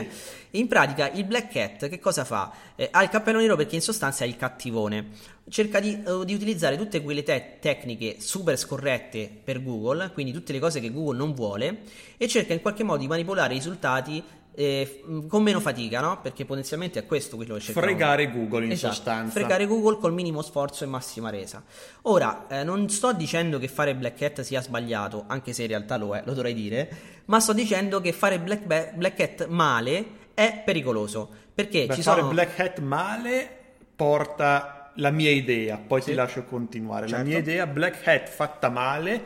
In 0.50 0.68
pratica 0.68 1.10
il 1.10 1.24
Black 1.24 1.52
Cat 1.52 1.88
che 1.88 1.98
cosa 1.98 2.24
fa? 2.24 2.52
Eh, 2.76 2.88
ha 2.90 3.02
il 3.02 3.08
cappello 3.08 3.38
nero 3.38 3.56
perché 3.56 3.74
in 3.74 3.80
sostanza 3.80 4.24
è 4.24 4.28
il 4.28 4.36
cattivone. 4.36 5.08
Cerca 5.48 5.80
di, 5.80 6.00
uh, 6.06 6.24
di 6.24 6.32
utilizzare 6.32 6.76
tutte 6.76 7.02
quelle 7.02 7.22
te- 7.22 7.58
tecniche 7.60 8.16
super 8.18 8.56
scorrette 8.56 9.30
per 9.42 9.62
Google, 9.62 10.10
quindi 10.12 10.32
tutte 10.32 10.52
le 10.52 10.60
cose 10.60 10.80
che 10.80 10.92
Google 10.92 11.18
non 11.18 11.34
vuole, 11.34 11.82
e 12.16 12.28
cerca 12.28 12.52
in 12.52 12.60
qualche 12.60 12.84
modo 12.84 13.00
di 13.00 13.08
manipolare 13.08 13.54
i 13.54 13.56
risultati 13.58 14.22
eh, 14.54 15.02
con 15.28 15.42
meno 15.42 15.60
fatica, 15.60 16.00
no? 16.00 16.20
Perché 16.20 16.44
potenzialmente 16.44 17.00
è 17.00 17.06
questo 17.06 17.36
quello 17.36 17.54
che 17.54 17.60
cerchiamo. 17.60 17.86
Fregare 17.86 18.30
Google 18.30 18.64
in 18.66 18.72
esatto, 18.72 18.94
sostanza. 18.94 19.32
Fregare 19.32 19.66
Google 19.66 19.98
col 19.98 20.12
minimo 20.12 20.42
sforzo 20.42 20.84
e 20.84 20.86
massima 20.86 21.30
resa. 21.30 21.62
Ora, 22.02 22.46
eh, 22.48 22.64
non 22.64 22.88
sto 22.88 23.12
dicendo 23.12 23.58
che 23.58 23.68
fare 23.68 23.94
Black 23.94 24.22
Hat 24.22 24.40
sia 24.42 24.62
sbagliato, 24.62 25.24
anche 25.26 25.52
se 25.52 25.62
in 25.62 25.68
realtà 25.68 25.96
lo 25.96 26.14
è, 26.14 26.22
lo 26.24 26.34
dovrei 26.34 26.54
dire, 26.54 26.88
ma 27.26 27.40
sto 27.40 27.52
dicendo 27.52 28.00
che 28.00 28.12
fare 28.12 28.38
Black, 28.38 28.64
Be- 28.64 28.92
Black 28.94 29.20
Hat 29.20 29.46
male 29.48 30.06
è 30.34 30.62
pericoloso. 30.64 31.28
Perché 31.54 31.86
Beh, 31.86 31.94
ci 31.94 32.02
fare 32.02 32.20
sono... 32.20 32.32
Black 32.32 32.58
Hat 32.58 32.78
male 32.80 33.48
porta 33.94 34.92
la 34.96 35.10
mia 35.10 35.30
idea, 35.30 35.76
poi 35.78 36.00
sì. 36.00 36.10
ti 36.10 36.14
lascio 36.14 36.44
continuare. 36.44 37.06
Certo. 37.06 37.22
La 37.22 37.28
mia 37.28 37.38
idea, 37.38 37.66
Black 37.66 38.06
Hat 38.06 38.28
fatta 38.28 38.68
male, 38.68 39.22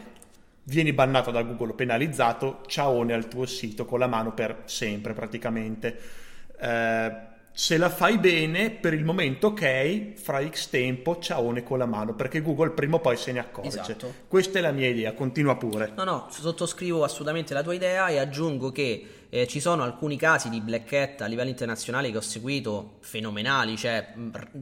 vieni 0.69 0.93
bannato 0.93 1.31
da 1.31 1.43
Google, 1.43 1.73
penalizzato, 1.73 2.61
ciaone 2.67 3.15
al 3.15 3.29
tuo 3.29 3.47
sito 3.47 3.85
con 3.85 3.99
la 3.99 4.07
mano 4.07 4.33
per 4.33 4.63
sempre 4.67 5.15
praticamente. 5.15 5.99
Eh, 6.61 7.27
se 7.51 7.77
la 7.77 7.89
fai 7.91 8.19
bene, 8.19 8.71
per 8.71 8.95
il 8.95 9.05
momento 9.05 9.49
ok, 9.49 10.13
fra 10.15 10.47
X 10.49 10.69
tempo, 10.69 11.19
ciaone 11.19 11.65
con 11.65 11.79
la 11.79 11.87
mano, 11.87 12.15
perché 12.15 12.41
Google 12.41 12.71
prima 12.71 12.97
o 12.97 13.01
poi 13.01 13.17
se 13.17 13.33
ne 13.33 13.41
accorge. 13.41 13.81
Esatto. 13.81 14.15
Questa 14.29 14.59
è 14.59 14.63
la 14.63 14.71
mia 14.71 14.87
idea, 14.87 15.13
continua 15.13 15.57
pure. 15.57 15.93
No, 15.97 16.05
no, 16.05 16.27
sottoscrivo 16.31 17.03
assolutamente 17.03 17.55
la 17.55 17.63
tua 17.65 17.75
idea 17.75 18.09
e 18.09 18.19
aggiungo 18.19 18.71
che 18.71 19.18
eh, 19.31 19.47
ci 19.47 19.61
sono 19.61 19.83
alcuni 19.83 20.17
casi 20.17 20.49
di 20.49 20.61
black 20.61 20.93
hat 20.93 21.21
a 21.21 21.27
livello 21.27 21.51
internazionale 21.51 22.11
che 22.11 22.17
ho 22.17 22.23
seguito 22.23 22.99
fenomenali. 23.01 23.77
Cioè, 23.77 24.15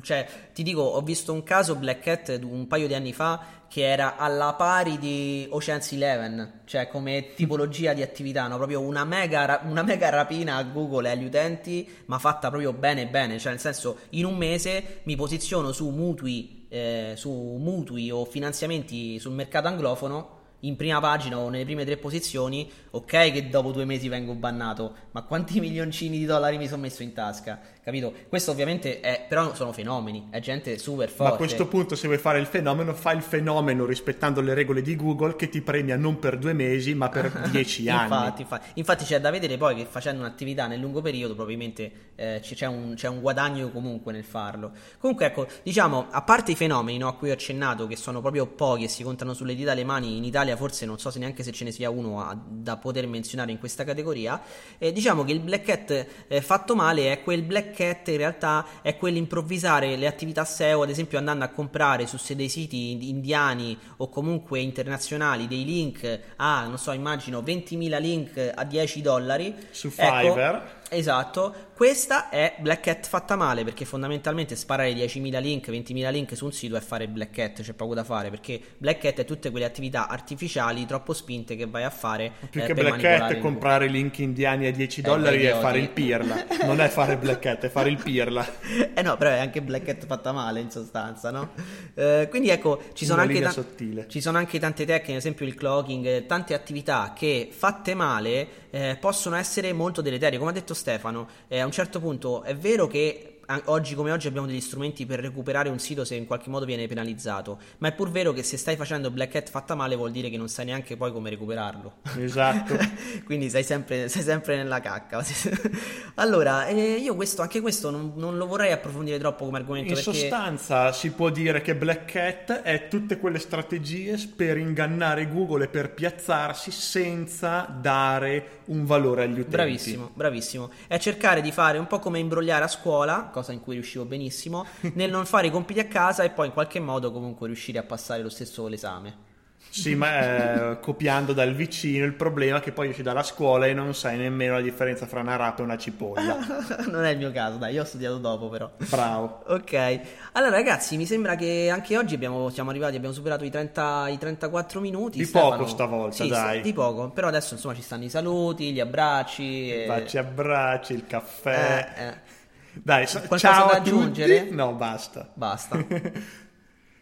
cioè, 0.02 0.26
ti 0.52 0.62
dico, 0.62 0.80
ho 0.80 1.00
visto 1.02 1.32
un 1.32 1.42
caso 1.42 1.76
black 1.76 2.06
hat 2.06 2.38
un 2.42 2.66
paio 2.66 2.86
di 2.86 2.94
anni 2.94 3.12
fa 3.12 3.64
che 3.68 3.84
era 3.84 4.16
alla 4.16 4.54
pari 4.54 4.98
di 4.98 5.46
Ocean's 5.50 5.92
Eleven, 5.92 6.60
cioè 6.64 6.88
come 6.88 7.34
tipologia 7.34 7.92
di 7.92 8.02
attività, 8.02 8.46
no? 8.46 8.56
proprio 8.56 8.80
una 8.80 9.04
mega, 9.04 9.62
una 9.64 9.82
mega 9.82 10.08
rapina 10.08 10.56
a 10.56 10.62
Google 10.62 11.08
e 11.08 11.12
agli 11.12 11.24
utenti, 11.24 11.88
ma 12.06 12.18
fatta 12.18 12.48
proprio 12.48 12.72
bene 12.72 13.06
bene, 13.08 13.38
cioè 13.38 13.52
nel 13.52 13.60
senso 13.60 13.98
in 14.10 14.24
un 14.24 14.36
mese 14.36 15.00
mi 15.04 15.16
posiziono 15.16 15.72
su 15.72 15.88
mutui, 15.90 16.66
eh, 16.68 17.14
su 17.16 17.30
mutui 17.30 18.10
o 18.10 18.24
finanziamenti 18.24 19.18
sul 19.18 19.32
mercato 19.32 19.66
anglofono 19.68 20.35
in 20.66 20.76
prima 20.76 21.00
pagina 21.00 21.38
o 21.38 21.48
nelle 21.48 21.64
prime 21.64 21.84
tre 21.84 21.96
posizioni, 21.96 22.70
ok 22.90 23.32
che 23.32 23.48
dopo 23.48 23.72
due 23.72 23.84
mesi 23.84 24.08
vengo 24.08 24.34
bannato, 24.34 24.94
ma 25.12 25.22
quanti 25.22 25.58
milioncini 25.60 26.18
di 26.18 26.24
dollari 26.24 26.58
mi 26.58 26.66
sono 26.66 26.82
messo 26.82 27.02
in 27.02 27.12
tasca? 27.12 27.58
Capito? 27.82 28.12
Questo 28.28 28.50
ovviamente 28.50 28.98
è, 28.98 29.26
però 29.28 29.54
sono 29.54 29.72
fenomeni, 29.72 30.26
è 30.30 30.40
gente 30.40 30.76
super 30.76 31.08
forte. 31.08 31.22
Ma 31.22 31.34
a 31.34 31.36
questo 31.36 31.68
punto 31.68 31.94
se 31.94 32.08
vuoi 32.08 32.18
fare 32.18 32.40
il 32.40 32.46
fenomeno, 32.46 32.92
fai 32.94 33.16
il 33.16 33.22
fenomeno 33.22 33.86
rispettando 33.86 34.40
le 34.40 34.54
regole 34.54 34.82
di 34.82 34.96
Google 34.96 35.36
che 35.36 35.48
ti 35.48 35.60
premia 35.60 35.96
non 35.96 36.18
per 36.18 36.36
due 36.36 36.52
mesi 36.52 36.94
ma 36.94 37.08
per 37.08 37.30
dieci 37.50 37.88
anni. 37.88 38.02
Infatti, 38.02 38.42
infatti, 38.42 38.70
infatti, 38.74 39.04
c'è 39.04 39.20
da 39.20 39.30
vedere 39.30 39.56
poi 39.56 39.76
che 39.76 39.86
facendo 39.88 40.22
un'attività 40.22 40.66
nel 40.66 40.80
lungo 40.80 41.00
periodo 41.00 41.34
probabilmente 41.34 41.92
eh, 42.16 42.40
c'è, 42.42 42.66
un, 42.66 42.94
c'è, 42.96 43.06
un, 43.06 43.20
guadagno 43.20 43.70
comunque 43.70 44.12
nel 44.12 44.24
farlo. 44.24 44.72
Comunque 44.98 45.26
ecco, 45.26 45.46
diciamo, 45.62 46.06
a 46.10 46.22
parte 46.22 46.50
i 46.50 46.56
fenomeni 46.56 46.98
no, 46.98 47.06
a 47.06 47.14
cui 47.14 47.30
ho 47.30 47.34
accennato, 47.34 47.86
che 47.86 47.94
sono 47.94 48.20
proprio 48.20 48.46
pochi 48.46 48.84
e 48.84 48.88
si 48.88 49.04
contano 49.04 49.32
sulle 49.32 49.54
dita 49.54 49.74
le 49.74 49.84
mani 49.84 50.16
in 50.16 50.24
Italia 50.24 50.55
forse 50.56 50.86
non 50.86 50.98
so 50.98 51.10
se 51.10 51.18
neanche 51.18 51.42
se 51.42 51.52
ce 51.52 51.64
ne 51.64 51.70
sia 51.70 51.90
uno 51.90 52.20
a, 52.20 52.36
da 52.36 52.76
poter 52.76 53.06
menzionare 53.06 53.52
in 53.52 53.58
questa 53.58 53.84
categoria. 53.84 54.40
Eh, 54.78 54.92
diciamo 54.92 55.24
che 55.24 55.32
il 55.32 55.40
black 55.40 55.68
hat 55.68 56.06
eh, 56.28 56.40
fatto 56.40 56.74
male 56.74 57.12
è 57.12 57.22
quel 57.22 57.42
black 57.42 57.78
hat 57.80 58.08
in 58.08 58.16
realtà 58.16 58.66
è 58.82 58.96
quell'improvvisare 58.96 59.96
le 59.96 60.06
attività 60.06 60.44
SEO, 60.44 60.82
ad 60.82 60.90
esempio 60.90 61.18
andando 61.18 61.44
a 61.44 61.48
comprare 61.48 62.06
su 62.06 62.18
dei 62.34 62.48
siti 62.48 63.08
indiani 63.08 63.78
o 63.98 64.08
comunque 64.08 64.60
internazionali 64.60 65.46
dei 65.46 65.64
link 65.64 66.20
a, 66.36 66.66
non 66.66 66.78
so, 66.78 66.92
immagino 66.92 67.40
20.000 67.40 68.00
link 68.00 68.52
a 68.54 68.64
10 68.64 69.00
dollari. 69.00 69.54
Su 69.70 69.90
Fiverr. 69.90 70.74
Esatto, 70.88 71.54
questa 71.74 72.28
è 72.28 72.54
Black 72.58 72.86
Hat 72.86 73.06
fatta 73.06 73.34
male 73.34 73.64
perché 73.64 73.84
fondamentalmente 73.84 74.54
sparare 74.54 74.92
10.000 74.92 75.40
link, 75.40 75.68
20.000 75.68 76.10
link 76.10 76.36
su 76.36 76.44
un 76.44 76.52
sito 76.52 76.76
è 76.76 76.80
fare 76.80 77.08
Black 77.08 77.38
Hat, 77.38 77.62
c'è 77.62 77.72
poco 77.72 77.94
da 77.94 78.04
fare 78.04 78.30
perché 78.30 78.60
Black 78.78 79.04
Hat 79.04 79.20
è 79.20 79.24
tutte 79.24 79.50
quelle 79.50 79.66
attività 79.66 80.08
artificiali 80.08 80.86
troppo 80.86 81.12
spinte 81.12 81.56
che 81.56 81.66
vai 81.66 81.82
a 81.82 81.90
fare. 81.90 82.32
Più 82.50 82.62
eh, 82.62 82.66
che 82.66 82.74
Black 82.74 83.04
Hat 83.04 83.32
è 83.32 83.38
comprare 83.38 83.88
link 83.88 84.18
indiani 84.18 84.66
a 84.66 84.70
10 84.70 85.02
dollari 85.02 85.44
e 85.44 85.54
fare 85.54 85.80
il 85.80 85.90
pirla, 85.90 86.46
non 86.64 86.80
è 86.80 86.88
fare 86.88 87.16
Black 87.16 87.44
Hat, 87.44 87.64
è 87.64 87.68
fare 87.68 87.90
il 87.90 88.00
pirla. 88.00 88.46
eh 88.94 89.02
no, 89.02 89.16
però 89.16 89.30
è 89.30 89.38
anche 89.38 89.60
Black 89.60 89.88
Hat 89.88 90.06
fatta 90.06 90.32
male 90.32 90.60
in 90.60 90.70
sostanza, 90.70 91.30
no? 91.30 91.50
Eh, 91.94 92.28
quindi 92.30 92.50
ecco, 92.50 92.82
ci 92.92 93.04
sono, 93.04 93.22
anche 93.22 93.40
ta- 93.40 94.06
ci 94.06 94.20
sono 94.20 94.38
anche 94.38 94.58
tante 94.60 94.84
tecniche, 94.84 95.12
ad 95.12 95.18
esempio 95.18 95.44
il 95.46 95.54
clogging, 95.54 96.26
tante 96.26 96.54
attività 96.54 97.12
che 97.14 97.48
fatte 97.50 97.94
male 97.94 98.64
eh, 98.76 98.96
possono 98.96 99.36
essere 99.36 99.72
molto 99.72 100.02
deleterie. 100.02 100.38
Come 100.38 100.50
ha 100.50 100.54
detto 100.54 100.74
Stefano, 100.74 101.28
eh, 101.48 101.60
a 101.60 101.64
un 101.64 101.72
certo 101.72 101.98
punto 101.98 102.42
è 102.42 102.54
vero 102.54 102.86
che 102.86 103.35
oggi 103.66 103.94
come 103.94 104.10
oggi 104.10 104.26
abbiamo 104.26 104.46
degli 104.46 104.60
strumenti 104.60 105.06
per 105.06 105.20
recuperare 105.20 105.68
un 105.68 105.78
sito 105.78 106.04
se 106.04 106.14
in 106.14 106.26
qualche 106.26 106.50
modo 106.50 106.64
viene 106.64 106.86
penalizzato, 106.86 107.58
ma 107.78 107.88
è 107.88 107.92
pur 107.92 108.10
vero 108.10 108.32
che 108.32 108.42
se 108.42 108.56
stai 108.56 108.76
facendo 108.76 109.10
Black 109.10 109.34
Hat 109.34 109.50
fatta 109.50 109.74
male 109.74 109.96
vuol 109.96 110.10
dire 110.10 110.30
che 110.30 110.36
non 110.36 110.48
sai 110.48 110.66
neanche 110.66 110.96
poi 110.96 111.12
come 111.12 111.30
recuperarlo. 111.30 111.94
Esatto. 112.18 112.76
Quindi 113.24 113.50
sei 113.50 113.62
sempre, 113.62 114.08
sei 114.08 114.22
sempre, 114.22 114.56
nella 114.56 114.80
cacca. 114.80 115.24
allora, 116.16 116.66
eh, 116.66 116.96
io 116.96 117.14
questo, 117.14 117.42
anche 117.42 117.60
questo 117.60 117.90
non, 117.90 118.12
non, 118.16 118.36
lo 118.36 118.46
vorrei 118.46 118.72
approfondire 118.72 119.18
troppo 119.18 119.44
come 119.44 119.58
argomento. 119.58 119.88
In 119.90 119.94
perché... 119.94 120.12
sostanza 120.12 120.92
si 120.92 121.10
può 121.10 121.30
dire 121.30 121.60
che 121.60 121.74
Black 121.74 122.14
Hat 122.16 122.62
è 122.62 122.88
tutte 122.88 123.18
quelle 123.18 123.38
strategie 123.38 124.16
per 124.34 124.56
ingannare 124.56 125.28
Google 125.28 125.64
e 125.64 125.68
per 125.68 125.92
piazzarsi 125.92 126.70
senza 126.70 127.66
dare 127.80 128.62
un 128.66 128.84
valore 128.84 129.24
agli 129.24 129.40
utenti. 129.40 129.50
Bravissimo, 129.50 130.10
bravissimo. 130.12 130.70
È 130.86 130.98
cercare 130.98 131.40
di 131.40 131.52
fare 131.52 131.78
un 131.78 131.86
po' 131.86 131.98
come 131.98 132.18
imbrogliare 132.18 132.64
a 132.64 132.68
scuola, 132.68 133.30
cosa 133.36 133.52
in 133.52 133.60
cui 133.60 133.74
riuscivo 133.74 134.06
benissimo, 134.06 134.64
nel 134.94 135.10
non 135.10 135.26
fare 135.26 135.48
i 135.48 135.50
compiti 135.50 135.78
a 135.78 135.84
casa 135.84 136.22
e 136.22 136.30
poi 136.30 136.46
in 136.46 136.52
qualche 136.54 136.80
modo 136.80 137.12
comunque 137.12 137.46
riuscire 137.46 137.78
a 137.78 137.82
passare 137.82 138.22
lo 138.22 138.30
stesso 138.30 138.66
l'esame. 138.66 139.24
Sì, 139.68 139.94
ma 139.94 140.70
eh, 140.70 140.80
copiando 140.80 141.34
dal 141.34 141.52
vicino 141.52 142.06
il 142.06 142.14
problema 142.14 142.58
è 142.58 142.60
che 142.60 142.72
poi 142.72 142.88
esci 142.88 143.02
dalla 143.02 143.22
scuola 143.22 143.66
e 143.66 143.74
non 143.74 143.94
sai 143.94 144.16
nemmeno 144.16 144.54
la 144.54 144.62
differenza 144.62 145.06
fra 145.06 145.20
una 145.20 145.36
rapa 145.36 145.60
e 145.60 145.64
una 145.64 145.76
cipolla. 145.76 146.38
non 146.88 147.04
è 147.04 147.10
il 147.10 147.18
mio 147.18 147.30
caso, 147.30 147.58
dai, 147.58 147.74
io 147.74 147.82
ho 147.82 147.84
studiato 147.84 148.16
dopo 148.16 148.48
però. 148.48 148.70
Bravo. 148.88 149.42
Ok, 149.48 150.00
allora 150.32 150.52
ragazzi, 150.52 150.96
mi 150.96 151.04
sembra 151.04 151.34
che 151.34 151.68
anche 151.70 151.98
oggi 151.98 152.14
abbiamo, 152.14 152.48
siamo 152.48 152.70
arrivati, 152.70 152.96
abbiamo 152.96 153.14
superato 153.14 153.44
i, 153.44 153.50
30, 153.50 154.08
i 154.08 154.18
34 154.18 154.80
minuti. 154.80 155.18
Di 155.18 155.24
Stefano. 155.24 155.56
poco 155.56 155.66
stavolta, 155.66 156.24
sì, 156.24 156.28
dai. 156.28 156.62
Di 156.62 156.72
poco, 156.72 157.10
però 157.10 157.28
adesso 157.28 157.52
insomma 157.52 157.74
ci 157.74 157.82
stanno 157.82 158.04
i 158.04 158.08
saluti, 158.08 158.72
gli 158.72 158.80
abbracci. 158.80 159.72
E... 159.72 159.86
Baci, 159.86 160.16
abbracci, 160.16 160.94
il 160.94 161.06
caffè. 161.06 161.92
Eh, 161.96 162.02
eh. 162.02 162.35
Dai, 162.82 163.06
Qualcosa 163.06 163.38
ciao 163.38 163.66
da 163.68 163.76
aggiungere? 163.76 164.42
Tutti. 164.44 164.54
No, 164.54 164.74
basta. 164.74 165.30
Basta. 165.34 165.84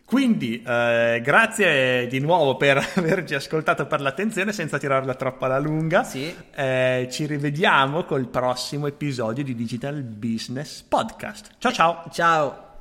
Quindi, 0.05 0.62
eh, 0.62 1.20
grazie 1.22 2.07
di 2.07 2.20
nuovo 2.20 2.57
per 2.57 2.77
averci 2.97 3.35
ascoltato 3.35 3.87
per 3.87 4.01
l'attenzione 4.01 4.53
senza 4.53 4.79
tirarla 4.79 5.14
troppo 5.14 5.47
alla 5.47 5.59
lunga. 5.59 6.05
Sì. 6.05 6.35
Eh, 6.55 7.09
ci 7.11 7.27
rivediamo 7.27 8.05
col 8.05 8.29
prossimo 8.29 8.87
episodio 8.87 9.43
di 9.43 9.55
Digital 9.55 10.03
Business 10.03 10.83
Podcast. 10.83 11.53
Ciao 11.59 11.72
ciao. 11.72 12.05
Ciao. 12.11 12.64